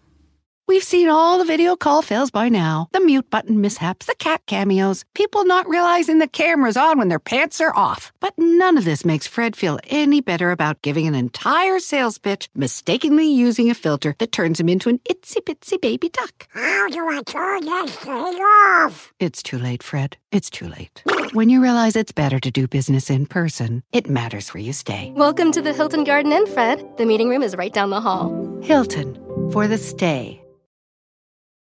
We've 0.67 0.83
seen 0.83 1.09
all 1.09 1.37
the 1.37 1.45
video 1.45 1.75
call 1.75 2.01
fails 2.01 2.31
by 2.31 2.47
now 2.47 2.87
the 2.93 3.03
mute 3.03 3.29
button 3.29 3.59
mishaps, 3.59 4.05
the 4.05 4.15
cat 4.15 4.41
cameos, 4.45 5.03
people 5.15 5.43
not 5.43 5.67
realizing 5.67 6.19
the 6.19 6.27
camera's 6.27 6.77
on 6.77 6.97
when 6.97 7.09
their 7.09 7.19
pants 7.19 7.59
are 7.59 7.75
off. 7.75 8.13
But 8.19 8.33
none 8.37 8.77
of 8.77 8.85
this 8.85 9.03
makes 9.03 9.27
Fred 9.27 9.55
feel 9.55 9.79
any 9.87 10.21
better 10.21 10.51
about 10.51 10.81
giving 10.81 11.07
an 11.07 11.15
entire 11.15 11.79
sales 11.79 12.17
pitch, 12.17 12.49
mistakenly 12.55 13.27
using 13.27 13.69
a 13.69 13.75
filter 13.75 14.15
that 14.19 14.31
turns 14.31 14.59
him 14.59 14.69
into 14.69 14.89
an 14.89 14.99
itsy 15.09 15.37
bitsy 15.37 15.81
baby 15.81 16.09
duck. 16.09 16.47
How 16.53 16.87
do 16.89 16.99
I 17.09 17.21
turn 17.23 17.65
this 17.65 17.95
thing 17.95 18.13
off? 18.13 19.11
It's 19.19 19.43
too 19.43 19.57
late, 19.57 19.83
Fred. 19.83 20.17
It's 20.31 20.49
too 20.49 20.67
late. 20.67 21.03
When 21.33 21.49
you 21.49 21.63
realize 21.63 21.95
it's 21.95 22.11
better 22.11 22.41
to 22.41 22.51
do 22.51 22.67
business 22.67 23.09
in 23.09 23.25
person, 23.25 23.83
it 23.93 24.09
matters 24.09 24.53
where 24.53 24.61
you 24.61 24.73
stay. 24.73 25.13
Welcome 25.15 25.53
to 25.53 25.61
the 25.61 25.71
Hilton 25.71 26.03
Garden 26.03 26.33
Inn, 26.33 26.45
Fred. 26.45 26.85
The 26.97 27.05
meeting 27.05 27.29
room 27.29 27.41
is 27.41 27.55
right 27.55 27.71
down 27.71 27.89
the 27.89 28.01
hall. 28.01 28.59
Hilton, 28.61 29.15
for 29.49 29.65
the 29.65 29.77
stay. 29.77 30.41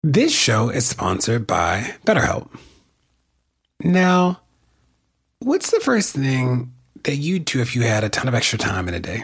This 0.03 0.35
show 0.35 0.71
is 0.71 0.87
sponsored 0.87 1.47
by 1.47 1.95
BetterHelp. 2.05 2.49
Now, 3.79 4.41
what's 5.39 5.71
the 5.71 5.79
first 5.79 6.17
thing 6.17 6.73
that 7.05 7.15
you'd 7.15 7.45
do 7.45 7.61
if 7.61 7.77
you 7.77 7.83
had 7.83 8.03
a 8.03 8.09
ton 8.09 8.27
of 8.27 8.35
extra 8.35 8.59
time 8.59 8.89
in 8.89 8.95
a 8.95 8.99
day? 8.99 9.23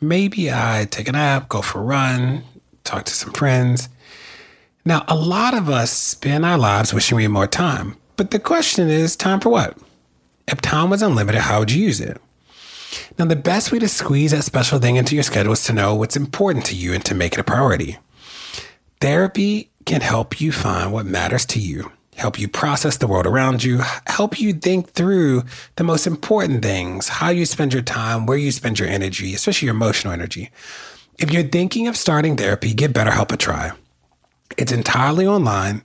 Maybe 0.00 0.48
I'd 0.48 0.92
take 0.92 1.08
a 1.08 1.12
nap, 1.12 1.48
go 1.48 1.60
for 1.60 1.80
a 1.80 1.82
run, 1.82 2.44
talk 2.84 3.04
to 3.06 3.12
some 3.12 3.32
friends. 3.32 3.88
Now, 4.84 5.04
a 5.08 5.16
lot 5.16 5.54
of 5.54 5.68
us 5.68 5.90
spend 5.90 6.46
our 6.46 6.56
lives 6.56 6.94
wishing 6.94 7.16
we 7.16 7.24
had 7.24 7.32
more 7.32 7.48
time, 7.48 7.96
but 8.20 8.32
the 8.32 8.38
question 8.38 8.90
is 8.90 9.16
time 9.16 9.40
for 9.40 9.48
what? 9.48 9.78
If 10.46 10.60
time 10.60 10.90
was 10.90 11.00
unlimited, 11.00 11.40
how 11.40 11.60
would 11.60 11.72
you 11.72 11.82
use 11.82 12.02
it? 12.02 12.20
Now, 13.18 13.24
the 13.24 13.34
best 13.34 13.72
way 13.72 13.78
to 13.78 13.88
squeeze 13.88 14.32
that 14.32 14.44
special 14.44 14.78
thing 14.78 14.96
into 14.96 15.14
your 15.14 15.24
schedule 15.24 15.54
is 15.54 15.64
to 15.64 15.72
know 15.72 15.94
what's 15.94 16.18
important 16.18 16.66
to 16.66 16.74
you 16.74 16.92
and 16.92 17.02
to 17.06 17.14
make 17.14 17.32
it 17.32 17.40
a 17.40 17.44
priority. 17.44 17.96
Therapy 19.00 19.70
can 19.86 20.02
help 20.02 20.38
you 20.38 20.52
find 20.52 20.92
what 20.92 21.06
matters 21.06 21.46
to 21.46 21.58
you, 21.58 21.92
help 22.14 22.38
you 22.38 22.46
process 22.46 22.98
the 22.98 23.06
world 23.06 23.26
around 23.26 23.64
you, 23.64 23.80
help 24.06 24.38
you 24.38 24.52
think 24.52 24.90
through 24.90 25.44
the 25.76 25.84
most 25.84 26.06
important 26.06 26.62
things, 26.62 27.08
how 27.08 27.30
you 27.30 27.46
spend 27.46 27.72
your 27.72 27.80
time, 27.80 28.26
where 28.26 28.36
you 28.36 28.52
spend 28.52 28.78
your 28.78 28.88
energy, 28.88 29.32
especially 29.32 29.64
your 29.64 29.74
emotional 29.74 30.12
energy. 30.12 30.50
If 31.18 31.32
you're 31.32 31.42
thinking 31.42 31.88
of 31.88 31.96
starting 31.96 32.36
therapy, 32.36 32.74
give 32.74 32.92
BetterHelp 32.92 33.32
a 33.32 33.38
try. 33.38 33.72
It's 34.58 34.72
entirely 34.72 35.26
online, 35.26 35.84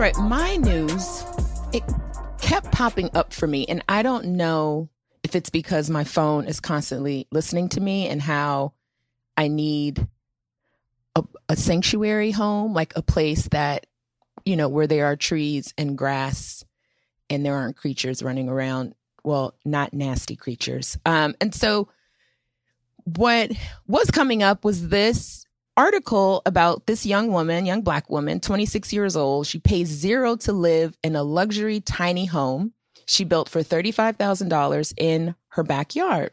Right, 0.00 0.16
my 0.16 0.56
news, 0.56 1.24
it 1.74 1.82
kept 2.40 2.72
popping 2.72 3.10
up 3.12 3.34
for 3.34 3.46
me, 3.46 3.66
and 3.66 3.84
I 3.86 4.02
don't 4.02 4.28
know 4.28 4.88
if 5.22 5.36
it's 5.36 5.50
because 5.50 5.90
my 5.90 6.04
phone 6.04 6.46
is 6.46 6.58
constantly 6.58 7.26
listening 7.30 7.68
to 7.70 7.82
me 7.82 8.08
and 8.08 8.22
how 8.22 8.72
I 9.36 9.48
need 9.48 10.08
a, 11.14 11.22
a 11.50 11.56
sanctuary 11.56 12.30
home, 12.30 12.72
like 12.72 12.94
a 12.96 13.02
place 13.02 13.48
that, 13.48 13.84
you 14.46 14.56
know, 14.56 14.70
where 14.70 14.86
there 14.86 15.04
are 15.04 15.16
trees 15.16 15.74
and 15.76 15.98
grass 15.98 16.64
and 17.28 17.44
there 17.44 17.54
aren't 17.54 17.76
creatures 17.76 18.22
running 18.22 18.48
around. 18.48 18.94
Well, 19.22 19.54
not 19.66 19.92
nasty 19.92 20.34
creatures. 20.34 20.96
Um, 21.04 21.34
and 21.42 21.54
so 21.54 21.88
what 23.04 23.52
was 23.86 24.10
coming 24.10 24.42
up 24.42 24.64
was 24.64 24.88
this 24.88 25.39
article 25.80 26.42
about 26.44 26.86
this 26.86 27.06
young 27.06 27.32
woman, 27.32 27.64
young 27.64 27.80
black 27.80 28.10
woman, 28.10 28.38
26 28.38 28.92
years 28.92 29.16
old. 29.16 29.46
She 29.46 29.58
pays 29.58 29.88
zero 29.88 30.36
to 30.36 30.52
live 30.52 30.94
in 31.02 31.16
a 31.16 31.22
luxury 31.22 31.80
tiny 31.80 32.26
home 32.26 32.74
she 33.06 33.24
built 33.24 33.48
for 33.48 33.62
$35,000 33.62 34.94
in 34.98 35.34
her 35.48 35.62
backyard. 35.64 36.32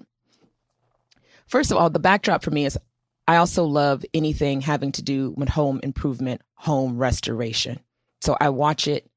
First 1.47 1.71
of 1.71 1.77
all, 1.77 1.89
the 1.89 1.97
backdrop 1.97 2.43
for 2.43 2.51
me 2.51 2.65
is 2.65 2.77
I 3.27 3.37
also 3.37 3.63
love 3.63 4.05
anything 4.13 4.61
having 4.61 4.91
to 4.91 5.01
do 5.01 5.33
with 5.37 5.49
home 5.49 5.79
improvement, 5.81 6.41
home 6.55 6.97
restoration. 6.97 7.79
So 8.21 8.37
I 8.39 8.49
watch 8.49 8.87
it 8.87 9.09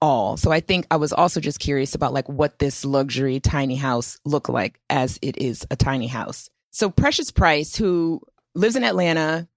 all. 0.00 0.36
So 0.36 0.52
I 0.52 0.60
think 0.60 0.86
I 0.90 0.96
was 0.96 1.12
also 1.12 1.40
just 1.40 1.58
curious 1.58 1.94
about 1.94 2.12
like 2.12 2.28
what 2.28 2.58
this 2.58 2.84
luxury 2.84 3.40
tiny 3.40 3.76
house 3.76 4.18
looked 4.24 4.50
like 4.50 4.78
as 4.90 5.18
it 5.22 5.38
is 5.38 5.66
a 5.70 5.76
tiny 5.76 6.06
house. 6.06 6.50
So 6.70 6.90
Precious 6.90 7.30
Price, 7.30 7.74
who 7.74 8.20
lives 8.54 8.76
in 8.76 8.84
Atlanta, 8.84 9.48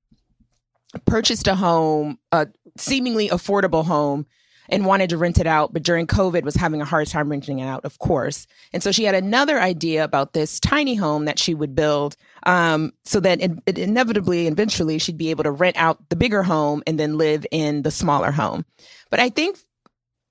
purchased 1.05 1.47
a 1.47 1.55
home, 1.55 2.19
a 2.31 2.47
seemingly 2.77 3.29
affordable 3.29 3.85
home 3.85 4.25
and 4.69 4.85
wanted 4.85 5.09
to 5.09 5.17
rent 5.17 5.39
it 5.39 5.47
out, 5.47 5.73
but 5.73 5.83
during 5.83 6.07
COVID 6.07 6.43
was 6.43 6.55
having 6.55 6.81
a 6.81 6.85
hard 6.85 7.07
time 7.07 7.29
renting 7.29 7.59
it 7.59 7.65
out, 7.65 7.85
of 7.85 7.99
course. 7.99 8.47
And 8.73 8.83
so 8.83 8.91
she 8.91 9.05
had 9.05 9.15
another 9.15 9.59
idea 9.59 10.03
about 10.03 10.33
this 10.33 10.59
tiny 10.59 10.95
home 10.95 11.25
that 11.25 11.39
she 11.39 11.53
would 11.53 11.73
build 11.75 12.17
um, 12.43 12.93
so 13.05 13.19
that 13.21 13.41
it, 13.41 13.51
it 13.65 13.77
inevitably, 13.77 14.47
eventually, 14.47 14.99
she'd 14.99 15.17
be 15.17 15.29
able 15.29 15.45
to 15.45 15.51
rent 15.51 15.77
out 15.77 16.09
the 16.09 16.15
bigger 16.15 16.43
home 16.43 16.83
and 16.85 16.99
then 16.99 17.17
live 17.17 17.45
in 17.51 17.83
the 17.83 17.91
smaller 17.91 18.31
home. 18.31 18.65
But 19.09 19.19
I 19.19 19.29
think 19.29 19.57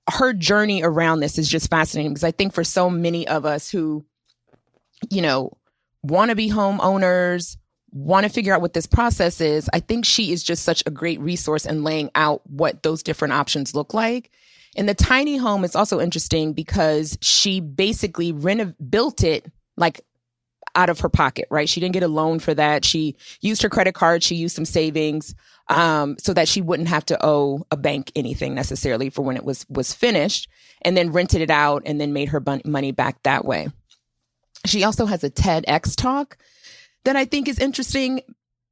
her 0.09 0.33
journey 0.33 0.83
around 0.83 1.19
this 1.19 1.37
is 1.37 1.49
just 1.49 1.69
fascinating 1.69 2.11
because 2.13 2.23
I 2.23 2.31
think 2.31 2.53
for 2.53 2.63
so 2.63 2.89
many 2.89 3.27
of 3.27 3.45
us 3.45 3.69
who, 3.69 4.05
you 5.09 5.21
know, 5.21 5.57
want 6.03 6.29
to 6.29 6.35
be 6.35 6.49
homeowners, 6.49 7.57
want 7.91 8.25
to 8.25 8.29
figure 8.31 8.53
out 8.53 8.61
what 8.61 8.73
this 8.73 8.85
process 8.85 9.41
is, 9.41 9.69
I 9.73 9.79
think 9.79 10.05
she 10.05 10.31
is 10.31 10.43
just 10.43 10.63
such 10.63 10.83
a 10.85 10.91
great 10.91 11.19
resource 11.19 11.65
in 11.65 11.83
laying 11.83 12.11
out 12.15 12.41
what 12.49 12.83
those 12.83 13.03
different 13.03 13.33
options 13.33 13.75
look 13.75 13.93
like. 13.93 14.31
And 14.75 14.87
the 14.87 14.93
tiny 14.93 15.37
home 15.37 15.63
is 15.63 15.75
also 15.75 15.99
interesting 15.99 16.53
because 16.53 17.17
she 17.21 17.59
basically 17.59 18.31
renov- 18.31 18.75
built 18.89 19.23
it 19.23 19.51
like 19.75 20.01
out 20.75 20.89
of 20.89 20.99
her 20.99 21.09
pocket, 21.09 21.47
right? 21.49 21.67
She 21.67 21.79
didn't 21.79 21.93
get 21.93 22.03
a 22.03 22.07
loan 22.07 22.39
for 22.39 22.53
that. 22.53 22.85
She 22.85 23.15
used 23.41 23.63
her 23.63 23.69
credit 23.69 23.95
card. 23.95 24.21
She 24.21 24.35
used 24.35 24.55
some 24.55 24.65
savings, 24.65 25.33
um, 25.69 26.17
so 26.19 26.33
that 26.33 26.47
she 26.47 26.61
wouldn't 26.61 26.89
have 26.89 27.05
to 27.07 27.17
owe 27.25 27.65
a 27.71 27.77
bank 27.77 28.11
anything 28.15 28.53
necessarily 28.53 29.09
for 29.09 29.23
when 29.23 29.35
it 29.35 29.43
was, 29.43 29.65
was 29.69 29.93
finished 29.93 30.47
and 30.83 30.95
then 30.95 31.11
rented 31.11 31.41
it 31.41 31.49
out 31.49 31.81
and 31.85 31.99
then 31.99 32.13
made 32.13 32.29
her 32.29 32.39
bun- 32.39 32.61
money 32.63 32.91
back 32.91 33.23
that 33.23 33.45
way. 33.45 33.69
She 34.65 34.83
also 34.83 35.05
has 35.07 35.23
a 35.23 35.31
TEDx 35.31 35.95
talk 35.95 36.37
that 37.07 37.15
I 37.15 37.23
think 37.23 37.47
is 37.47 37.57
interesting 37.57 38.21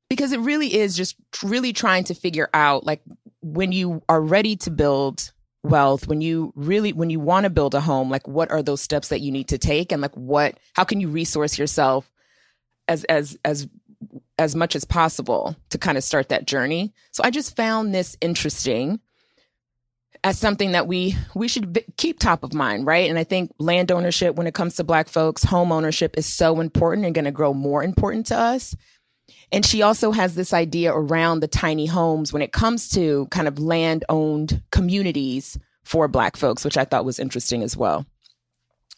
because 0.10 0.34
it 0.34 0.42
really 0.42 0.76
is 0.76 0.98
just 0.98 1.16
really 1.42 1.72
trying 1.72 2.04
to 2.04 2.14
figure 2.14 2.50
out 2.54 2.86
like 2.86 3.02
when 3.42 3.72
you 3.72 4.02
are 4.10 4.20
ready 4.20 4.58
to 4.58 4.72
build 4.72 5.32
wealth 5.64 6.06
when 6.06 6.20
you 6.20 6.52
really 6.54 6.92
when 6.92 7.10
you 7.10 7.20
want 7.20 7.46
to 7.46 7.50
build 7.50 7.74
a 7.74 7.80
home 7.80 8.12
like 8.12 8.28
what 8.28 8.52
are 8.52 8.62
those 8.62 8.82
steps 8.82 9.08
that 9.08 9.22
you 9.22 9.32
need 9.32 9.48
to 9.48 9.58
take? 9.58 9.94
And 9.94 10.02
like 10.02 10.14
what 10.16 10.60
how 10.74 10.84
can 10.84 11.00
you 11.00 11.08
resource 11.08 11.58
yourself 11.58 12.12
as 12.90 13.06
as 13.06 13.38
as 13.46 13.70
as 14.38 14.54
much 14.54 14.76
as 14.76 14.84
possible 14.84 15.56
to 15.70 15.78
kind 15.78 15.98
of 15.98 16.04
start 16.04 16.28
that 16.28 16.46
journey? 16.46 16.94
So 17.12 17.24
i 17.24 17.32
just 17.32 17.56
found 17.56 17.96
this 17.96 18.18
interesting 18.20 19.00
as 20.26 20.40
something 20.40 20.72
that 20.72 20.88
we 20.88 21.16
we 21.36 21.48
should 21.48 21.86
keep 21.98 22.20
top 22.20 22.44
of 22.44 22.52
mind, 22.52 22.88
right? 22.88 23.08
And 23.10 23.20
I 23.20 23.24
think 23.24 23.52
land 23.60 23.92
ownership, 23.92 24.36
when 24.36 24.48
it 24.48 24.56
comes 24.56 24.76
to 24.76 24.84
Black 24.84 25.08
folks, 25.08 25.44
home 25.44 25.72
ownership 25.72 26.18
is 26.18 26.26
so 26.26 26.60
important 26.60 27.06
and 27.06 27.14
going 27.14 27.26
to 27.26 27.32
grow 27.32 27.54
more 27.54 27.84
important 27.84 28.26
to 28.28 28.38
us. 28.38 28.76
And 29.52 29.64
she 29.64 29.84
also 29.84 30.12
has 30.12 30.34
this 30.34 30.52
idea 30.52 30.92
around 30.92 31.40
the 31.40 31.48
tiny 31.48 31.86
homes 31.86 32.34
when 32.34 32.42
it 32.42 32.52
comes 32.52 32.90
to 32.90 33.28
kind 33.28 33.48
of 33.48 33.60
land 33.60 34.04
owned 34.10 34.64
communities 34.72 35.60
for 35.84 36.08
Black 36.08 36.36
folks, 36.36 36.66
which 36.66 36.78
I 36.78 36.86
thought 36.86 37.06
was 37.06 37.20
interesting 37.20 37.62
as 37.62 37.78
well. 37.78 38.08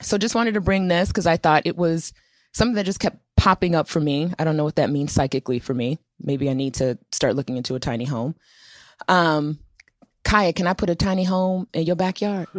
So 0.01 0.17
just 0.17 0.35
wanted 0.35 0.53
to 0.53 0.61
bring 0.61 0.87
this 0.87 1.09
because 1.09 1.27
I 1.27 1.35
thought 1.35 1.67
it 1.67 1.75
was 1.75 2.13
something 2.53 2.75
that 2.75 2.85
just 2.85 3.01
kept 3.01 3.17
popping 3.35 3.75
up 3.75 3.89
for 3.89 3.99
me. 3.99 4.31
I 4.39 4.45
don't 4.45 4.55
know 4.55 4.63
what 4.63 4.77
that 4.77 4.91
means 4.91 5.11
psychically 5.11 5.59
for 5.59 5.73
me. 5.73 5.99
Maybe 6.21 6.49
I 6.49 6.53
need 6.53 6.75
to 6.75 6.97
start 7.11 7.35
looking 7.35 7.57
into 7.57 7.75
a 7.75 7.81
tiny 7.81 8.05
home. 8.05 8.35
Um, 9.09 9.59
Kaya, 10.27 10.51
can 10.51 10.67
I 10.67 10.73
put 10.73 10.89
a 10.89 10.95
tiny 10.95 11.23
home 11.23 11.69
in 11.73 11.83
your 11.85 11.95
backyard? 11.95 12.47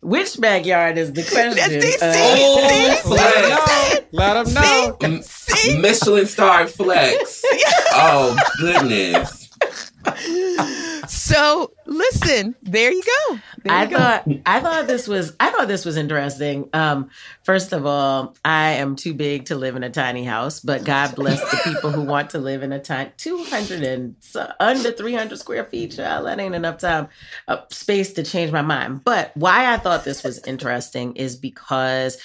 Which 0.00 0.40
backyard 0.40 0.96
is 0.98 1.12
the 1.12 1.24
question? 1.24 1.80
See, 1.80 1.96
Uh, 2.00 2.12
see, 2.12 3.00
Oh, 3.04 3.98
Let 4.12 4.44
them 4.44 4.54
know. 4.54 4.96
M- 5.02 5.22
Michelin 5.82 6.26
star 6.26 6.68
flex. 6.68 7.42
oh 7.92 8.36
goodness. 8.60 9.47
So 11.08 11.72
listen, 11.86 12.54
there 12.62 12.92
you 12.92 13.02
go. 13.02 13.38
There 13.64 13.74
I 13.74 13.84
you 13.84 13.90
go. 13.90 13.96
thought 13.96 14.28
I 14.46 14.60
thought 14.60 14.86
this 14.86 15.08
was 15.08 15.34
I 15.40 15.50
thought 15.50 15.68
this 15.68 15.84
was 15.84 15.96
interesting. 15.96 16.68
Um, 16.72 17.10
first 17.42 17.72
of 17.72 17.86
all, 17.86 18.36
I 18.44 18.72
am 18.72 18.96
too 18.96 19.14
big 19.14 19.46
to 19.46 19.56
live 19.56 19.76
in 19.76 19.82
a 19.82 19.90
tiny 19.90 20.24
house, 20.24 20.60
but 20.60 20.84
God 20.84 21.14
bless 21.14 21.40
the 21.50 21.58
people 21.64 21.90
who 21.90 22.02
want 22.02 22.30
to 22.30 22.38
live 22.38 22.62
in 22.62 22.72
a 22.72 22.78
tiny 22.78 23.10
two 23.16 23.42
hundred 23.44 23.82
and 23.82 24.16
so, 24.20 24.50
under 24.60 24.92
three 24.92 25.14
hundred 25.14 25.38
square 25.38 25.64
feet. 25.64 25.96
Child, 25.96 26.26
that 26.26 26.40
ain't 26.40 26.54
enough 26.54 26.78
time 26.78 27.08
uh, 27.48 27.58
space 27.70 28.12
to 28.14 28.22
change 28.22 28.52
my 28.52 28.62
mind. 28.62 29.04
But 29.04 29.36
why 29.36 29.72
I 29.72 29.78
thought 29.78 30.04
this 30.04 30.22
was 30.22 30.38
interesting 30.46 31.16
is 31.16 31.36
because 31.36 32.18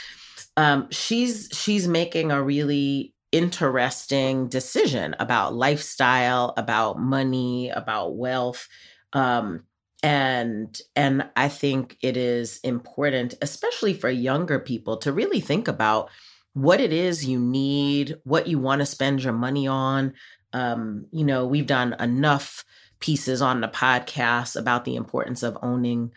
um, 0.57 0.87
she's 0.91 1.49
she's 1.51 1.87
making 1.87 2.31
a 2.31 2.41
really 2.41 3.12
interesting 3.33 4.47
decision 4.47 5.15
about 5.19 5.55
lifestyle, 5.55 6.53
about 6.55 6.99
money, 6.99 7.69
about 7.69 8.15
wealth. 8.15 8.69
Um, 9.11 9.63
and 10.01 10.79
and 10.95 11.29
I 11.35 11.49
think 11.49 11.97
it 12.01 12.15
is 12.15 12.59
important, 12.63 13.35
especially 13.41 13.93
for 13.93 14.09
younger 14.09 14.59
people, 14.59 14.97
to 14.97 15.11
really 15.11 15.41
think 15.41 15.67
about 15.67 16.09
what 16.53 16.79
it 16.79 16.93
is 16.93 17.25
you 17.25 17.39
need, 17.39 18.15
what 18.23 18.47
you 18.47 18.59
want 18.59 18.79
to 18.81 18.85
spend 18.85 19.23
your 19.23 19.33
money 19.33 19.67
on. 19.67 20.13
Um, 20.53 21.07
you 21.11 21.25
know, 21.25 21.47
we've 21.47 21.65
done 21.65 21.95
enough 21.99 22.63
pieces 22.99 23.41
on 23.41 23.61
the 23.61 23.67
podcast 23.67 24.55
about 24.55 24.85
the 24.85 24.95
importance 24.95 25.41
of 25.41 25.57
owning 25.61 26.11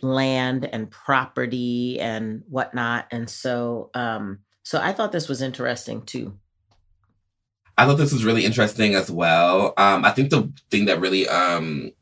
land 0.00 0.68
and 0.72 0.90
property 0.90 2.00
and 2.00 2.42
whatnot. 2.48 3.06
And 3.10 3.28
so 3.28 3.90
um 3.94 4.40
so 4.62 4.80
I 4.80 4.92
thought 4.92 5.12
this 5.12 5.28
was 5.28 5.42
interesting 5.42 6.02
too. 6.02 6.38
I 7.76 7.86
thought 7.86 7.96
this 7.96 8.12
was 8.12 8.24
really 8.24 8.44
interesting 8.44 8.94
as 8.94 9.10
well. 9.10 9.74
Um, 9.76 10.04
I 10.04 10.10
think 10.10 10.30
the 10.30 10.50
thing 10.70 10.84
that 10.86 11.00
really, 11.00 11.28
um, 11.28 11.92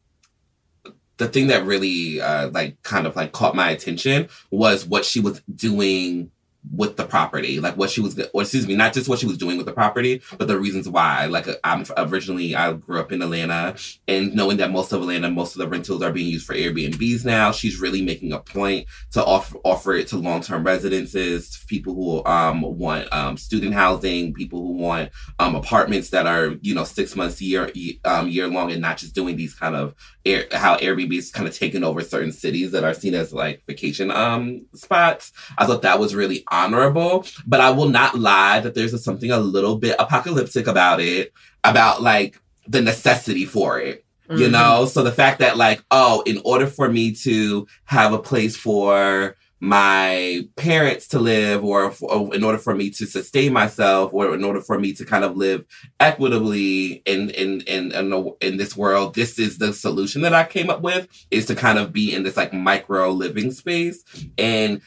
the 1.16 1.28
thing 1.28 1.46
that 1.46 1.64
really, 1.64 2.20
uh, 2.20 2.48
like 2.50 2.82
kind 2.82 3.06
of 3.06 3.16
like 3.16 3.32
caught 3.32 3.56
my 3.56 3.70
attention 3.70 4.28
was 4.50 4.86
what 4.86 5.04
she 5.04 5.20
was 5.20 5.40
doing 5.54 6.30
with 6.70 6.96
the 6.96 7.04
property, 7.04 7.60
like 7.60 7.76
what 7.76 7.90
she 7.90 8.00
was, 8.00 8.18
or 8.32 8.42
excuse 8.42 8.66
me, 8.66 8.76
not 8.76 8.92
just 8.92 9.08
what 9.08 9.18
she 9.18 9.26
was 9.26 9.38
doing 9.38 9.56
with 9.56 9.66
the 9.66 9.72
property, 9.72 10.22
but 10.38 10.48
the 10.48 10.58
reasons 10.58 10.88
why. 10.88 11.26
Like 11.26 11.48
uh, 11.48 11.56
I'm 11.64 11.84
originally, 11.96 12.54
I 12.54 12.72
grew 12.72 13.00
up 13.00 13.10
in 13.12 13.22
Atlanta, 13.22 13.76
and 14.06 14.34
knowing 14.34 14.58
that 14.58 14.70
most 14.70 14.92
of 14.92 15.00
Atlanta, 15.00 15.30
most 15.30 15.54
of 15.54 15.58
the 15.58 15.68
rentals 15.68 16.02
are 16.02 16.12
being 16.12 16.30
used 16.30 16.46
for 16.46 16.54
Airbnbs 16.54 17.24
now, 17.24 17.50
she's 17.50 17.80
really 17.80 18.02
making 18.02 18.32
a 18.32 18.38
point 18.38 18.86
to 19.12 19.24
offer 19.24 19.58
offer 19.64 19.94
it 19.94 20.06
to 20.08 20.16
long 20.16 20.40
term 20.40 20.64
residences, 20.64 21.64
people 21.68 21.94
who 21.94 22.24
um 22.24 22.62
want 22.62 23.12
um 23.12 23.36
student 23.36 23.74
housing, 23.74 24.32
people 24.32 24.60
who 24.60 24.72
want 24.74 25.10
um 25.38 25.54
apartments 25.54 26.10
that 26.10 26.26
are 26.26 26.54
you 26.60 26.74
know 26.74 26.84
six 26.84 27.16
months 27.16 27.42
year 27.42 27.70
um 28.04 28.28
year 28.28 28.46
long, 28.46 28.70
and 28.70 28.80
not 28.80 28.98
just 28.98 29.14
doing 29.14 29.36
these 29.36 29.54
kind 29.54 29.74
of 29.74 29.94
air 30.24 30.46
how 30.52 30.76
Airbnb 30.76 31.12
is 31.16 31.30
kind 31.30 31.48
of 31.48 31.56
taking 31.56 31.82
over 31.82 32.00
certain 32.02 32.32
cities 32.32 32.70
that 32.70 32.84
are 32.84 32.94
seen 32.94 33.14
as 33.14 33.32
like 33.32 33.62
vacation 33.66 34.10
um 34.10 34.64
spots. 34.74 35.32
I 35.58 35.66
thought 35.66 35.82
that 35.82 35.98
was 35.98 36.14
really 36.14 36.44
honorable, 36.52 37.26
but 37.46 37.60
I 37.60 37.70
will 37.70 37.88
not 37.88 38.18
lie 38.18 38.60
that 38.60 38.74
there's 38.74 39.02
something 39.02 39.30
a 39.30 39.38
little 39.38 39.76
bit 39.76 39.96
apocalyptic 39.98 40.66
about 40.66 41.00
it, 41.00 41.32
about 41.64 42.02
like 42.02 42.40
the 42.68 42.82
necessity 42.82 43.46
for 43.46 43.80
it. 43.80 44.04
Mm-hmm. 44.28 44.40
You 44.40 44.50
know, 44.50 44.86
so 44.86 45.02
the 45.02 45.10
fact 45.10 45.40
that 45.40 45.56
like, 45.56 45.82
oh, 45.90 46.22
in 46.26 46.40
order 46.44 46.66
for 46.66 46.88
me 46.88 47.12
to 47.16 47.66
have 47.84 48.12
a 48.12 48.18
place 48.18 48.56
for 48.56 49.36
my 49.62 50.44
parents 50.56 51.06
to 51.06 51.20
live 51.20 51.64
or, 51.64 51.94
or, 52.00 52.34
in 52.34 52.42
order 52.42 52.58
for 52.58 52.74
me 52.74 52.90
to 52.90 53.06
sustain 53.06 53.52
myself 53.52 54.12
or 54.12 54.34
in 54.34 54.42
order 54.42 54.60
for 54.60 54.76
me 54.76 54.92
to 54.92 55.04
kind 55.04 55.22
of 55.22 55.36
live 55.36 55.64
equitably 56.00 56.94
in 57.06 57.30
in 57.30 57.60
in 57.60 57.92
in, 57.92 58.10
the, 58.10 58.36
in 58.40 58.56
this 58.56 58.76
world 58.76 59.14
this 59.14 59.38
is 59.38 59.58
the 59.58 59.72
solution 59.72 60.22
that 60.22 60.34
I 60.34 60.42
came 60.42 60.68
up 60.68 60.80
with 60.80 61.06
is 61.30 61.46
to 61.46 61.54
kind 61.54 61.78
of 61.78 61.92
be 61.92 62.12
in 62.12 62.24
this 62.24 62.36
like 62.36 62.52
micro 62.52 63.10
living 63.10 63.52
space 63.52 64.02
and 64.36 64.80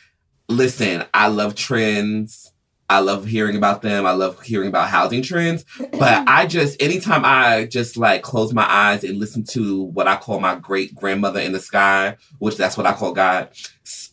listen, 0.50 1.06
I 1.14 1.28
love 1.28 1.56
trends. 1.56 2.52
I 2.88 3.00
love 3.00 3.26
hearing 3.26 3.56
about 3.56 3.82
them. 3.82 4.06
I 4.06 4.12
love 4.12 4.42
hearing 4.44 4.70
about 4.70 4.90
housing 4.90 5.24
trends. 5.24 5.66
But 5.92 6.24
I 6.28 6.46
just, 6.46 6.80
anytime 6.82 7.24
I 7.26 7.66
just 7.66 7.98
like 7.98 8.22
close 8.22 8.54
my 8.54 8.66
eyes 8.70 9.04
and 9.04 9.18
listen 9.18 9.44
to 9.52 9.84
what 9.84 10.08
I 10.08 10.18
call 10.18 10.40
my 10.40 10.56
great 10.56 10.94
grandmother 10.94 11.40
in 11.40 11.52
the 11.52 11.60
sky, 11.60 12.18
which 12.38 12.58
that's 12.58 12.78
what 12.78 12.86
I 12.86 12.94
call 12.94 13.12
God. 13.12 13.50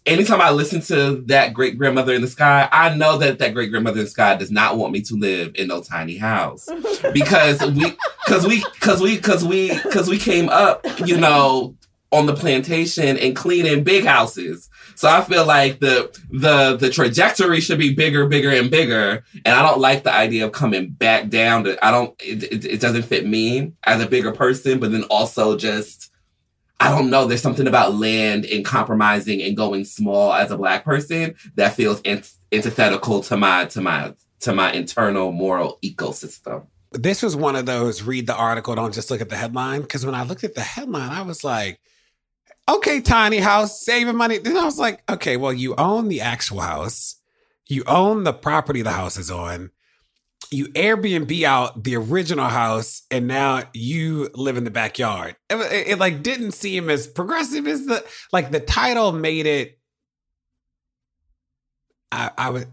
Anytime 0.05 0.41
I 0.41 0.51
listen 0.51 0.81
to 0.83 1.23
that 1.27 1.53
great 1.53 1.79
grandmother 1.79 2.15
in 2.15 2.23
the 2.23 2.29
sky, 2.29 2.69
I 2.73 2.95
know 2.95 3.19
that 3.19 3.39
that 3.39 3.55
great 3.55 3.71
grandmother 3.71 3.99
in 3.99 4.05
the 4.05 4.11
sky 4.11 4.37
does 4.37 4.51
not 4.51 4.77
want 4.77 4.93
me 4.93 5.03
to 5.03 5.17
live 5.17 5.53
in 5.55 5.69
no 5.69 5.83
tiny 5.83 6.17
house 6.17 6.67
because 7.13 7.61
we, 7.61 7.97
because 8.25 8.47
we, 8.47 8.65
because 8.73 9.01
we, 9.03 9.17
because 9.17 9.45
we, 9.45 9.69
because 9.83 10.09
we 10.09 10.19
came 10.19 10.49
up, 10.49 10.85
you 11.07 11.19
know, 11.19 11.77
on 12.13 12.27
the 12.27 12.35
plantation 12.35 13.17
and 13.17 13.35
cleaning 13.35 13.83
big 13.83 14.05
houses. 14.05 14.69
So 14.95 15.09
I 15.09 15.23
feel 15.23 15.47
like 15.47 15.81
the 15.81 16.17
the 16.31 16.77
the 16.77 16.91
trajectory 16.91 17.61
should 17.61 17.79
be 17.79 17.95
bigger, 17.95 18.29
bigger, 18.29 18.51
and 18.51 18.71
bigger. 18.71 19.25
And 19.45 19.55
I 19.55 19.63
don't 19.63 19.81
like 19.81 20.05
the 20.05 20.13
idea 20.13 20.47
of 20.47 20.53
coming 20.53 20.91
back 20.91 21.29
down. 21.29 21.65
To 21.65 21.85
I 21.85 21.91
don't. 21.91 22.15
It, 22.21 22.45
it, 22.45 22.65
it 22.65 22.81
doesn't 22.81 23.05
fit 23.05 23.27
me 23.27 23.73
as 23.85 24.03
a 24.03 24.07
bigger 24.07 24.33
person. 24.33 24.79
But 24.79 24.93
then 24.93 25.05
also 25.05 25.57
just 25.57 26.13
I 26.83 26.91
don't 26.91 27.11
know. 27.11 27.27
There's 27.27 27.41
something 27.41 27.69
about 27.69 27.95
land 27.95 28.45
and 28.45 28.65
compromising 28.65 29.41
and 29.41 29.57
going 29.57 29.85
small 29.85 30.33
as 30.33 30.51
a 30.51 30.59
black 30.59 30.85
person 30.85 31.37
that 31.55 31.75
feels 31.75 32.03
antithetical 32.05 33.23
to 33.23 33.37
my 33.37 33.67
to 33.67 33.81
my 33.81 34.15
to 34.41 34.53
my 34.53 34.73
internal 34.73 35.33
moral 35.33 35.79
ecosystem. 35.83 36.67
This 36.91 37.23
was 37.23 37.37
one 37.37 37.57
of 37.57 37.67
those 37.67 38.03
read 38.03 38.27
the 38.27 38.35
article, 38.35 38.75
don't 38.75 38.93
just 38.93 39.11
look 39.11 39.21
at 39.21 39.31
the 39.31 39.37
headline. 39.37 39.83
Because 39.83 40.05
when 40.05 40.15
I 40.15 40.25
looked 40.25 40.45
at 40.45 40.55
the 40.55 40.61
headline, 40.61 41.11
I 41.11 41.23
was 41.23 41.43
like, 41.45 41.81
okay, 42.69 43.01
tiny 43.01 43.39
house, 43.39 43.85
saving 43.85 44.17
money. 44.17 44.39
Then 44.39 44.57
I 44.57 44.65
was 44.65 44.79
like, 44.79 45.03
okay, 45.11 45.37
well, 45.37 45.53
you 45.53 45.75
own 45.77 46.09
the 46.09 46.21
actual 46.21 46.61
house, 46.61 47.17
you 47.69 47.83
own 47.87 48.25
the 48.25 48.33
property 48.33 48.83
the 48.83 48.93
house 48.93 49.17
is 49.17 49.31
on, 49.31 49.71
you 50.51 50.67
Airbnb 50.69 51.43
out 51.45 51.85
the 51.85 51.97
original 51.97 52.49
house, 52.49 53.03
and 53.11 53.27
now 53.27 53.63
you 53.73 54.29
live 54.35 54.57
in 54.57 54.65
the 54.65 54.71
backyard. 54.71 55.37
It, 55.49 55.57
it, 55.57 55.89
it 55.89 55.99
like 55.99 56.23
didn't 56.23 56.53
seem 56.53 56.91
as 56.91 57.07
progressive 57.07 57.67
as 57.67 57.87
the 57.87 58.05
like 58.33 58.51
the 58.51 58.61
title 58.61 59.13
made 59.13 59.47
it. 59.47 59.79
I, 62.11 62.31
I 62.37 62.51
was 62.51 62.67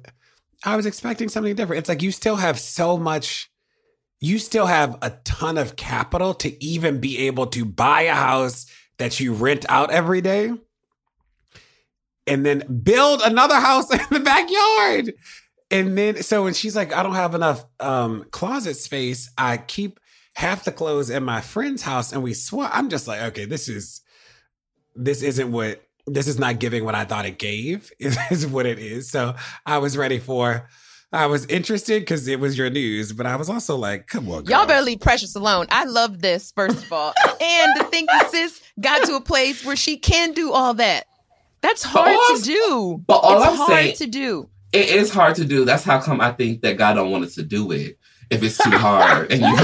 I 0.65 0.75
was 0.75 0.85
expecting 0.85 1.29
something 1.29 1.55
different. 1.55 1.79
It's 1.79 1.89
like 1.89 2.01
you 2.01 2.11
still 2.11 2.35
have 2.35 2.59
so 2.59 2.97
much 2.97 3.49
you 4.21 4.37
still 4.37 4.65
have 4.65 4.97
a 5.01 5.11
ton 5.23 5.57
of 5.57 5.75
capital 5.75 6.33
to 6.35 6.63
even 6.63 6.99
be 6.99 7.27
able 7.27 7.47
to 7.47 7.63
buy 7.63 8.01
a 8.01 8.13
house 8.13 8.65
that 8.99 9.19
you 9.19 9.33
rent 9.33 9.65
out 9.69 9.91
every 9.91 10.21
day 10.21 10.53
and 12.27 12.45
then 12.45 12.81
build 12.83 13.21
another 13.21 13.55
house 13.55 13.91
in 13.93 14.05
the 14.11 14.19
backyard. 14.19 15.13
And 15.71 15.97
then, 15.97 16.21
so 16.21 16.43
when 16.43 16.53
she's 16.53 16.75
like, 16.75 16.93
I 16.93 17.03
don't 17.03 17.15
have 17.15 17.35
enough 17.35 17.65
um, 17.79 18.25
closet 18.31 18.75
space, 18.75 19.31
I 19.37 19.57
keep 19.57 19.99
half 20.35 20.63
the 20.63 20.71
clothes 20.71 21.09
in 21.09 21.23
my 21.23 21.41
friend's 21.41 21.81
house 21.81 22.11
and 22.11 22.23
we 22.23 22.33
swap. 22.33 22.71
I'm 22.73 22.89
just 22.89 23.07
like, 23.07 23.21
okay, 23.21 23.45
this 23.45 23.67
is, 23.67 24.01
this 24.95 25.21
isn't 25.21 25.51
what, 25.51 25.83
this 26.07 26.27
is 26.27 26.39
not 26.39 26.59
giving 26.59 26.85
what 26.85 26.95
I 26.95 27.05
thought 27.05 27.25
it 27.25 27.39
gave, 27.39 27.91
is 27.99 28.47
what 28.47 28.65
it 28.65 28.79
is. 28.79 29.09
So 29.09 29.35
I 29.65 29.77
was 29.79 29.97
ready 29.97 30.19
for, 30.19 30.67
I 31.11 31.25
was 31.25 31.45
interested 31.47 32.03
because 32.03 32.27
it 32.27 32.39
was 32.39 32.55
your 32.55 32.69
news, 32.69 33.13
but 33.13 33.25
I 33.25 33.35
was 33.35 33.49
also 33.49 33.75
like, 33.75 34.05
come 34.05 34.29
on, 34.29 34.43
girl. 34.43 34.59
Y'all 34.59 34.67
better 34.67 34.85
leave 34.85 34.99
Precious 34.99 35.35
alone. 35.35 35.65
I 35.69 35.85
love 35.85 36.21
this, 36.21 36.51
first 36.51 36.83
of 36.85 36.93
all. 36.93 37.13
and 37.41 37.75
to 37.77 37.83
think 37.85 38.09
that 38.09 38.29
sis 38.29 38.61
got 38.79 39.05
to 39.05 39.15
a 39.15 39.21
place 39.21 39.65
where 39.65 39.75
she 39.75 39.97
can 39.97 40.33
do 40.33 40.51
all 40.51 40.75
that. 40.75 41.05
That's 41.61 41.83
hard 41.83 42.15
to 42.35 42.43
do. 42.43 43.03
But 43.07 43.17
all 43.17 43.41
it's 43.41 43.51
I'm 43.51 43.57
hard 43.57 43.69
saying, 43.69 43.95
to 43.95 44.07
do. 44.07 44.49
It 44.71 44.89
is 44.89 45.11
hard 45.11 45.35
to 45.37 45.45
do. 45.45 45.65
That's 45.65 45.83
how 45.83 45.99
come 45.99 46.21
I 46.21 46.31
think 46.31 46.61
that 46.61 46.77
God 46.77 46.93
don't 46.93 47.09
want 47.09 47.25
us 47.25 47.33
to 47.35 47.43
do 47.43 47.71
it 47.71 47.97
if 48.29 48.43
it's 48.43 48.59
too 48.59 48.69
hard. 48.69 49.31
and 49.31 49.41
you, 49.41 49.47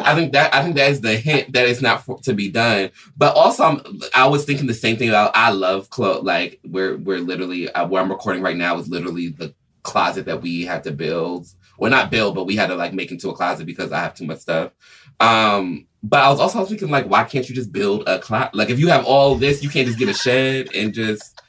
I 0.00 0.14
think 0.16 0.32
that 0.32 0.52
I 0.52 0.62
think 0.64 0.74
that 0.74 0.90
is 0.90 1.02
the 1.02 1.16
hint 1.16 1.52
that 1.52 1.68
it's 1.68 1.80
not 1.80 2.04
for, 2.04 2.20
to 2.22 2.34
be 2.34 2.50
done. 2.50 2.90
But 3.16 3.36
also, 3.36 3.62
I'm, 3.62 4.00
i 4.14 4.26
was 4.26 4.44
thinking 4.44 4.66
the 4.66 4.74
same 4.74 4.96
thing 4.96 5.08
about. 5.08 5.30
I 5.34 5.50
love 5.50 5.88
clothes. 5.88 6.24
Like 6.24 6.58
we're 6.64 6.96
we're 6.96 7.20
literally 7.20 7.70
uh, 7.70 7.86
where 7.86 8.02
I'm 8.02 8.10
recording 8.10 8.42
right 8.42 8.56
now 8.56 8.76
is 8.78 8.88
literally 8.88 9.28
the 9.28 9.54
closet 9.86 10.26
that 10.26 10.42
we 10.42 10.64
had 10.64 10.84
to 10.84 10.90
build. 10.90 11.46
Well, 11.78 11.90
not 11.90 12.10
build, 12.10 12.34
but 12.34 12.44
we 12.44 12.56
had 12.56 12.68
to 12.68 12.74
like 12.74 12.92
make 12.92 13.12
into 13.12 13.30
a 13.30 13.34
closet 13.34 13.66
because 13.66 13.92
I 13.92 14.00
have 14.00 14.14
too 14.14 14.26
much 14.26 14.40
stuff. 14.40 14.72
Um, 15.20 15.86
but 16.02 16.20
I 16.20 16.30
was 16.30 16.40
also 16.40 16.64
thinking 16.64 16.90
like, 16.90 17.06
why 17.06 17.24
can't 17.24 17.48
you 17.48 17.54
just 17.54 17.72
build 17.72 18.08
a 18.08 18.18
closet? 18.18 18.54
Like, 18.54 18.70
if 18.70 18.78
you 18.78 18.88
have 18.88 19.04
all 19.04 19.34
this, 19.34 19.62
you 19.62 19.70
can't 19.70 19.86
just 19.86 19.98
get 19.98 20.08
a 20.08 20.14
shed 20.14 20.68
and 20.74 20.92
just 20.92 21.40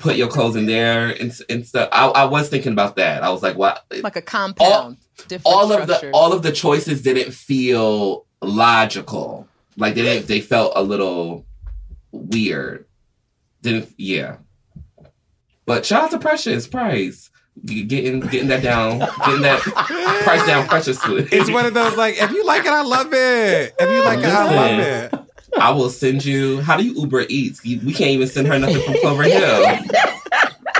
put 0.00 0.16
your 0.16 0.28
clothes 0.28 0.56
in 0.56 0.66
there 0.66 1.08
and, 1.08 1.36
and 1.48 1.66
stuff. 1.66 1.88
I, 1.92 2.06
I 2.06 2.24
was 2.24 2.48
thinking 2.48 2.72
about 2.72 2.96
that. 2.96 3.22
I 3.22 3.30
was 3.30 3.42
like, 3.42 3.56
what? 3.56 3.84
Like 4.02 4.16
a 4.16 4.22
compound. 4.22 4.98
All, 5.44 5.68
all 5.70 5.72
of 5.72 5.86
the 5.86 6.10
all 6.12 6.32
of 6.32 6.42
the 6.42 6.52
choices 6.52 7.02
didn't 7.02 7.32
feel 7.32 8.26
logical. 8.42 9.48
Like 9.76 9.94
they 9.94 10.02
didn't. 10.02 10.26
They 10.26 10.40
felt 10.40 10.72
a 10.76 10.82
little 10.82 11.46
weird. 12.12 12.86
Didn't. 13.62 13.92
Yeah. 13.96 14.38
But 15.66 15.86
shout 15.86 16.04
out 16.04 16.10
to 16.10 16.18
Precious 16.18 16.66
Price 16.66 17.30
getting 17.64 18.20
getting 18.20 18.48
that 18.48 18.62
down, 18.62 18.98
getting 18.98 19.42
that 19.42 19.60
price 20.24 20.46
down 20.46 20.66
preciously. 20.66 21.26
It's 21.32 21.50
one 21.50 21.66
of 21.66 21.74
those 21.74 21.96
like, 21.96 22.20
if 22.20 22.30
you 22.30 22.44
like 22.44 22.64
it, 22.64 22.70
I 22.70 22.82
love 22.82 23.12
it. 23.12 23.74
If 23.78 23.90
you 23.90 24.04
like 24.04 24.18
Listen, 24.18 24.30
it, 24.30 24.36
I 24.36 24.54
love 24.54 24.80
it. 24.80 25.60
I 25.60 25.70
will 25.70 25.90
send 25.90 26.24
you. 26.24 26.60
How 26.60 26.76
do 26.76 26.84
you 26.84 26.94
Uber 26.94 27.26
Eats? 27.28 27.62
We 27.62 27.92
can't 27.92 28.10
even 28.10 28.26
send 28.26 28.48
her 28.48 28.58
nothing 28.58 28.82
from 28.82 28.94
Clover 29.00 29.22
Hill. 29.24 29.78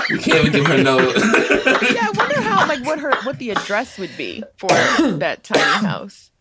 We 0.09 0.19
can't 0.19 0.45
even 0.45 0.51
give 0.51 0.67
her 0.67 0.83
no. 0.83 0.97
yeah, 0.99 1.15
I 1.15 2.11
wonder 2.15 2.41
how 2.41 2.67
like 2.67 2.85
what 2.85 2.99
her 2.99 3.15
what 3.23 3.39
the 3.39 3.51
address 3.51 3.97
would 3.97 4.15
be 4.17 4.43
for 4.57 4.67
that 4.67 5.43
tiny 5.43 5.85
house. 5.85 6.31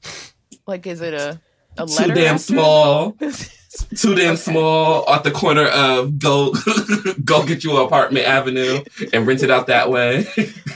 Like, 0.67 0.87
is 0.87 1.01
it 1.01 1.15
a 1.15 1.41
a 1.79 1.85
letter? 1.85 2.09
Too 2.09 2.21
damn 2.21 2.39
small. 2.39 3.17
too 3.97 4.15
damn 4.15 4.35
okay. 4.35 4.37
small 4.37 5.09
at 5.09 5.25
the 5.25 5.31
corner 5.31 5.67
of 5.67 6.19
go 6.19 6.53
go 7.25 7.45
get 7.45 7.65
you 7.65 7.77
an 7.77 7.85
apartment 7.85 8.27
avenue 8.27 8.83
and 9.13 9.27
rent 9.27 9.43
it 9.43 9.51
out 9.51 9.67
that 9.67 9.91
way. 9.91 10.27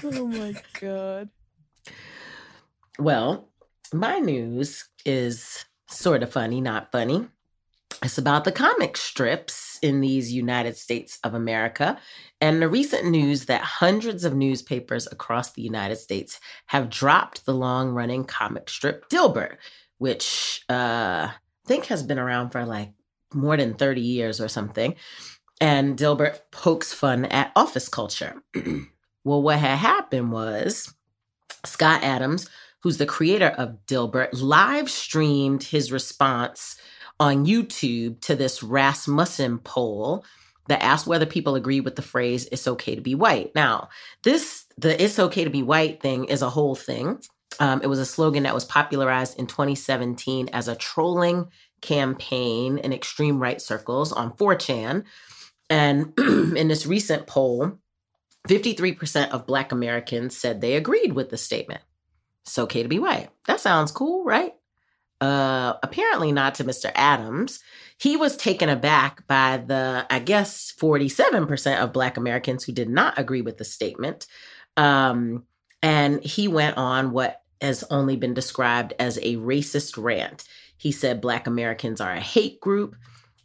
oh 0.05 0.27
my 0.27 0.55
god. 0.81 1.29
Well, 2.99 3.49
my 3.93 4.19
news 4.19 4.89
is 5.05 5.65
sort 5.89 6.23
of 6.23 6.33
funny, 6.33 6.61
not 6.61 6.91
funny. 6.93 7.27
It's 8.03 8.19
about 8.19 8.45
the 8.45 8.53
comic 8.53 8.97
strips 8.97 9.79
in 9.83 10.01
these 10.01 10.33
United 10.33 10.77
States 10.77 11.19
of 11.25 11.35
America 11.35 11.99
and 12.41 12.63
the 12.63 12.69
recent 12.69 13.07
news 13.07 13.47
that 13.47 13.63
hundreds 13.63 14.25
of 14.25 14.35
newspapers 14.35 15.09
across 15.11 15.53
the 15.53 15.63
United 15.63 15.97
States 15.97 16.39
have 16.67 16.91
dropped 16.91 17.45
the 17.45 17.55
long 17.55 17.91
running 17.91 18.25
comic 18.25 18.69
strip 18.69 19.09
Dilbert, 19.09 19.57
which 19.99 20.65
uh, 20.69 21.29
think 21.69 21.87
has 21.87 22.03
been 22.03 22.19
around 22.19 22.51
for 22.51 22.65
like 22.65 22.93
more 23.33 23.57
than 23.57 23.75
30 23.75 24.01
years 24.01 24.41
or 24.41 24.49
something. 24.49 24.97
And 25.61 25.99
Dilbert 25.99 26.41
pokes 26.51 26.93
fun 26.93 27.27
at 27.27 27.53
office 27.55 27.89
culture. 27.89 28.43
well, 29.25 29.43
what 29.43 29.59
had 29.59 29.77
happened 29.77 30.33
was 30.33 30.93
Scott 31.65 32.03
Adams, 32.03 32.49
who's 32.83 32.99
the 32.99 33.07
creator 33.07 33.49
of 33.49 33.87
Dilbert, 33.87 34.31
live 34.41 34.91
streamed 34.91 35.65
his 35.65 35.91
response 35.93 36.77
on 37.21 37.47
YouTube 37.47 38.21
to 38.23 38.37
this 38.37 38.63
Rasmussen 38.63 39.59
poll 39.59 40.25
that 40.69 40.83
asked 40.83 41.07
whether 41.07 41.27
people 41.27 41.57
agree 41.57 41.81
with 41.81 41.97
the 41.97 42.03
phrase 42.03 42.49
"It's 42.53 42.69
okay 42.69 42.95
to 42.95 43.01
be 43.01 43.15
white." 43.15 43.55
Now, 43.55 43.89
this 44.23 44.67
the 44.77 45.03
"It's 45.03 45.19
okay 45.19 45.45
to 45.45 45.51
be 45.51 45.63
white" 45.63 46.01
thing 46.01 46.27
is 46.27 46.43
a 46.43 46.51
whole 46.51 46.77
thing. 46.77 47.21
Um, 47.61 47.81
it 47.83 47.87
was 47.87 47.99
a 47.99 48.07
slogan 48.07 48.45
that 48.45 48.55
was 48.55 48.65
popularized 48.65 49.39
in 49.39 49.47
2017 49.47 50.51
as 50.53 50.69
a 50.69 50.77
trolling 50.77 51.49
campaign 51.81 52.79
in 52.79 52.93
extreme 52.93 53.41
right 53.41 53.61
circles 53.61 54.13
on 54.13 54.33
4chan. 54.33 55.05
And 55.71 56.13
in 56.19 56.69
this 56.69 56.87
recent 56.87 57.27
poll, 57.27 57.79
53% 58.49 59.31
of 59.31 59.47
Black 59.47 59.73
Americans 59.73 60.37
said 60.37 60.61
they 60.61 60.75
agreed 60.75 61.13
with 61.13 61.31
the 61.31 61.37
statement. 61.37 61.83
It's 62.45 62.59
okay 62.59 62.83
to 62.83 62.89
be 62.89 62.99
white. 62.99 63.29
That 63.47 63.61
sounds 63.61 63.93
cool, 63.93 64.25
right? 64.25 64.55
Uh, 65.21 65.75
apparently 65.83 66.33
not 66.33 66.55
to 66.57 66.65
Mr. 66.65 66.91
Adams. 66.95 67.61
He 67.99 68.17
was 68.17 68.37
taken 68.37 68.69
aback 68.69 69.27
by 69.27 69.57
the, 69.59 70.07
I 70.09 70.21
guess, 70.21 70.73
47% 70.81 71.83
of 71.83 71.93
Black 71.93 72.17
Americans 72.17 72.65
who 72.65 72.73
did 72.73 72.89
not 72.89 73.19
agree 73.19 73.43
with 73.43 73.59
the 73.59 73.65
statement. 73.65 74.27
Um, 74.77 75.45
and 75.83 76.23
he 76.23 76.49
went 76.49 76.77
on 76.77 77.13
what 77.13 77.43
has 77.61 77.85
only 77.91 78.17
been 78.17 78.35
described 78.35 78.95
as 78.99 79.19
a 79.19 79.37
racist 79.37 80.03
rant. 80.03 80.45
He 80.77 80.93
said 80.93 81.21
Black 81.21 81.47
Americans 81.47 82.01
are 82.01 82.13
a 82.13 82.21
hate 82.21 82.61
group. 82.61 82.95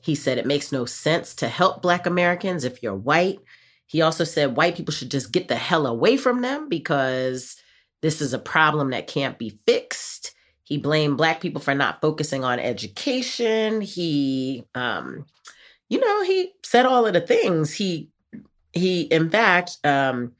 He 0.01 0.15
said 0.15 0.37
it 0.37 0.45
makes 0.45 0.71
no 0.71 0.85
sense 0.85 1.33
to 1.35 1.47
help 1.47 1.81
Black 1.81 2.05
Americans 2.05 2.63
if 2.63 2.83
you're 2.83 2.95
white. 2.95 3.39
He 3.87 4.01
also 4.01 4.23
said 4.23 4.57
white 4.57 4.75
people 4.75 4.93
should 4.93 5.11
just 5.11 5.31
get 5.31 5.47
the 5.47 5.55
hell 5.55 5.87
away 5.87 6.17
from 6.17 6.41
them 6.41 6.69
because 6.69 7.57
this 8.01 8.21
is 8.21 8.33
a 8.33 8.39
problem 8.39 8.91
that 8.91 9.07
can't 9.07 9.39
be 9.39 9.57
fixed. 9.65 10.35
He 10.63 10.77
blamed 10.77 11.17
Black 11.17 11.41
people 11.41 11.61
for 11.61 11.75
not 11.75 12.01
focusing 12.01 12.43
on 12.43 12.59
education. 12.59 13.81
He, 13.81 14.65
um, 14.75 15.25
you 15.89 15.99
know, 15.99 16.23
he 16.23 16.51
said 16.63 16.85
all 16.85 17.05
of 17.05 17.13
the 17.13 17.21
things. 17.21 17.73
He, 17.73 18.09
he, 18.73 19.01
in 19.01 19.29
fact, 19.29 19.77
um, 19.83 20.33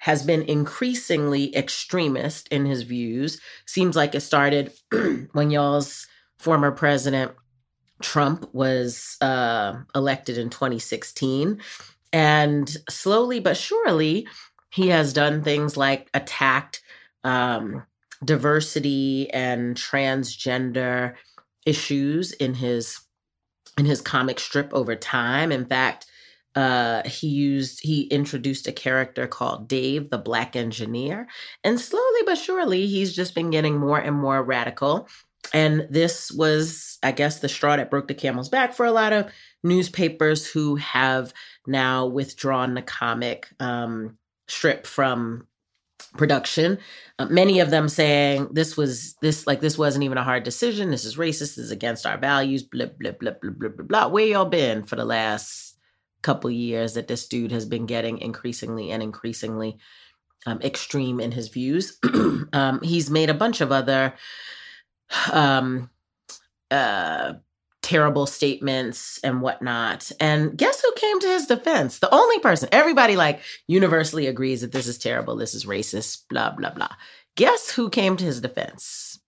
has 0.00 0.22
been 0.22 0.42
increasingly 0.42 1.54
extremist 1.54 2.48
in 2.48 2.64
his 2.64 2.82
views. 2.82 3.40
Seems 3.66 3.94
like 3.96 4.14
it 4.14 4.20
started 4.20 4.72
when 5.32 5.50
y'all's 5.50 6.06
former 6.38 6.72
president 6.72 7.32
Trump 8.02 8.48
was 8.54 9.18
uh, 9.20 9.74
elected 9.94 10.38
in 10.38 10.48
2016. 10.48 11.60
And 12.12 12.76
slowly 12.88 13.40
but 13.40 13.58
surely, 13.58 14.26
he 14.70 14.88
has 14.88 15.12
done 15.12 15.42
things 15.42 15.76
like 15.76 16.08
attacked 16.14 16.82
um, 17.22 17.84
diversity 18.24 19.30
and 19.30 19.76
transgender 19.76 21.14
issues 21.66 22.32
in 22.32 22.54
his 22.54 23.00
in 23.78 23.84
his 23.84 24.00
comic 24.00 24.40
strip 24.40 24.72
over 24.72 24.96
time. 24.96 25.52
In 25.52 25.64
fact, 25.64 26.06
uh, 26.56 27.02
he 27.08 27.28
used 27.28 27.80
he 27.82 28.02
introduced 28.04 28.66
a 28.66 28.72
character 28.72 29.26
called 29.26 29.68
Dave 29.68 30.10
the 30.10 30.18
Black 30.18 30.56
Engineer, 30.56 31.28
and 31.62 31.80
slowly 31.80 32.20
but 32.26 32.38
surely 32.38 32.86
he's 32.86 33.14
just 33.14 33.34
been 33.34 33.50
getting 33.50 33.78
more 33.78 33.98
and 33.98 34.16
more 34.16 34.42
radical. 34.42 35.08
And 35.52 35.86
this 35.90 36.30
was, 36.30 36.98
I 37.02 37.12
guess, 37.12 37.40
the 37.40 37.48
straw 37.48 37.76
that 37.76 37.90
broke 37.90 38.08
the 38.08 38.14
camel's 38.14 38.48
back 38.48 38.72
for 38.74 38.84
a 38.84 38.92
lot 38.92 39.12
of 39.12 39.30
newspapers 39.64 40.46
who 40.46 40.76
have 40.76 41.32
now 41.66 42.06
withdrawn 42.06 42.74
the 42.74 42.82
comic 42.82 43.48
um, 43.58 44.18
strip 44.48 44.86
from 44.86 45.46
production. 46.16 46.78
Uh, 47.18 47.26
many 47.26 47.60
of 47.60 47.70
them 47.70 47.88
saying 47.88 48.48
this 48.52 48.76
was 48.76 49.14
this 49.22 49.46
like 49.46 49.60
this 49.60 49.78
wasn't 49.78 50.04
even 50.04 50.18
a 50.18 50.24
hard 50.24 50.42
decision. 50.42 50.90
This 50.90 51.04
is 51.04 51.16
racist. 51.16 51.38
This 51.38 51.58
is 51.58 51.70
against 51.70 52.06
our 52.06 52.18
values. 52.18 52.62
Blah 52.62 52.86
blah 52.98 53.12
blah 53.12 53.32
blah 53.40 53.50
blah 53.50 53.68
blah 53.68 53.86
blah. 53.86 54.08
Where 54.08 54.26
y'all 54.26 54.44
been 54.44 54.82
for 54.82 54.96
the 54.96 55.04
last 55.04 55.69
couple 56.22 56.50
years 56.50 56.94
that 56.94 57.08
this 57.08 57.26
dude 57.26 57.52
has 57.52 57.64
been 57.64 57.86
getting 57.86 58.18
increasingly 58.18 58.90
and 58.90 59.02
increasingly 59.02 59.78
um, 60.46 60.60
extreme 60.62 61.20
in 61.20 61.32
his 61.32 61.48
views. 61.48 61.98
um, 62.52 62.80
he's 62.82 63.10
made 63.10 63.30
a 63.30 63.34
bunch 63.34 63.60
of 63.60 63.72
other 63.72 64.14
um, 65.32 65.90
uh, 66.70 67.34
terrible 67.82 68.26
statements 68.26 69.18
and 69.24 69.40
whatnot. 69.42 70.10
And 70.20 70.56
guess 70.56 70.82
who 70.82 70.92
came 70.96 71.20
to 71.20 71.28
his 71.28 71.46
defense? 71.46 71.98
The 71.98 72.14
only 72.14 72.38
person, 72.38 72.68
everybody 72.72 73.16
like 73.16 73.40
universally 73.66 74.26
agrees 74.26 74.60
that 74.60 74.72
this 74.72 74.86
is 74.86 74.98
terrible, 74.98 75.36
this 75.36 75.54
is 75.54 75.64
racist, 75.64 76.28
blah, 76.28 76.50
blah, 76.50 76.70
blah. 76.70 76.94
Guess 77.36 77.70
who 77.70 77.88
came 77.88 78.16
to 78.16 78.24
his 78.24 78.40
defense? 78.40 79.18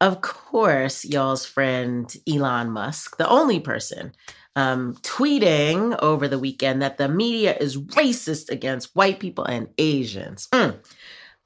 Of 0.00 0.20
course, 0.20 1.04
y'all's 1.04 1.44
friend 1.44 2.14
Elon 2.28 2.70
Musk, 2.70 3.16
the 3.16 3.28
only 3.28 3.58
person 3.58 4.12
um, 4.56 4.94
tweeting 5.02 5.98
over 6.00 6.28
the 6.28 6.38
weekend 6.38 6.82
that 6.82 6.98
the 6.98 7.08
media 7.08 7.56
is 7.56 7.76
racist 7.76 8.50
against 8.50 8.94
white 8.94 9.20
people 9.20 9.44
and 9.44 9.68
Asians. 9.78 10.48
Mm. 10.52 10.78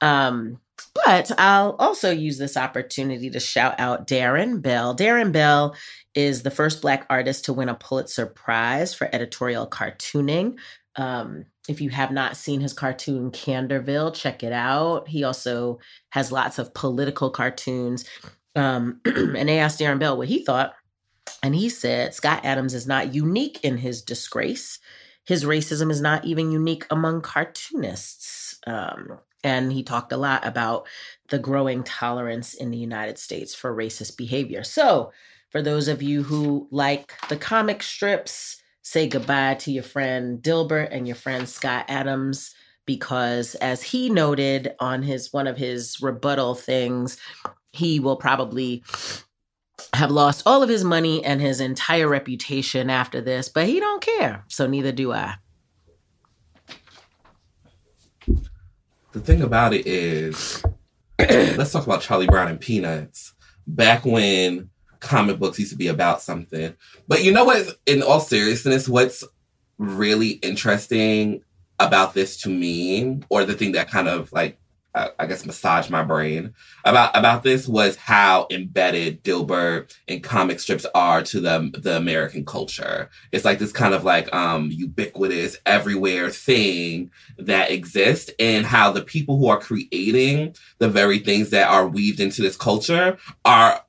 Um, 0.00 0.60
but 0.94 1.30
I'll 1.38 1.76
also 1.78 2.10
use 2.10 2.38
this 2.38 2.56
opportunity 2.56 3.30
to 3.30 3.40
shout 3.40 3.74
out 3.78 4.06
Darrin 4.06 4.60
Bell. 4.60 4.94
Darrin 4.94 5.32
Bell 5.32 5.74
is 6.14 6.42
the 6.42 6.50
first 6.50 6.82
Black 6.82 7.06
artist 7.08 7.46
to 7.46 7.52
win 7.52 7.68
a 7.68 7.74
Pulitzer 7.74 8.26
Prize 8.26 8.94
for 8.94 9.08
editorial 9.12 9.66
cartooning. 9.66 10.58
Um, 10.96 11.46
if 11.68 11.80
you 11.80 11.90
have 11.90 12.10
not 12.10 12.36
seen 12.36 12.60
his 12.60 12.72
cartoon 12.72 13.30
Candorville, 13.30 14.14
check 14.14 14.42
it 14.42 14.52
out. 14.52 15.08
He 15.08 15.24
also 15.24 15.78
has 16.10 16.32
lots 16.32 16.58
of 16.58 16.74
political 16.74 17.30
cartoons. 17.30 18.04
Um, 18.54 19.00
and 19.04 19.48
they 19.48 19.58
asked 19.58 19.78
Darrin 19.78 19.98
Bell 19.98 20.16
what 20.16 20.28
he 20.28 20.44
thought 20.44 20.74
and 21.42 21.54
he 21.54 21.68
said 21.68 22.14
Scott 22.14 22.44
Adams 22.44 22.74
is 22.74 22.86
not 22.86 23.14
unique 23.14 23.60
in 23.62 23.78
his 23.78 24.02
disgrace. 24.02 24.78
His 25.24 25.44
racism 25.44 25.90
is 25.90 26.00
not 26.00 26.24
even 26.24 26.52
unique 26.52 26.86
among 26.90 27.20
cartoonists. 27.22 28.58
Um, 28.66 29.18
and 29.44 29.72
he 29.72 29.82
talked 29.82 30.12
a 30.12 30.16
lot 30.16 30.46
about 30.46 30.86
the 31.28 31.38
growing 31.38 31.82
tolerance 31.82 32.54
in 32.54 32.70
the 32.70 32.78
United 32.78 33.18
States 33.18 33.54
for 33.54 33.74
racist 33.74 34.16
behavior. 34.16 34.62
So, 34.62 35.12
for 35.50 35.62
those 35.62 35.88
of 35.88 36.02
you 36.02 36.22
who 36.22 36.66
like 36.70 37.14
the 37.28 37.36
comic 37.36 37.82
strips, 37.82 38.62
say 38.82 39.06
goodbye 39.06 39.54
to 39.54 39.70
your 39.70 39.82
friend 39.82 40.40
Dilbert 40.40 40.88
and 40.90 41.06
your 41.06 41.16
friend 41.16 41.48
Scott 41.48 41.84
Adams 41.88 42.54
because 42.86 43.54
as 43.56 43.82
he 43.82 44.08
noted 44.10 44.74
on 44.80 45.02
his 45.02 45.32
one 45.32 45.46
of 45.46 45.56
his 45.56 46.00
rebuttal 46.00 46.54
things, 46.54 47.16
he 47.72 48.00
will 48.00 48.16
probably 48.16 48.82
have 49.94 50.10
lost 50.10 50.42
all 50.46 50.62
of 50.62 50.68
his 50.68 50.84
money 50.84 51.24
and 51.24 51.40
his 51.40 51.60
entire 51.60 52.08
reputation 52.08 52.90
after 52.90 53.20
this, 53.20 53.48
but 53.48 53.66
he 53.66 53.80
don't 53.80 54.02
care. 54.02 54.44
So 54.48 54.66
neither 54.66 54.92
do 54.92 55.12
I. 55.12 55.34
The 59.12 59.20
thing 59.20 59.42
about 59.42 59.74
it 59.74 59.86
is, 59.86 60.62
let's 61.18 61.72
talk 61.72 61.84
about 61.84 62.00
Charlie 62.00 62.26
Brown 62.26 62.48
and 62.48 62.60
Peanuts. 62.60 63.34
Back 63.66 64.04
when 64.04 64.70
comic 65.00 65.38
books 65.38 65.58
used 65.58 65.72
to 65.72 65.76
be 65.76 65.88
about 65.88 66.22
something. 66.22 66.74
But 67.06 67.22
you 67.22 67.32
know 67.32 67.44
what? 67.44 67.78
In 67.86 68.02
all 68.02 68.20
seriousness, 68.20 68.88
what's 68.88 69.24
really 69.76 70.30
interesting 70.30 71.42
about 71.78 72.14
this 72.14 72.40
to 72.42 72.48
me, 72.48 73.20
or 73.28 73.44
the 73.44 73.54
thing 73.54 73.72
that 73.72 73.90
kind 73.90 74.08
of 74.08 74.32
like 74.32 74.58
I 74.94 75.26
guess 75.26 75.46
massage 75.46 75.88
my 75.88 76.02
brain 76.02 76.52
about 76.84 77.16
about 77.16 77.42
this 77.42 77.66
was 77.66 77.96
how 77.96 78.46
embedded 78.50 79.24
Dilbert 79.24 79.96
and 80.06 80.22
comic 80.22 80.60
strips 80.60 80.84
are 80.94 81.22
to 81.22 81.40
the 81.40 81.70
the 81.78 81.96
American 81.96 82.44
culture. 82.44 83.08
It's 83.32 83.44
like 83.44 83.58
this 83.58 83.72
kind 83.72 83.94
of 83.94 84.04
like 84.04 84.32
um 84.34 84.70
ubiquitous 84.70 85.56
everywhere 85.64 86.28
thing 86.28 87.10
that 87.38 87.70
exists 87.70 88.30
and 88.38 88.66
how 88.66 88.92
the 88.92 89.02
people 89.02 89.38
who 89.38 89.48
are 89.48 89.58
creating 89.58 90.54
the 90.78 90.90
very 90.90 91.20
things 91.20 91.50
that 91.50 91.68
are 91.68 91.88
weaved 91.88 92.20
into 92.20 92.42
this 92.42 92.56
culture 92.58 93.16
are 93.46 93.82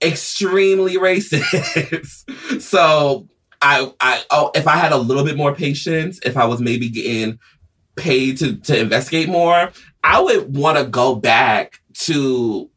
extremely 0.00 0.96
racist. 0.96 2.60
so 2.62 3.28
I 3.60 3.92
I 4.00 4.22
oh 4.30 4.52
if 4.54 4.66
I 4.66 4.76
had 4.76 4.92
a 4.92 4.96
little 4.96 5.24
bit 5.24 5.36
more 5.36 5.54
patience, 5.54 6.18
if 6.24 6.38
I 6.38 6.46
was 6.46 6.60
maybe 6.60 6.88
getting 6.88 7.38
paid 8.00 8.38
to 8.38 8.56
to 8.56 8.78
investigate 8.78 9.28
more, 9.28 9.70
I 10.02 10.20
would 10.20 10.56
want 10.56 10.78
to 10.78 10.84
go 10.84 11.14
back 11.14 11.80
to 12.06 12.70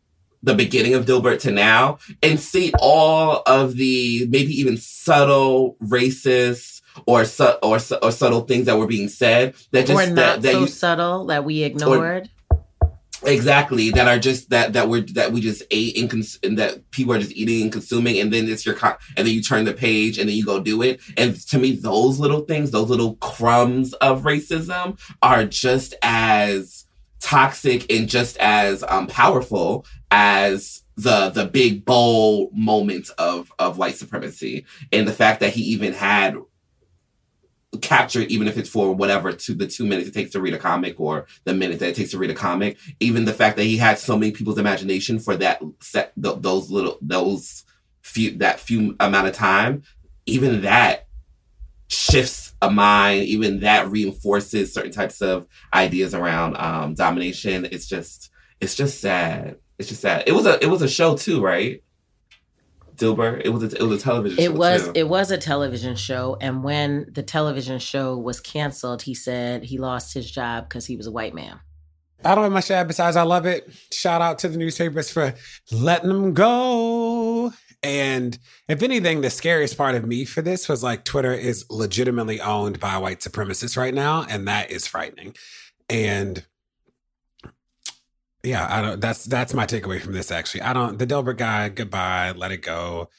the 0.44 0.54
beginning 0.54 0.94
of 0.94 1.06
Dilbert 1.06 1.40
to 1.42 1.52
now 1.52 2.00
and 2.22 2.40
see 2.40 2.74
all 2.80 3.42
of 3.48 3.76
the 3.76 4.28
maybe 4.30 4.54
even 4.60 4.76
subtle 4.78 5.78
racist 5.82 6.82
or 7.08 7.26
su- 7.26 7.58
or, 7.64 7.80
su- 7.80 7.98
or 8.02 8.12
subtle 8.12 8.42
things 8.42 8.66
that 8.66 8.78
were 8.78 8.86
being 8.86 9.08
said 9.08 9.56
that 9.72 9.88
just 9.88 9.92
or 9.92 10.06
not 10.08 10.16
that, 10.16 10.42
that 10.42 10.52
so 10.52 10.60
you, 10.62 10.68
subtle 10.68 11.26
that 11.28 11.46
we 11.46 11.64
ignored. 11.64 12.30
Exactly 13.26 13.90
that 13.92 14.08
are 14.08 14.20
just 14.20 14.50
that 14.50 14.74
that 14.74 14.90
we're 14.90 15.02
that 15.14 15.32
we 15.32 15.40
just 15.40 15.64
ate 15.72 15.98
and, 15.98 16.10
cons- 16.10 16.40
and 16.44 16.58
that 16.58 16.90
people 16.92 17.14
are 17.14 17.20
just 17.20 17.32
eating 17.32 17.62
and 17.62 17.72
consuming 17.72 18.20
and 18.20 18.34
then 18.34 18.50
it's 18.50 18.66
your 18.66 18.76
co- 18.76 18.98
and 19.16 19.26
then 19.26 19.34
you 19.34 19.42
turn 19.42 19.64
the 19.64 19.74
page 19.74 20.18
and 20.18 20.28
then 20.28 20.36
you 20.36 20.44
go 20.46 20.60
do 20.60 20.82
it. 20.82 21.00
And 21.16 21.36
to 21.48 21.58
me 21.58 21.72
those 21.74 22.20
little 22.20 22.42
things 22.42 22.72
those 22.72 22.90
little 22.90 23.16
crumbs 23.16 23.94
of 23.94 24.24
racism 24.24 25.00
are 25.22 25.46
just 25.46 25.96
as 26.02 26.86
toxic 27.22 27.90
and 27.92 28.10
just 28.10 28.36
as 28.38 28.84
um, 28.90 29.08
powerful 29.08 29.86
as 30.12 30.84
the 30.98 31.30
the 31.30 31.46
big 31.46 31.86
bold 31.86 32.50
moments 32.54 33.10
of 33.12 33.52
of 33.58 33.78
white 33.78 33.96
supremacy. 33.96 34.66
And 34.92 35.08
the 35.08 35.14
fact 35.14 35.40
that 35.40 35.54
he 35.54 35.62
even 35.62 35.94
had 35.94 36.36
captured, 37.82 38.28
even 38.28 38.48
if 38.48 38.58
it's 38.58 38.70
for 38.70 38.94
whatever 38.94 39.32
to 39.32 39.54
the 39.54 39.68
two 39.68 39.86
minutes 39.86 40.08
it 40.08 40.14
takes 40.14 40.32
to 40.32 40.42
read 40.42 40.54
a 40.54 40.60
comic 40.60 41.00
or 41.00 41.26
the 41.44 41.54
minute 41.54 41.80
that 41.80 41.90
it 41.90 41.96
takes 41.96 42.12
to 42.12 42.18
read 42.18 42.30
a 42.30 42.36
comic. 42.36 42.78
Even 43.00 43.26
the 43.26 43.34
fact 43.34 43.58
that 43.58 43.64
he 43.64 43.78
had 43.78 43.98
so 43.98 44.18
many 44.18 44.32
people's 44.32 44.58
imagination 44.58 45.20
for 45.20 45.36
that 45.38 45.62
set, 45.82 46.14
th- 46.22 46.38
those 46.40 46.70
little, 46.70 46.98
those 47.02 47.66
few, 48.02 48.38
that 48.38 48.60
few 48.60 48.96
amount 49.00 49.28
of 49.28 49.34
time, 49.34 49.84
even 50.26 50.62
that 50.62 51.08
shifts 51.88 52.54
a 52.62 52.70
mind. 52.70 53.24
Even 53.24 53.60
that 53.62 53.90
reinforces 53.90 54.74
certain 54.74 54.92
types 54.92 55.22
of 55.22 55.48
ideas 55.74 56.14
around 56.14 56.56
um, 56.58 56.94
domination. 56.96 57.66
It's 57.66 57.88
just, 57.88 58.32
it's 58.60 58.76
just 58.76 59.02
sad. 59.02 59.58
It's 59.78 59.90
just 59.90 60.02
sad. 60.02 60.24
It 60.28 60.34
was 60.34 60.46
a, 60.46 60.64
it 60.64 60.68
was 60.68 60.82
a 60.82 60.88
show 60.88 61.18
too, 61.18 61.42
right? 61.42 61.84
Dilbert. 62.96 63.42
It 63.44 63.50
was 63.50 63.64
a, 63.64 63.78
it 63.78 63.84
was 63.84 64.02
a 64.02 64.04
television. 64.04 64.40
It 64.40 64.48
show 64.48 64.54
was 64.54 64.86
too. 64.86 64.92
it 64.96 65.10
was 65.10 65.32
a 65.32 65.38
television 65.38 65.96
show, 65.96 66.38
and 66.40 66.64
when 66.64 67.08
the 67.12 67.24
television 67.24 67.80
show 67.80 68.18
was 68.18 68.40
canceled, 68.40 69.04
he 69.04 69.14
said 69.14 69.64
he 69.64 69.78
lost 69.78 70.14
his 70.14 70.30
job 70.30 70.70
because 70.70 70.86
he 70.86 70.96
was 70.96 71.08
a 71.08 71.12
white 71.12 71.34
man. 71.34 71.60
I 72.26 72.36
don't 72.36 72.46
have 72.46 72.54
much 72.54 72.68
to 72.68 72.76
add 72.76 72.88
besides 72.88 73.18
I 73.18 73.24
love 73.24 73.46
it. 73.46 73.70
Shout 73.92 74.22
out 74.22 74.40
to 74.40 74.48
the 74.48 74.58
newspapers 74.58 75.12
for 75.12 75.34
letting 75.72 76.10
them 76.10 76.34
go. 76.34 77.52
And 77.82 78.38
if 78.70 78.82
anything, 78.82 79.20
the 79.22 79.30
scariest 79.30 79.78
part 79.78 79.96
of 79.96 80.06
me 80.06 80.24
for 80.24 80.42
this 80.42 80.70
was 80.70 80.84
like 80.84 81.04
Twitter 81.04 81.34
is 81.34 81.66
legitimately 81.70 82.40
owned 82.40 82.80
by 82.80 82.98
white 82.98 83.20
supremacists 83.20 83.76
right 83.76 83.94
now, 83.94 84.26
and 84.30 84.48
that 84.48 84.72
is 84.72 84.88
frightening. 84.88 85.36
And 85.90 86.46
yeah, 88.44 88.68
I 88.70 88.82
don't. 88.82 89.02
That's 89.02 89.24
that's 89.26 89.54
my 89.54 89.66
takeaway 89.66 90.02
from 90.02 90.14
this. 90.14 90.32
Actually, 90.32 90.62
I 90.62 90.74
don't. 90.74 91.00
The 91.00 91.08
Dilbert 91.08 91.38
guy, 91.38 91.70
goodbye. 91.70 92.32
Let 92.32 92.52
it 92.52 92.62
go. 92.62 93.10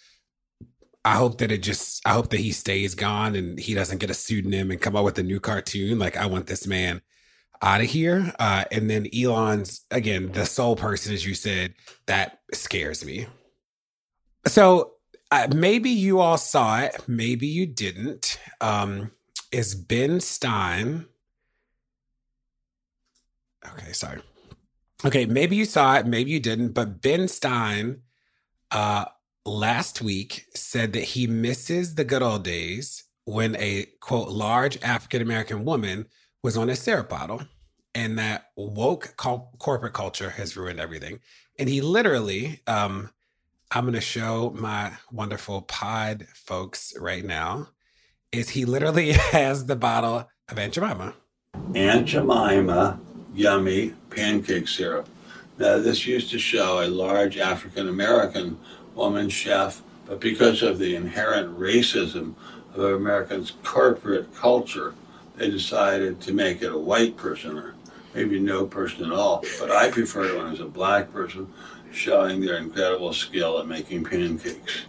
I 1.05 1.15
hope 1.15 1.39
that 1.39 1.51
it 1.51 1.63
just. 1.63 2.07
I 2.07 2.13
hope 2.13 2.31
that 2.31 2.41
he 2.41 2.53
stays 2.53 2.95
gone 2.95 3.35
and 3.35 3.59
he 3.59 3.75
doesn't 3.75 3.99
get 3.99 4.11
a 4.11 4.15
pseudonym 4.15 4.71
and 4.71 4.81
come 4.81 4.97
up 4.97 5.05
with 5.05 5.19
a 5.19 5.23
new 5.23 5.41
cartoon. 5.41 5.99
Like 5.99 6.17
I 6.17 6.27
want 6.27 6.47
this 6.47 6.67
man 6.67 7.01
out 7.63 7.81
of 7.81 7.87
here. 7.87 8.33
Uh, 8.39 8.65
and 8.71 8.91
then 8.91 9.09
Elon's 9.17 9.85
again 9.91 10.33
the 10.33 10.47
sole 10.47 10.77
person, 10.77 11.15
as 11.15 11.27
you 11.27 11.35
said, 11.35 11.75
that 12.07 12.41
scares 12.53 13.05
me. 13.05 13.27
So 14.47 14.93
uh, 15.31 15.49
maybe 15.55 15.91
you 15.91 16.21
all 16.21 16.37
saw 16.37 16.81
it, 16.81 17.03
maybe 17.09 17.47
you 17.47 17.67
didn't. 17.67 18.39
Um, 18.61 19.11
is 19.51 19.75
Ben 19.75 20.21
Stein? 20.21 21.07
Okay, 23.67 23.93
sorry. 23.93 24.21
Okay, 25.05 25.27
maybe 25.27 25.55
you 25.55 25.67
saw 25.67 25.97
it, 25.97 26.07
maybe 26.07 26.31
you 26.31 26.41
didn't, 26.41 26.71
but 26.71 27.03
Ben 27.03 27.29
Stein 27.29 28.01
uh, 28.71 29.05
last 29.45 30.01
week 30.01 30.47
said 30.55 30.95
that 30.95 31.05
he 31.05 31.27
misses 31.27 31.95
the 31.95 32.05
good 32.05 32.23
old 32.23 32.43
days 32.43 33.05
when 33.27 33.55
a 33.57 33.87
quote 34.01 34.29
large 34.29 34.83
African 34.83 35.21
American 35.21 35.65
woman 35.67 36.07
was 36.43 36.57
on 36.57 36.71
a 36.71 36.77
syrup 36.77 37.11
bottle 37.11 37.43
and 37.95 38.19
that 38.19 38.47
woke 38.57 39.15
co- 39.19 39.51
corporate 39.59 39.93
culture 39.93 40.31
has 40.31 40.57
ruined 40.57 40.81
everything. 40.81 41.21
And 41.59 41.69
he 41.69 41.83
literally, 41.83 42.61
um, 42.67 43.11
I'm 43.71 43.85
going 43.85 43.95
to 43.95 44.01
show 44.01 44.55
my 44.57 44.93
wonderful 45.13 45.63
pod 45.63 46.27
folks 46.35 46.95
right 46.99 47.25
now, 47.25 47.69
is 48.33 48.51
he 48.51 48.65
literally 48.65 49.13
has 49.33 49.67
the 49.67 49.77
bottle 49.77 50.29
of 50.49 50.59
Aunt 50.59 50.73
Jemima. 50.73 51.15
Aunt 51.75 52.07
Jemima 52.07 52.99
yummy 53.35 53.95
pancake 54.11 54.69
syrup. 54.69 55.09
Now, 55.59 55.79
this 55.79 56.07
used 56.07 56.31
to 56.31 56.39
show 56.39 56.83
a 56.83 56.89
large 56.89 57.39
African 57.39 57.89
American 57.89 58.59
woman 58.95 59.29
chef, 59.29 59.83
but 60.07 60.21
because 60.21 60.63
of 60.63 60.79
the 60.79 60.97
inherent 60.97 61.59
racism 61.59 62.35
of 62.75 62.85
Americans' 62.85 63.53
corporate 63.63 64.35
culture, 64.35 64.95
they 65.37 65.51
decided 65.51 66.21
to 66.23 66.33
make 66.33 66.63
it 66.63 66.73
a 66.73 66.79
white 66.79 67.17
person 67.17 67.59
or 67.59 67.75
maybe 68.15 68.39
no 68.39 68.67
person 68.67 69.05
at 69.07 69.13
all. 69.13 69.45
But 69.59 69.71
I 69.71 69.91
prefer 69.91 70.27
it 70.27 70.39
when 70.39 70.49
it's 70.49 70.61
a 70.61 70.67
black 70.67 71.13
person 71.13 71.53
showing 71.93 72.41
their 72.41 72.59
incredible 72.59 73.13
skill 73.13 73.59
at 73.61 73.67
making 73.67 74.05
pancakes. 74.05 74.87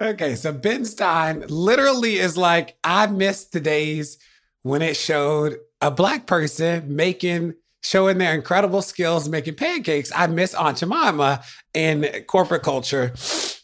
Okay, 0.00 0.34
so 0.34 0.52
Ben 0.52 0.84
Stein 0.84 1.44
literally 1.48 2.16
is 2.16 2.36
like, 2.36 2.76
I 2.82 3.06
miss 3.06 3.44
the 3.44 3.60
days 3.60 4.18
when 4.62 4.82
it 4.82 4.96
showed 4.96 5.58
a 5.80 5.90
black 5.90 6.26
person 6.26 6.94
making 6.94 7.54
showing 7.82 8.18
their 8.18 8.34
incredible 8.34 8.80
skills 8.80 9.28
making 9.28 9.56
pancakes. 9.56 10.10
I 10.14 10.26
miss 10.28 10.54
Aunt 10.54 10.78
Jemima 10.78 11.42
and 11.74 12.24
corporate 12.26 12.62
culture 12.62 13.12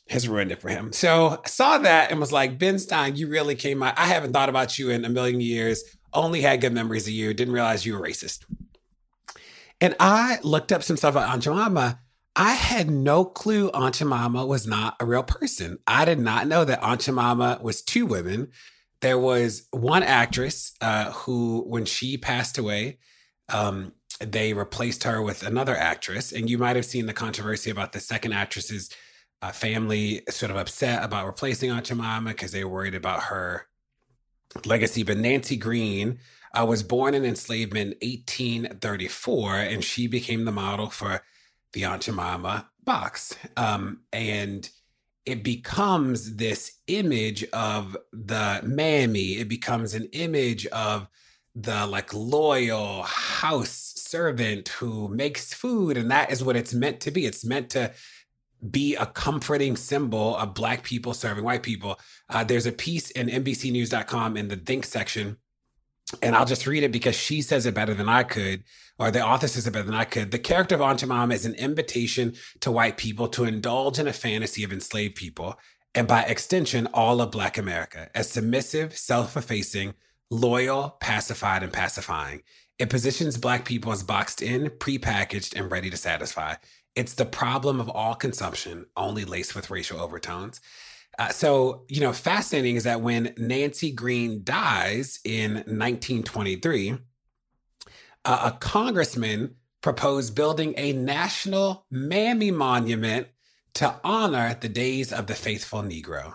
has 0.09 0.29
ruined 0.29 0.53
it 0.53 0.61
for 0.61 0.69
him. 0.69 0.93
So 0.93 1.41
I 1.45 1.49
saw 1.49 1.79
that 1.79 2.11
and 2.11 2.21
was 2.21 2.33
like, 2.33 2.59
Ben 2.59 2.79
Stein, 2.79 3.17
you 3.17 3.29
really 3.29 3.55
came 3.55 3.83
out. 3.83 3.99
I 3.99 4.07
haven't 4.07 4.33
thought 4.33 4.49
about 4.49 4.79
you 4.79 4.91
in 4.91 5.05
a 5.05 5.09
million 5.09 5.41
years. 5.41 5.85
Only 6.13 6.41
had 6.41 6.61
good 6.61 6.73
memories 6.73 7.07
of 7.07 7.13
you. 7.13 7.33
Didn't 7.35 7.55
realize 7.55 7.85
you 7.85 7.95
were 7.95 8.01
racist. 8.01 8.45
And 9.81 9.95
I 10.01 10.39
looked 10.43 10.73
up 10.73 10.83
some 10.83 10.97
stuff 10.97 11.15
about 11.15 11.29
Aunt 11.29 11.43
Jemima. 11.43 12.01
I 12.35 12.55
had 12.55 12.91
no 12.91 13.25
clue 13.25 13.71
Aunt 13.73 13.97
Jemima 13.97 14.47
was 14.47 14.67
not 14.67 14.97
a 15.01 15.05
real 15.05 15.23
person. 15.23 15.79
I 15.87 16.05
did 16.05 16.19
not 16.19 16.47
know 16.47 16.65
that 16.65 16.83
Aunt 16.83 17.03
Jemima 17.03 17.59
was 17.63 17.83
two 17.83 18.07
women. 18.07 18.51
There 19.01 19.19
was 19.19 19.67
one 19.71 20.03
actress 20.03 20.73
uh, 20.81 21.13
who, 21.13 21.65
when 21.67 21.85
she 21.85 22.17
passed 22.17 22.59
away, 22.59 22.99
um, 23.49 23.93
they 24.21 24.53
replaced 24.53 25.05
her 25.05 25.23
with 25.23 25.43
another 25.43 25.77
actress. 25.77 26.33
And 26.33 26.51
you 26.51 26.59
might 26.59 26.77
have 26.77 26.85
seen 26.85 27.07
the 27.07 27.13
controversy 27.13 27.71
about 27.71 27.93
the 27.93 28.01
second 28.01 28.33
actress's 28.33 28.91
uh, 29.41 29.53
family 29.53 30.23
sort 30.29 30.51
of 30.51 30.57
upset 30.57 31.05
about 31.05 31.27
replacing 31.27 31.71
Jemima 31.83 32.31
because 32.31 32.53
they 32.53 32.65
were 32.65 32.71
worried 32.71 32.95
about 32.95 33.25
her 33.25 33.67
legacy. 34.65 35.03
But 35.03 35.19
Nancy 35.19 35.57
Green 35.57 36.19
uh, 36.53 36.67
was 36.67 36.83
born 36.83 37.15
in 37.15 37.25
enslavement 37.25 37.97
in 38.01 38.11
1834, 38.11 39.55
and 39.55 39.85
she 39.85 40.07
became 40.07 40.45
the 40.45 40.53
model 40.53 40.91
for 40.91 41.23
the 41.73 41.83
Jemima 42.01 42.69
box. 42.85 43.37
Um, 43.57 44.01
and 44.13 44.69
it 45.27 45.45
becomes 45.45 46.37
this 46.37 46.79
image 46.87 47.45
of 47.53 47.97
the 48.13 48.61
mammy. 48.65 49.37
It 49.37 49.49
becomes 49.49 49.95
an 49.95 50.09
image 50.13 50.67
of 50.67 51.07
the 51.55 51.87
like 51.87 52.15
loyal 52.15 53.03
house 53.03 53.88
servant 54.09 54.69
who 54.69 55.09
makes 55.09 55.53
food. 55.53 55.97
And 55.97 56.11
that 56.11 56.31
is 56.31 56.43
what 56.43 56.57
it's 56.57 56.75
meant 56.75 57.01
to 57.01 57.11
be. 57.11 57.27
It's 57.27 57.45
meant 57.45 57.71
to 57.71 57.93
be 58.71 58.97
a 58.97 59.07
comforting 59.07 59.77
symbol 59.77 60.37
of 60.37 60.55
Black 60.55 60.83
people 60.83 61.15
serving 61.15 61.45
white 61.45 61.63
people. 61.63 61.99
Uh, 62.29 62.45
there's 62.45 62.67
a 62.67 62.73
piece 62.73 63.11
in 63.11 63.29
NBCNews.com 63.29 64.37
in 64.37 64.49
the 64.49 64.57
Think 64.57 64.85
section, 64.85 65.37
and 66.23 66.35
I'll 66.35 66.47
just 66.47 66.67
read 66.67 66.83
it 66.83 66.93
because 66.93 67.15
she 67.15 67.41
says 67.41 67.67
it 67.67 67.75
better 67.75 67.95
than 67.95 68.09
I 68.09 68.25
could, 68.25 68.65
or 68.99 69.11
the 69.11 69.25
author 69.25 69.47
says 69.47 69.67
it 69.67 69.73
better 69.73 69.85
than 69.85 69.95
I 69.95 70.05
could. 70.05 70.31
The 70.31 70.39
character 70.39 70.81
of 70.83 70.97
Jemima 70.97 71.35
is 71.35 71.47
an 71.47 71.55
invitation 71.55 72.35
to 72.61 72.73
white 72.73 72.97
people 72.97 73.29
to 73.29 73.45
indulge 73.45 73.99
in 73.99 74.09
a 74.09 74.13
fantasy 74.13 74.65
of 74.65 74.73
enslaved 74.73 75.15
people, 75.15 75.59
and 75.95 76.09
by 76.09 76.23
extension, 76.23 76.89
all 76.93 77.21
of 77.21 77.31
Black 77.31 77.59
America, 77.59 78.11
as 78.15 78.31
submissive, 78.31 78.97
self 78.97 79.37
effacing, 79.37 79.95
loyal, 80.31 80.97
pacified, 81.01 81.63
and 81.63 81.73
pacifying. 81.73 82.43
It 82.79 82.91
positions 82.91 83.37
Black 83.37 83.65
people 83.65 83.93
as 83.93 84.03
boxed 84.03 84.41
in, 84.41 84.71
prepackaged, 84.71 85.59
and 85.59 85.71
ready 85.71 85.91
to 85.91 85.97
satisfy. 85.97 86.55
It's 86.95 87.15
the 87.15 87.25
problem 87.25 87.81
of 87.81 87.89
all 87.89 88.15
consumption, 88.15 88.87
only 88.97 89.25
laced 89.25 89.55
with 89.55 89.71
racial 89.71 90.01
overtones. 90.01 90.61
Uh, 91.19 91.31
so, 91.31 91.85
you 91.89 92.01
know, 92.01 92.13
fascinating 92.13 92.77
is 92.77 92.85
that 92.85 93.01
when 93.01 93.35
Nancy 93.37 93.91
Green 93.91 94.43
dies 94.45 95.19
in 95.25 95.55
1923, 95.55 96.99
uh, 98.25 98.53
a 98.53 98.57
congressman 98.59 99.57
proposed 99.81 100.35
building 100.35 100.75
a 100.77 100.93
national 100.93 101.87
mammy 101.91 102.51
monument 102.51 103.27
to 103.75 103.95
honor 104.05 104.57
the 104.61 104.69
days 104.69 105.13
of 105.13 105.27
the 105.27 105.35
faithful 105.35 105.83
Negro. 105.83 106.35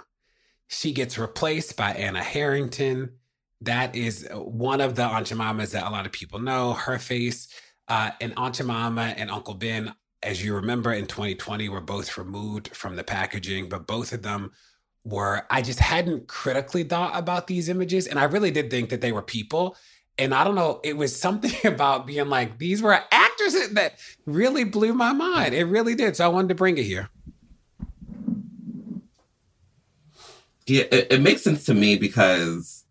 She 0.67 0.91
gets 0.91 1.17
replaced 1.17 1.77
by 1.77 1.91
Anna 1.91 2.23
Harrington. 2.23 3.17
That 3.63 3.95
is 3.95 4.27
one 4.31 4.81
of 4.81 4.95
the 4.95 5.03
Aunt 5.03 5.27
Jemimas 5.27 5.71
that 5.71 5.85
a 5.85 5.89
lot 5.89 6.05
of 6.05 6.11
people 6.11 6.39
know. 6.39 6.73
Her 6.73 6.99
face 6.99 7.47
uh, 7.87 8.11
and 8.21 8.33
Aunt 8.37 8.55
Jemima 8.55 9.13
and 9.17 9.29
Uncle 9.31 9.55
Ben 9.55 9.93
as 10.23 10.43
you 10.43 10.55
remember 10.55 10.93
in 10.93 11.05
2020 11.05 11.69
were 11.69 11.81
both 11.81 12.17
removed 12.17 12.69
from 12.75 12.95
the 12.95 13.03
packaging 13.03 13.67
but 13.69 13.85
both 13.85 14.13
of 14.13 14.21
them 14.21 14.51
were 15.03 15.45
i 15.49 15.61
just 15.61 15.79
hadn't 15.79 16.27
critically 16.27 16.83
thought 16.83 17.11
about 17.17 17.47
these 17.47 17.67
images 17.69 18.07
and 18.07 18.17
i 18.17 18.23
really 18.23 18.51
did 18.51 18.71
think 18.71 18.89
that 18.89 19.01
they 19.01 19.11
were 19.11 19.21
people 19.21 19.75
and 20.17 20.33
i 20.33 20.43
don't 20.43 20.55
know 20.55 20.79
it 20.83 20.95
was 20.95 21.13
something 21.13 21.53
about 21.71 22.07
being 22.07 22.29
like 22.29 22.57
these 22.57 22.81
were 22.81 22.97
actors 23.11 23.69
that 23.71 23.99
really 24.25 24.63
blew 24.63 24.93
my 24.93 25.11
mind 25.11 25.53
it 25.53 25.65
really 25.65 25.93
did 25.93 26.15
so 26.15 26.25
i 26.25 26.27
wanted 26.27 26.47
to 26.47 26.55
bring 26.55 26.77
it 26.77 26.83
here 26.83 27.09
Yeah, 30.65 30.83
it, 30.91 31.07
it 31.11 31.21
makes 31.21 31.41
sense 31.41 31.65
to 31.65 31.73
me 31.73 31.97
because 31.97 32.82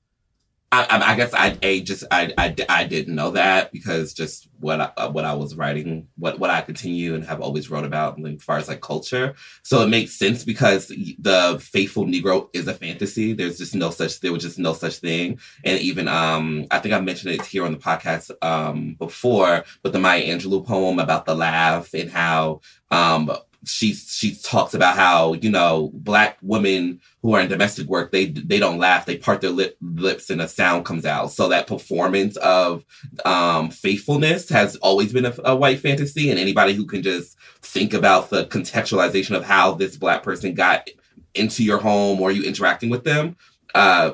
I, 0.72 0.86
I, 0.88 1.12
I 1.12 1.16
guess 1.16 1.34
I 1.34 1.58
a 1.62 1.82
just 1.82 2.04
I, 2.10 2.32
I, 2.38 2.56
I 2.68 2.84
didn't 2.84 3.14
know 3.14 3.32
that 3.32 3.72
because 3.72 4.14
just 4.14 4.48
what 4.58 4.80
I, 4.80 4.90
uh, 4.96 5.10
what 5.10 5.26
I 5.26 5.34
was 5.34 5.54
writing, 5.54 6.08
what 6.16 6.38
what 6.38 6.48
I 6.48 6.62
continue 6.62 7.14
and 7.14 7.24
have 7.26 7.42
always 7.42 7.70
wrote 7.70 7.84
about 7.84 8.18
as 8.24 8.42
far 8.42 8.56
as 8.56 8.68
like 8.68 8.80
culture. 8.80 9.34
So 9.62 9.82
it 9.82 9.88
makes 9.88 10.18
sense 10.18 10.44
because 10.44 10.88
the 10.88 11.62
faithful 11.62 12.06
Negro 12.06 12.48
is 12.54 12.68
a 12.68 12.74
fantasy. 12.74 13.34
There's 13.34 13.58
just 13.58 13.74
no 13.74 13.90
such 13.90 14.20
there 14.20 14.32
was 14.32 14.42
just 14.42 14.58
no 14.58 14.72
such 14.72 14.96
thing. 14.96 15.38
And 15.62 15.78
even 15.80 16.08
um 16.08 16.64
I 16.70 16.78
think 16.78 16.94
I 16.94 17.00
mentioned 17.00 17.34
it 17.34 17.44
here 17.44 17.66
on 17.66 17.72
the 17.72 17.78
podcast 17.78 18.30
um 18.40 18.94
before, 18.98 19.64
but 19.82 19.92
the 19.92 19.98
Maya 19.98 20.24
Angelou 20.24 20.66
poem 20.66 20.98
about 20.98 21.26
the 21.26 21.34
laugh 21.34 21.92
and 21.92 22.10
how 22.10 22.62
um 22.90 23.30
she 23.64 23.94
she 23.94 24.34
talks 24.34 24.74
about 24.74 24.96
how 24.96 25.34
you 25.34 25.50
know 25.50 25.90
black 25.94 26.36
women 26.42 27.00
who 27.22 27.34
are 27.34 27.40
in 27.40 27.48
domestic 27.48 27.86
work 27.86 28.10
they 28.10 28.26
they 28.26 28.58
don't 28.58 28.78
laugh. 28.78 29.06
They 29.06 29.16
part 29.16 29.40
their 29.40 29.50
lip, 29.50 29.76
lips 29.80 30.30
and 30.30 30.40
a 30.40 30.48
sound 30.48 30.84
comes 30.84 31.06
out. 31.06 31.30
So 31.32 31.48
that 31.48 31.66
performance 31.66 32.36
of 32.38 32.84
um, 33.24 33.70
faithfulness 33.70 34.48
has 34.48 34.76
always 34.76 35.12
been 35.12 35.26
a, 35.26 35.34
a, 35.44 35.56
white 35.56 35.80
fantasy. 35.80 36.30
And 36.30 36.38
anybody 36.38 36.74
who 36.74 36.86
can 36.86 37.02
just 37.02 37.36
think 37.60 37.94
about 37.94 38.30
the 38.30 38.46
contextualization 38.46 39.36
of 39.36 39.44
how 39.44 39.72
this 39.72 39.96
black 39.96 40.22
person 40.22 40.54
got 40.54 40.88
into 41.34 41.64
your 41.64 41.78
home 41.78 42.20
or 42.20 42.30
you 42.30 42.42
interacting 42.42 42.90
with 42.90 43.04
them 43.04 43.36
uh, 43.74 44.12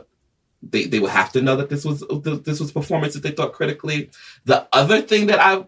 they, 0.62 0.84
they 0.84 0.98
would 0.98 1.10
have 1.10 1.32
to 1.32 1.42
know 1.42 1.56
that 1.56 1.68
this 1.68 1.84
was 1.84 2.04
this 2.44 2.60
was 2.60 2.72
performance 2.72 3.14
that 3.14 3.22
they 3.22 3.30
thought 3.30 3.52
critically. 3.52 4.10
The 4.44 4.66
other 4.72 5.00
thing 5.00 5.26
that 5.26 5.38
i 5.40 5.64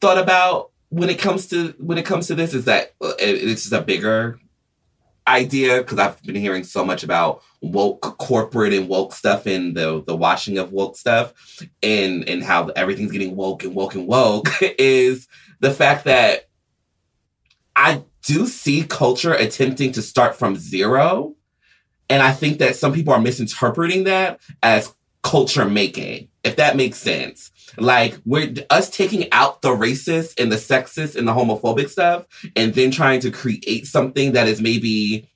thought 0.00 0.18
about 0.18 0.70
when 0.94 1.10
it 1.10 1.18
comes 1.18 1.48
to 1.48 1.74
when 1.78 1.98
it 1.98 2.06
comes 2.06 2.28
to 2.28 2.36
this 2.36 2.54
is 2.54 2.66
that 2.66 2.92
uh, 3.02 3.12
it's 3.18 3.62
just 3.62 3.72
a 3.72 3.82
bigger 3.82 4.38
idea 5.26 5.78
because 5.78 5.98
I've 5.98 6.22
been 6.22 6.36
hearing 6.36 6.62
so 6.62 6.84
much 6.84 7.02
about 7.02 7.42
woke 7.60 8.02
corporate 8.18 8.72
and 8.72 8.88
woke 8.88 9.12
stuff 9.12 9.46
and 9.46 9.76
the 9.76 10.04
the 10.06 10.14
washing 10.14 10.56
of 10.56 10.70
woke 10.70 10.96
stuff 10.96 11.32
and 11.82 12.28
and 12.28 12.44
how 12.44 12.68
everything's 12.76 13.10
getting 13.10 13.34
woke 13.34 13.64
and 13.64 13.74
woke 13.74 13.96
and 13.96 14.06
woke 14.06 14.48
is 14.78 15.26
the 15.58 15.72
fact 15.72 16.04
that 16.04 16.48
I 17.74 18.04
do 18.22 18.46
see 18.46 18.84
culture 18.84 19.34
attempting 19.34 19.90
to 19.92 20.02
start 20.02 20.36
from 20.36 20.54
zero. 20.54 21.34
And 22.08 22.22
I 22.22 22.32
think 22.32 22.58
that 22.58 22.76
some 22.76 22.92
people 22.92 23.12
are 23.14 23.20
misinterpreting 23.20 24.04
that 24.04 24.40
as 24.62 24.94
culture 25.22 25.64
making 25.64 26.28
if 26.44 26.56
that 26.56 26.76
makes 26.76 26.98
sense 26.98 27.50
like 27.78 28.18
we're 28.24 28.52
us 28.70 28.88
taking 28.90 29.30
out 29.32 29.62
the 29.62 29.70
racist 29.70 30.40
and 30.40 30.52
the 30.52 30.56
sexist 30.56 31.16
and 31.16 31.26
the 31.26 31.32
homophobic 31.32 31.88
stuff 31.88 32.26
and 32.54 32.74
then 32.74 32.90
trying 32.90 33.20
to 33.20 33.30
create 33.30 33.86
something 33.86 34.32
that 34.32 34.46
is 34.46 34.60
maybe 34.60 35.28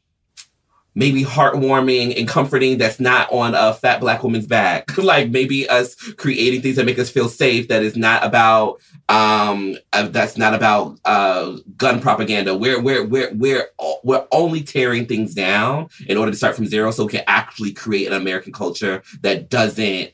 maybe 0.98 1.22
heartwarming 1.22 2.18
and 2.18 2.26
comforting 2.26 2.76
that's 2.76 2.98
not 2.98 3.30
on 3.32 3.54
a 3.54 3.72
fat 3.72 4.00
black 4.00 4.24
woman's 4.24 4.48
back. 4.48 4.98
like 4.98 5.30
maybe 5.30 5.68
us 5.68 5.94
creating 6.14 6.61
things 6.61 6.74
that 6.74 6.84
make 6.84 6.98
us 6.98 7.09
feel 7.09 7.28
safe 7.28 7.68
that 7.68 7.84
is 7.84 7.96
not 7.96 8.24
about 8.24 8.80
um 9.09 9.76
uh, 9.92 10.09
that's 10.09 10.36
not 10.36 10.54
about 10.54 10.98
uh 11.04 11.56
gun 11.76 12.00
propaganda. 12.00 12.56
We're 12.56 12.80
we're 12.82 13.04
we're 13.04 13.32
we're 13.32 13.68
we're 14.02 14.26
only 14.32 14.62
tearing 14.62 15.06
things 15.06 15.34
down 15.34 15.88
in 16.09 16.16
order 16.16 16.32
to 16.32 16.36
start 16.36 16.56
from 16.56 16.66
zero 16.66 16.90
so 16.90 17.04
we 17.04 17.12
can 17.12 17.24
actually 17.28 17.72
create 17.72 18.09
an 18.09 18.14
American 18.14 18.52
culture 18.52 19.02
that 19.22 19.48
doesn't 19.48 20.12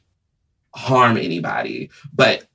harm 0.74 1.16
anybody. 1.16 1.90
But 2.12 2.46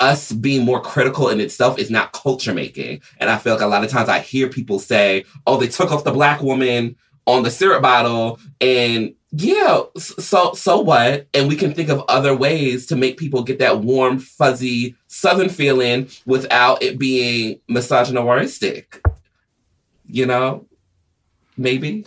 us 0.00 0.32
being 0.32 0.64
more 0.64 0.80
critical 0.80 1.28
in 1.28 1.40
itself 1.40 1.78
is 1.78 1.90
not 1.90 2.12
culture 2.12 2.54
making. 2.54 3.02
And 3.18 3.28
I 3.28 3.36
feel 3.36 3.54
like 3.54 3.62
a 3.62 3.66
lot 3.66 3.84
of 3.84 3.90
times 3.90 4.08
I 4.08 4.20
hear 4.20 4.48
people 4.48 4.78
say, 4.78 5.24
oh, 5.46 5.58
they 5.58 5.68
took 5.68 5.92
off 5.92 6.04
the 6.04 6.12
black 6.12 6.40
woman 6.42 6.96
on 7.26 7.42
the 7.42 7.50
syrup 7.50 7.82
bottle 7.82 8.40
and 8.60 9.14
yeah, 9.32 9.82
so 9.96 10.54
so 10.54 10.80
what? 10.80 11.28
And 11.32 11.46
we 11.46 11.54
can 11.54 11.72
think 11.72 11.88
of 11.88 12.02
other 12.08 12.34
ways 12.34 12.86
to 12.86 12.96
make 12.96 13.16
people 13.16 13.44
get 13.44 13.60
that 13.60 13.78
warm, 13.78 14.18
fuzzy 14.18 14.96
southern 15.06 15.48
feeling 15.48 16.08
without 16.26 16.82
it 16.82 16.98
being 16.98 17.60
misogynistic. 17.68 19.00
You 20.08 20.26
know? 20.26 20.66
Maybe. 21.56 22.06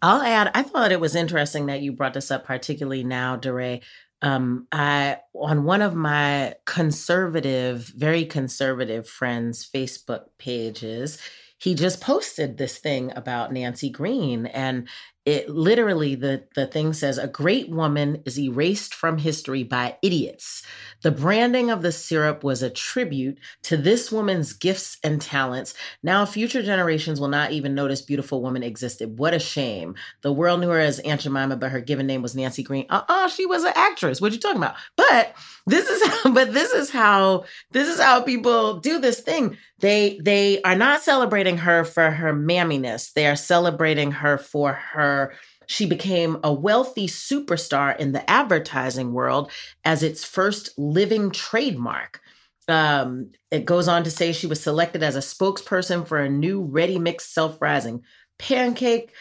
I'll 0.00 0.22
add, 0.22 0.50
I 0.54 0.62
thought 0.62 0.92
it 0.92 1.00
was 1.00 1.16
interesting 1.16 1.66
that 1.66 1.82
you 1.82 1.92
brought 1.92 2.14
this 2.14 2.30
up, 2.30 2.44
particularly 2.44 3.04
now, 3.04 3.36
DeRay. 3.36 3.82
Um, 4.20 4.66
I 4.72 5.18
on 5.34 5.64
one 5.64 5.82
of 5.82 5.94
my 5.94 6.54
conservative, 6.66 7.92
very 7.96 8.24
conservative 8.24 9.08
friends' 9.08 9.68
Facebook 9.72 10.24
pages, 10.38 11.18
he 11.58 11.74
just 11.74 12.00
posted 12.00 12.56
this 12.56 12.78
thing 12.78 13.12
about 13.16 13.52
Nancy 13.52 13.90
Green 13.90 14.46
and 14.46 14.88
it 15.24 15.48
literally 15.50 16.14
the 16.14 16.46
the 16.54 16.66
thing 16.66 16.92
says 16.92 17.18
a 17.18 17.28
great 17.28 17.68
woman 17.68 18.22
is 18.24 18.38
erased 18.38 18.94
from 18.94 19.18
history 19.18 19.62
by 19.62 19.96
idiots 20.02 20.62
the 21.02 21.10
branding 21.10 21.70
of 21.70 21.82
the 21.82 21.92
syrup 21.92 22.42
was 22.42 22.62
a 22.62 22.70
tribute 22.70 23.38
to 23.62 23.76
this 23.76 24.10
woman's 24.10 24.52
gifts 24.52 24.98
and 25.04 25.20
talents. 25.20 25.74
Now 26.02 26.26
future 26.26 26.62
generations 26.62 27.20
will 27.20 27.28
not 27.28 27.52
even 27.52 27.74
notice 27.74 28.02
beautiful 28.02 28.42
woman 28.42 28.62
existed. 28.62 29.18
What 29.18 29.34
a 29.34 29.38
shame. 29.38 29.94
The 30.22 30.32
world 30.32 30.60
knew 30.60 30.68
her 30.70 30.80
as 30.80 30.98
aunt 31.00 31.20
jemima 31.20 31.56
but 31.56 31.70
her 31.70 31.80
given 31.80 32.06
name 32.06 32.22
was 32.22 32.34
nancy 32.34 32.62
green. 32.62 32.86
Uh-uh 32.90 33.28
she 33.28 33.46
was 33.46 33.64
an 33.64 33.72
actress. 33.74 34.20
What 34.20 34.32
are 34.32 34.34
you 34.34 34.40
talking 34.40 34.62
about? 34.62 34.76
But 34.96 35.34
this 35.66 35.88
is 35.88 36.06
how, 36.06 36.32
but 36.32 36.52
this 36.52 36.72
is 36.72 36.90
how 36.90 37.44
this 37.70 37.88
is 37.88 38.00
how 38.00 38.22
people 38.22 38.80
do 38.80 38.98
this 38.98 39.20
thing. 39.20 39.56
They 39.80 40.18
they 40.22 40.60
are 40.62 40.74
not 40.74 41.02
celebrating 41.02 41.58
her 41.58 41.84
for 41.84 42.10
her 42.10 42.32
mamminess. 42.32 43.12
They 43.12 43.26
are 43.26 43.36
celebrating 43.36 44.10
her 44.12 44.38
for 44.38 44.72
her 44.72 45.34
she 45.68 45.84
became 45.84 46.38
a 46.42 46.52
wealthy 46.52 47.06
superstar 47.06 47.96
in 47.98 48.12
the 48.12 48.28
advertising 48.28 49.12
world 49.12 49.50
as 49.84 50.02
its 50.02 50.24
first 50.24 50.70
living 50.78 51.30
trademark. 51.30 52.20
Um, 52.68 53.32
it 53.50 53.66
goes 53.66 53.86
on 53.86 54.02
to 54.04 54.10
say 54.10 54.32
she 54.32 54.46
was 54.46 54.62
selected 54.62 55.02
as 55.02 55.14
a 55.14 55.20
spokesperson 55.20 56.06
for 56.06 56.18
a 56.18 56.28
new 56.28 56.62
ready 56.62 56.98
mix 56.98 57.26
self 57.26 57.60
rising 57.60 58.02
pancake 58.38 59.12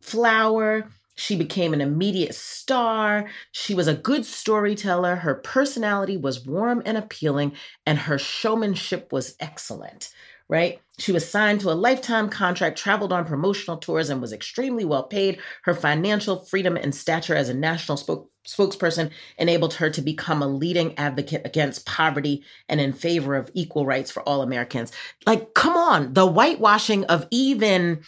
flour. 0.00 0.88
She 1.16 1.34
became 1.34 1.72
an 1.72 1.80
immediate 1.80 2.34
star. 2.34 3.28
She 3.50 3.74
was 3.74 3.88
a 3.88 3.94
good 3.94 4.24
storyteller. 4.24 5.16
Her 5.16 5.34
personality 5.34 6.16
was 6.16 6.46
warm 6.46 6.82
and 6.86 6.96
appealing, 6.96 7.52
and 7.84 7.98
her 7.98 8.18
showmanship 8.18 9.12
was 9.12 9.34
excellent 9.40 10.10
right? 10.48 10.80
She 10.98 11.12
was 11.12 11.28
signed 11.28 11.60
to 11.60 11.70
a 11.70 11.74
lifetime 11.74 12.28
contract, 12.28 12.78
traveled 12.78 13.12
on 13.12 13.24
promotional 13.24 13.76
tours, 13.76 14.08
and 14.08 14.20
was 14.20 14.32
extremely 14.32 14.84
well 14.84 15.04
paid. 15.04 15.38
Her 15.64 15.74
financial 15.74 16.44
freedom 16.44 16.76
and 16.76 16.94
stature 16.94 17.34
as 17.34 17.48
a 17.48 17.54
national 17.54 17.96
spoke, 17.96 18.30
spokesperson 18.46 19.10
enabled 19.38 19.74
her 19.74 19.90
to 19.90 20.00
become 20.00 20.42
a 20.42 20.46
leading 20.46 20.96
advocate 20.98 21.42
against 21.44 21.84
poverty 21.84 22.44
and 22.68 22.80
in 22.80 22.92
favor 22.92 23.34
of 23.34 23.50
equal 23.54 23.84
rights 23.84 24.10
for 24.10 24.22
all 24.22 24.40
Americans. 24.40 24.92
Like, 25.26 25.52
come 25.54 25.76
on, 25.76 26.14
the 26.14 26.26
whitewashing 26.26 27.04
of 27.06 27.26
even 27.30 28.02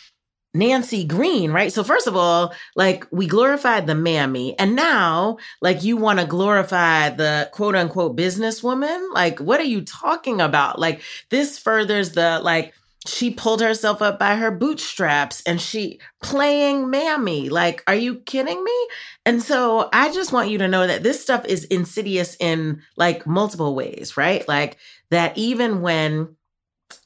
Nancy 0.54 1.04
Green, 1.04 1.52
right? 1.52 1.72
So 1.72 1.84
first 1.84 2.06
of 2.06 2.16
all, 2.16 2.54
like 2.74 3.06
we 3.10 3.26
glorified 3.26 3.86
the 3.86 3.94
mammy 3.94 4.58
and 4.58 4.74
now 4.74 5.36
like 5.60 5.84
you 5.84 5.96
want 5.96 6.20
to 6.20 6.26
glorify 6.26 7.10
the 7.10 7.50
quote 7.52 7.76
unquote 7.76 8.16
businesswoman? 8.16 9.12
Like 9.12 9.38
what 9.40 9.60
are 9.60 9.64
you 9.64 9.82
talking 9.82 10.40
about? 10.40 10.78
Like 10.78 11.02
this 11.30 11.58
furthers 11.58 12.12
the 12.12 12.40
like 12.42 12.72
she 13.06 13.30
pulled 13.30 13.60
herself 13.60 14.02
up 14.02 14.18
by 14.18 14.36
her 14.36 14.50
bootstraps 14.50 15.42
and 15.42 15.60
she 15.60 16.00
playing 16.22 16.90
mammy. 16.90 17.50
Like 17.50 17.82
are 17.86 17.94
you 17.94 18.16
kidding 18.16 18.62
me? 18.64 18.88
And 19.26 19.42
so 19.42 19.90
I 19.92 20.10
just 20.12 20.32
want 20.32 20.50
you 20.50 20.58
to 20.58 20.68
know 20.68 20.86
that 20.86 21.02
this 21.02 21.22
stuff 21.22 21.44
is 21.44 21.64
insidious 21.64 22.36
in 22.40 22.82
like 22.96 23.26
multiple 23.26 23.74
ways, 23.74 24.16
right? 24.16 24.46
Like 24.48 24.78
that 25.10 25.36
even 25.36 25.82
when 25.82 26.36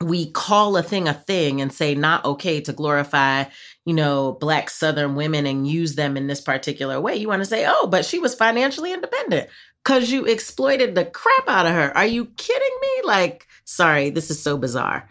we 0.01 0.31
call 0.31 0.77
a 0.77 0.83
thing 0.83 1.09
a 1.09 1.15
thing 1.15 1.61
and 1.61 1.73
say 1.73 1.95
not 1.95 2.25
okay 2.25 2.61
to 2.61 2.73
glorify 2.73 3.45
you 3.85 3.95
know 3.95 4.33
black 4.41 4.71
southern 4.71 5.15
women 5.15 5.47
and 5.47 5.67
use 5.67 5.95
them 5.95 6.17
in 6.17 6.27
this 6.27 6.41
particular 6.41 7.01
way. 7.01 7.17
You 7.17 7.29
want 7.29 7.43
to 7.43 7.49
say 7.49 7.65
oh 7.67 7.87
but 7.87 8.05
she 8.05 8.19
was 8.19 8.35
financially 8.35 8.93
independent 8.93 9.49
because 9.85 10.11
you 10.11 10.25
exploited 10.25 10.95
the 10.95 11.05
crap 11.05 11.49
out 11.49 11.67
of 11.67 11.73
her. 11.73 11.97
Are 11.97 12.07
you 12.07 12.27
kidding 12.27 12.79
me? 12.81 13.03
Like 13.05 13.47
sorry 13.65 14.11
this 14.11 14.31
is 14.31 14.41
so 14.41 14.57
bizarre. 14.57 15.09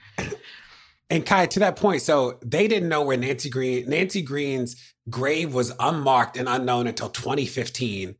And 1.09 1.26
Kaya 1.26 1.47
to 1.47 1.59
that 1.59 1.76
point 1.76 2.01
so 2.01 2.39
they 2.43 2.67
didn't 2.67 2.89
know 2.89 3.03
where 3.03 3.17
nancy 3.17 3.49
green 3.49 3.89
nancy 3.89 4.22
green's 4.22 4.76
grave 5.09 5.53
was 5.53 5.74
unmarked 5.80 6.38
and 6.38 6.47
unknown 6.47 6.88
until 6.88 7.09
2015 7.09 8.15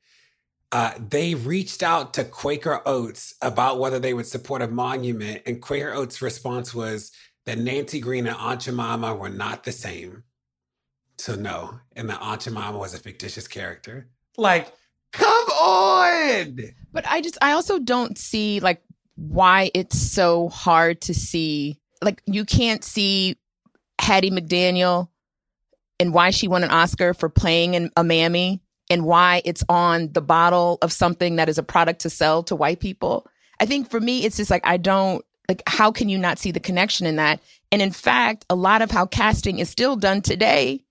uh, 0.72 0.94
they 0.98 1.36
reached 1.36 1.84
out 1.84 2.14
to 2.14 2.24
Quaker 2.24 2.82
Oats 2.86 3.36
about 3.42 3.80
whether 3.80 4.00
they 4.00 4.14
would 4.14 4.28
support 4.28 4.62
a 4.62 4.68
monument, 4.68 5.42
and 5.46 5.62
Quaker 5.62 5.94
Oats' 5.94 6.22
response 6.22 6.74
was 6.74 7.12
that 7.46 7.58
Nancy 7.58 8.00
Green 8.00 8.28
and 8.28 8.38
Aunt 8.38 8.62
Jemima 8.62 9.16
were 9.16 9.30
not 9.30 9.64
the 9.64 9.72
same. 9.72 10.24
So 11.18 11.36
no, 11.36 11.80
and 11.96 12.10
that 12.10 12.22
Aunt 12.22 12.42
Jemima 12.42 12.78
was 12.78 12.94
a 12.94 13.00
fictitious 13.00 13.48
character. 13.48 14.10
Like, 14.38 14.72
come 15.12 15.50
on! 15.50 16.60
But 16.94 17.06
I 17.06 17.22
just, 17.22 17.38
I 17.42 17.52
also 17.52 17.78
don't 17.78 18.18
see 18.18 18.60
like 18.62 18.82
why 19.16 19.72
it's 19.74 20.00
so 20.00 20.48
hard 20.50 21.02
to 21.02 21.14
see. 21.14 21.80
Like, 22.02 22.22
you 22.26 22.46
can't 22.46 22.84
see 22.84 23.38
Hattie 24.00 24.32
McDaniel 24.32 25.10
and 26.00 26.14
why 26.14 26.32
she 26.32 26.48
won 26.48 26.64
an 26.64 26.72
Oscar 26.72 27.14
for 27.14 27.30
playing 27.30 27.74
in 27.74 27.92
a 27.98 28.04
mammy 28.04 28.62
and 28.92 29.06
why 29.06 29.42
it's 29.46 29.64
on 29.70 30.12
the 30.12 30.22
bottle 30.22 30.78
of 30.82 30.92
something 30.92 31.38
that 31.38 31.48
is 31.48 31.58
a 31.58 31.64
product 31.64 32.02
to 32.02 32.10
sell 32.10 32.44
to 32.44 32.56
white 32.56 32.82
people. 32.82 33.26
I 33.60 33.66
think 33.66 33.90
for 33.90 34.02
me, 34.02 34.26
it's 34.26 34.36
just 34.38 34.52
like, 34.52 34.66
I 34.66 34.76
don't, 34.76 35.24
like, 35.48 35.64
how 35.66 35.92
can 35.92 36.10
you 36.10 36.18
not 36.18 36.38
see 36.38 36.52
the 36.52 36.60
connection 36.60 37.08
in 37.08 37.16
that? 37.16 37.40
And 37.72 37.82
in 37.82 37.92
fact, 37.92 38.46
a 38.50 38.56
lot 38.56 38.82
of 38.82 38.92
how 38.92 39.06
casting 39.06 39.60
is 39.60 39.70
still 39.70 39.96
done 39.96 40.22
today 40.22 40.84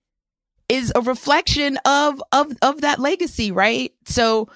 is 0.67 0.91
a 0.95 1.01
reflection 1.01 1.77
of, 1.85 2.21
of, 2.31 2.51
of 2.63 2.81
that 2.81 2.99
legacy, 2.99 3.51
right? 3.51 3.93
So, 4.05 4.49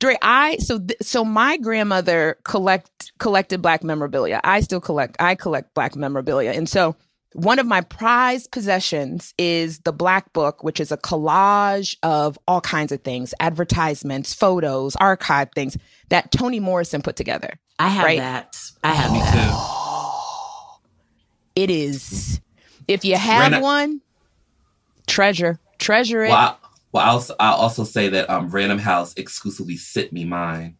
Dre, 0.00 0.16
I 0.22 0.56
so 0.56 0.78
th- 0.78 0.96
so 1.02 1.26
my 1.26 1.58
grandmother 1.58 2.38
collect 2.44 3.12
collected 3.18 3.60
black 3.60 3.84
memorabilia. 3.84 4.40
I 4.42 4.62
still 4.62 4.80
collect. 4.80 5.16
I 5.20 5.34
collect 5.34 5.74
black 5.74 5.94
memorabilia, 5.94 6.52
and 6.52 6.66
so 6.66 6.96
one 7.32 7.58
of 7.58 7.66
my 7.66 7.80
prized 7.80 8.50
possessions 8.50 9.34
is 9.38 9.80
the 9.80 9.92
Black 9.92 10.32
Book, 10.32 10.64
which 10.64 10.80
is 10.80 10.90
a 10.90 10.96
collage 10.96 11.96
of 12.02 12.38
all 12.48 12.60
kinds 12.60 12.92
of 12.92 13.02
things, 13.02 13.32
advertisements, 13.40 14.34
photos, 14.34 14.96
archive 14.96 15.48
things 15.54 15.76
that 16.08 16.32
Toni 16.32 16.60
Morrison 16.60 17.02
put 17.02 17.16
together. 17.16 17.58
I 17.78 17.88
have 17.88 18.04
right? 18.04 18.18
that. 18.18 18.56
I 18.82 18.94
have 18.94 19.12
Me 19.12 19.20
that. 19.20 19.50
too. 19.50 20.80
It 21.56 21.70
is. 21.70 22.40
If 22.88 23.04
you 23.04 23.16
have 23.16 23.52
Rena- 23.52 23.62
one, 23.62 24.00
treasure, 25.06 25.58
treasure 25.78 26.24
it. 26.24 26.30
Well, 26.30 26.38
I, 26.38 26.54
well, 26.92 27.06
I'll, 27.10 27.18
s- 27.18 27.30
I'll 27.38 27.54
also 27.54 27.84
say 27.84 28.08
that 28.08 28.28
um, 28.28 28.50
Random 28.50 28.78
House 28.78 29.14
exclusively 29.14 29.76
sent 29.76 30.12
me 30.12 30.24
mine. 30.24 30.76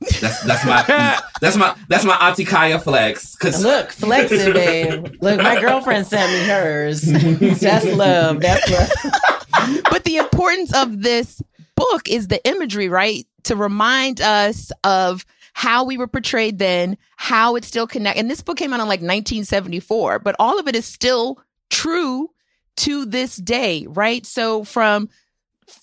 That's 0.00 0.42
that's 0.42 0.64
my 0.64 1.20
that's 1.40 1.56
my 1.56 1.74
that's 1.88 2.04
my 2.04 2.14
Auntie 2.16 2.44
Kaya 2.44 2.78
flex. 2.78 3.34
Cause 3.36 3.62
Look, 3.62 3.90
flexing, 3.90 4.52
babe. 4.52 5.16
Look, 5.20 5.40
my 5.42 5.60
girlfriend 5.60 6.06
sent 6.06 6.32
me 6.32 6.46
hers. 6.46 7.02
That's 7.60 7.84
love. 7.84 8.40
That's 8.40 8.70
love. 8.70 9.82
but 9.90 10.04
the 10.04 10.16
importance 10.16 10.72
of 10.74 11.02
this 11.02 11.42
book 11.74 12.08
is 12.08 12.28
the 12.28 12.44
imagery, 12.46 12.88
right? 12.88 13.26
To 13.44 13.56
remind 13.56 14.20
us 14.20 14.70
of 14.84 15.24
how 15.52 15.84
we 15.84 15.98
were 15.98 16.06
portrayed 16.06 16.58
then, 16.58 16.96
how 17.16 17.56
it 17.56 17.64
still 17.64 17.88
connect. 17.88 18.18
And 18.18 18.30
this 18.30 18.42
book 18.42 18.56
came 18.58 18.72
out 18.72 18.80
in 18.80 18.86
like 18.86 19.00
1974, 19.00 20.20
but 20.20 20.36
all 20.38 20.60
of 20.60 20.68
it 20.68 20.76
is 20.76 20.86
still 20.86 21.40
true 21.70 22.30
to 22.76 23.04
this 23.04 23.36
day, 23.36 23.84
right? 23.88 24.24
So 24.24 24.62
from 24.62 25.08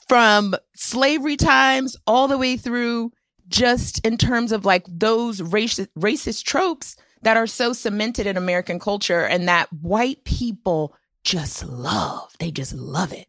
from 0.07 0.55
slavery 0.75 1.37
times 1.37 1.95
all 2.07 2.27
the 2.27 2.37
way 2.37 2.57
through 2.57 3.11
just 3.47 4.05
in 4.05 4.17
terms 4.17 4.51
of 4.51 4.65
like 4.65 4.85
those 4.87 5.41
racist 5.41 5.87
racist 5.97 6.43
tropes 6.43 6.95
that 7.21 7.37
are 7.37 7.47
so 7.47 7.73
cemented 7.73 8.27
in 8.27 8.37
American 8.37 8.79
culture 8.79 9.21
and 9.25 9.47
that 9.47 9.71
white 9.73 10.23
people 10.23 10.95
just 11.23 11.65
love. 11.65 12.33
They 12.39 12.51
just 12.51 12.73
love 12.73 13.11
it. 13.11 13.27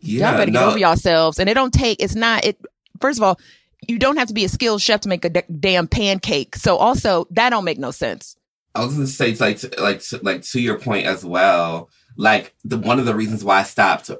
yeah, 0.00 0.30
y'all 0.30 0.38
better 0.38 0.50
get 0.50 0.62
over 0.62 0.78
yourselves. 0.78 1.38
And 1.38 1.48
it 1.48 1.54
don't 1.54 1.72
take, 1.72 2.02
it's 2.02 2.14
not, 2.14 2.44
it, 2.44 2.58
first 3.00 3.18
of 3.18 3.22
all, 3.22 3.38
you 3.86 3.98
don't 3.98 4.16
have 4.16 4.28
to 4.28 4.34
be 4.34 4.44
a 4.44 4.48
skilled 4.48 4.82
chef 4.82 5.00
to 5.02 5.08
make 5.08 5.24
a 5.24 5.30
d- 5.30 5.42
damn 5.58 5.86
pancake. 5.88 6.56
So 6.56 6.76
also, 6.76 7.26
that 7.30 7.50
don't 7.50 7.64
make 7.64 7.78
no 7.78 7.90
sense. 7.90 8.36
I 8.74 8.84
was 8.84 8.94
gonna 8.94 9.06
say 9.06 9.34
like 9.34 9.58
to, 9.58 9.82
like 9.82 10.00
to, 10.04 10.20
like 10.22 10.42
to 10.42 10.60
your 10.60 10.78
point 10.78 11.06
as 11.06 11.24
well. 11.24 11.88
Like 12.16 12.54
the 12.62 12.78
one 12.78 12.98
of 12.98 13.06
the 13.06 13.14
reasons 13.14 13.42
why 13.42 13.60
I 13.60 13.62
stopped 13.62 14.10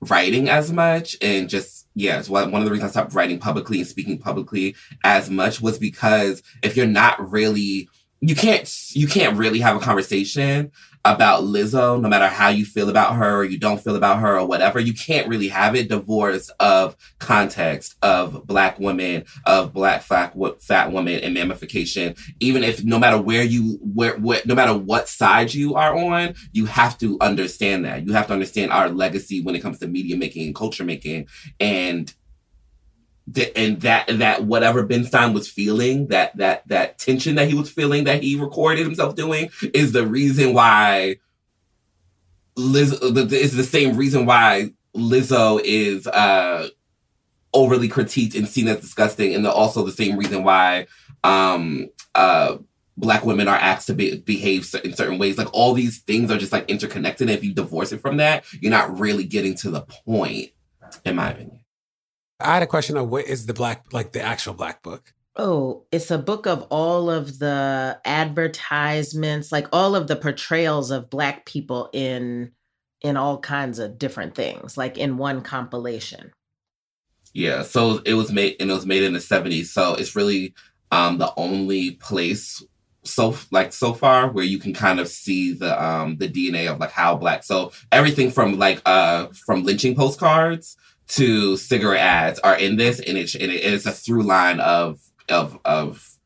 writing 0.00 0.48
as 0.48 0.72
much 0.72 1.16
and 1.20 1.48
just 1.48 1.87
one 2.28 2.50
one 2.52 2.62
of 2.62 2.64
the 2.64 2.70
reasons 2.70 2.90
I 2.90 2.92
stopped 2.92 3.14
writing 3.14 3.38
publicly 3.38 3.78
and 3.78 3.86
speaking 3.86 4.18
publicly 4.18 4.76
as 5.04 5.28
much 5.30 5.60
was 5.60 5.78
because 5.78 6.42
if 6.62 6.76
you're 6.76 6.86
not 6.86 7.30
really 7.30 7.88
you 8.20 8.34
can't 8.34 8.72
you 8.94 9.06
can't 9.06 9.36
really 9.36 9.60
have 9.60 9.76
a 9.76 9.80
conversation 9.80 10.70
about 11.14 11.42
Lizzo, 11.42 12.00
no 12.00 12.08
matter 12.08 12.28
how 12.28 12.48
you 12.48 12.64
feel 12.64 12.88
about 12.88 13.16
her 13.16 13.38
or 13.38 13.44
you 13.44 13.58
don't 13.58 13.80
feel 13.82 13.96
about 13.96 14.20
her 14.20 14.38
or 14.38 14.46
whatever, 14.46 14.78
you 14.78 14.92
can't 14.92 15.28
really 15.28 15.48
have 15.48 15.74
it 15.74 15.88
divorced 15.88 16.50
of 16.60 16.96
context 17.18 17.96
of 18.02 18.46
black 18.46 18.78
women, 18.78 19.24
of 19.46 19.72
black 19.72 20.02
fat, 20.02 20.34
fat 20.60 20.92
women 20.92 21.20
and 21.20 21.36
mammification. 21.36 22.18
Even 22.40 22.62
if 22.62 22.84
no 22.84 22.98
matter 22.98 23.20
where 23.20 23.42
you, 23.42 23.78
where, 23.82 24.16
where, 24.18 24.42
no 24.44 24.54
matter 24.54 24.76
what 24.76 25.08
side 25.08 25.52
you 25.54 25.74
are 25.74 25.96
on, 25.96 26.34
you 26.52 26.66
have 26.66 26.98
to 26.98 27.16
understand 27.20 27.84
that. 27.84 28.06
You 28.06 28.12
have 28.12 28.26
to 28.28 28.32
understand 28.32 28.70
our 28.70 28.88
legacy 28.88 29.42
when 29.42 29.54
it 29.54 29.62
comes 29.62 29.78
to 29.78 29.88
media 29.88 30.16
making 30.16 30.46
and 30.46 30.54
culture 30.54 30.84
making. 30.84 31.28
And 31.58 32.12
and 33.56 33.80
that 33.82 34.06
that 34.18 34.44
whatever 34.44 34.84
Ben 34.84 35.04
Stein 35.04 35.32
was 35.32 35.48
feeling, 35.48 36.08
that 36.08 36.36
that 36.36 36.66
that 36.68 36.98
tension 36.98 37.34
that 37.36 37.48
he 37.48 37.54
was 37.54 37.70
feeling 37.70 38.04
that 38.04 38.22
he 38.22 38.38
recorded 38.38 38.84
himself 38.84 39.14
doing 39.14 39.50
is 39.74 39.92
the 39.92 40.06
reason 40.06 40.54
why 40.54 41.16
Liz 42.56 42.92
is 42.92 43.56
the 43.56 43.64
same 43.64 43.96
reason 43.96 44.26
why 44.26 44.70
Lizzo 44.96 45.60
is 45.62 46.06
uh 46.06 46.68
overly 47.54 47.88
critiqued 47.88 48.36
and 48.36 48.48
seen 48.48 48.68
as 48.68 48.80
disgusting, 48.80 49.34
and 49.34 49.44
the, 49.44 49.50
also 49.50 49.84
the 49.84 49.92
same 49.92 50.16
reason 50.16 50.44
why 50.44 50.86
um 51.24 51.88
uh 52.14 52.56
black 52.96 53.24
women 53.24 53.46
are 53.46 53.56
asked 53.56 53.86
to 53.86 53.94
be, 53.94 54.18
behave 54.18 54.68
in 54.82 54.92
certain 54.92 55.18
ways. 55.18 55.38
Like 55.38 55.52
all 55.54 55.72
these 55.72 55.98
things 56.00 56.32
are 56.32 56.38
just 56.38 56.52
like 56.52 56.68
interconnected. 56.68 57.28
And 57.28 57.38
if 57.38 57.44
you 57.44 57.54
divorce 57.54 57.92
it 57.92 58.00
from 58.00 58.16
that, 58.16 58.44
you're 58.60 58.72
not 58.72 58.98
really 58.98 59.24
getting 59.24 59.54
to 59.56 59.70
the 59.70 59.82
point, 59.82 60.50
in 61.04 61.14
my 61.14 61.30
opinion. 61.30 61.57
I 62.40 62.54
had 62.54 62.62
a 62.62 62.66
question 62.66 62.96
of 62.96 63.08
what 63.08 63.26
is 63.26 63.46
the 63.46 63.54
black, 63.54 63.92
like 63.92 64.12
the 64.12 64.22
actual 64.22 64.54
black 64.54 64.82
book? 64.82 65.12
Oh, 65.36 65.84
it's 65.92 66.10
a 66.10 66.18
book 66.18 66.46
of 66.46 66.62
all 66.70 67.10
of 67.10 67.38
the 67.38 68.00
advertisements, 68.04 69.52
like 69.52 69.66
all 69.72 69.94
of 69.94 70.08
the 70.08 70.16
portrayals 70.16 70.90
of 70.90 71.10
black 71.10 71.46
people 71.46 71.90
in 71.92 72.52
in 73.00 73.16
all 73.16 73.38
kinds 73.38 73.78
of 73.78 73.98
different 73.98 74.34
things, 74.34 74.76
like 74.76 74.98
in 74.98 75.16
one 75.16 75.40
compilation. 75.40 76.32
Yeah, 77.32 77.62
so 77.62 78.02
it 78.04 78.14
was 78.14 78.32
made 78.32 78.56
and 78.58 78.70
it 78.70 78.74
was 78.74 78.86
made 78.86 79.04
in 79.04 79.12
the 79.12 79.20
70s. 79.20 79.66
So 79.66 79.94
it's 79.94 80.16
really 80.16 80.54
um 80.90 81.18
the 81.18 81.32
only 81.36 81.92
place 81.92 82.62
so 83.04 83.36
like 83.50 83.72
so 83.72 83.92
far 83.92 84.28
where 84.30 84.44
you 84.44 84.58
can 84.58 84.74
kind 84.74 85.00
of 85.00 85.08
see 85.08 85.52
the 85.52 85.82
um 85.82 86.16
the 86.18 86.28
DNA 86.28 86.70
of 86.70 86.78
like 86.78 86.90
how 86.90 87.16
black 87.16 87.44
so 87.44 87.72
everything 87.92 88.30
from 88.30 88.58
like 88.58 88.82
uh 88.84 89.28
from 89.46 89.62
lynching 89.62 89.94
postcards 89.94 90.76
to 91.08 91.56
cigarette 91.56 92.00
ads 92.00 92.38
are 92.40 92.56
in 92.56 92.76
this 92.76 93.00
and 93.00 93.16
it 93.16 93.34
and 93.34 93.50
it 93.50 93.62
is 93.62 93.86
a 93.86 93.92
through 93.92 94.22
line 94.22 94.60
of 94.60 95.00
of 95.28 95.58
of 95.64 96.16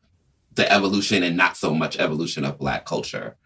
the 0.54 0.70
evolution 0.70 1.22
and 1.22 1.36
not 1.36 1.56
so 1.56 1.74
much 1.74 1.98
evolution 1.98 2.44
of 2.44 2.58
black 2.58 2.84
culture. 2.84 3.36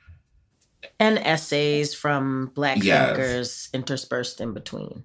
And 0.99 1.19
essays 1.19 1.95
from 1.95 2.51
black 2.55 2.83
Yes. 2.83 3.09
thinkers 3.17 3.69
interspersed 3.73 4.41
in 4.41 4.55
between. 4.55 5.05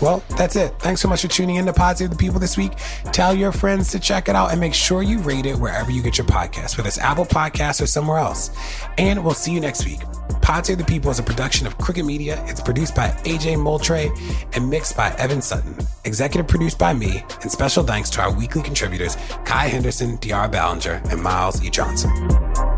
Well, 0.00 0.22
that's 0.36 0.54
it. 0.54 0.74
Thanks 0.78 1.00
so 1.00 1.08
much 1.08 1.22
for 1.22 1.28
tuning 1.28 1.56
in 1.56 1.66
to 1.66 1.72
Pod 1.72 1.98
Save 1.98 2.10
the 2.10 2.16
People 2.16 2.38
this 2.38 2.56
week. 2.56 2.72
Tell 3.12 3.34
your 3.34 3.50
friends 3.50 3.90
to 3.92 3.98
check 3.98 4.28
it 4.28 4.36
out 4.36 4.52
and 4.52 4.60
make 4.60 4.74
sure 4.74 5.02
you 5.02 5.18
rate 5.18 5.44
it 5.44 5.56
wherever 5.56 5.90
you 5.90 6.02
get 6.02 6.18
your 6.18 6.26
podcast, 6.26 6.76
whether 6.76 6.88
it's 6.88 6.98
Apple 6.98 7.26
Podcasts 7.26 7.82
or 7.82 7.86
somewhere 7.86 8.18
else. 8.18 8.50
And 8.96 9.24
we'll 9.24 9.34
see 9.34 9.52
you 9.52 9.60
next 9.60 9.84
week. 9.84 10.00
Pod 10.40 10.66
Save 10.66 10.78
the 10.78 10.84
People 10.84 11.10
is 11.10 11.18
a 11.18 11.22
production 11.22 11.66
of 11.66 11.76
Crooked 11.78 12.04
Media. 12.04 12.42
It's 12.46 12.60
produced 12.60 12.94
by 12.94 13.08
AJ 13.24 13.60
Moultrie 13.60 14.10
and 14.54 14.70
mixed 14.70 14.96
by 14.96 15.10
Evan 15.16 15.42
Sutton. 15.42 15.76
Executive 16.04 16.46
produced 16.46 16.78
by 16.78 16.94
me. 16.94 17.24
And 17.42 17.50
special 17.50 17.82
thanks 17.82 18.08
to 18.10 18.22
our 18.22 18.32
weekly 18.32 18.62
contributors, 18.62 19.16
Kaya 19.44 19.68
Henderson, 19.68 20.16
De'Ara 20.18 20.50
Balenger, 20.50 21.04
and 21.10 21.22
Myles 21.22 21.62
E. 21.64 21.70
Johnson. 21.70 22.77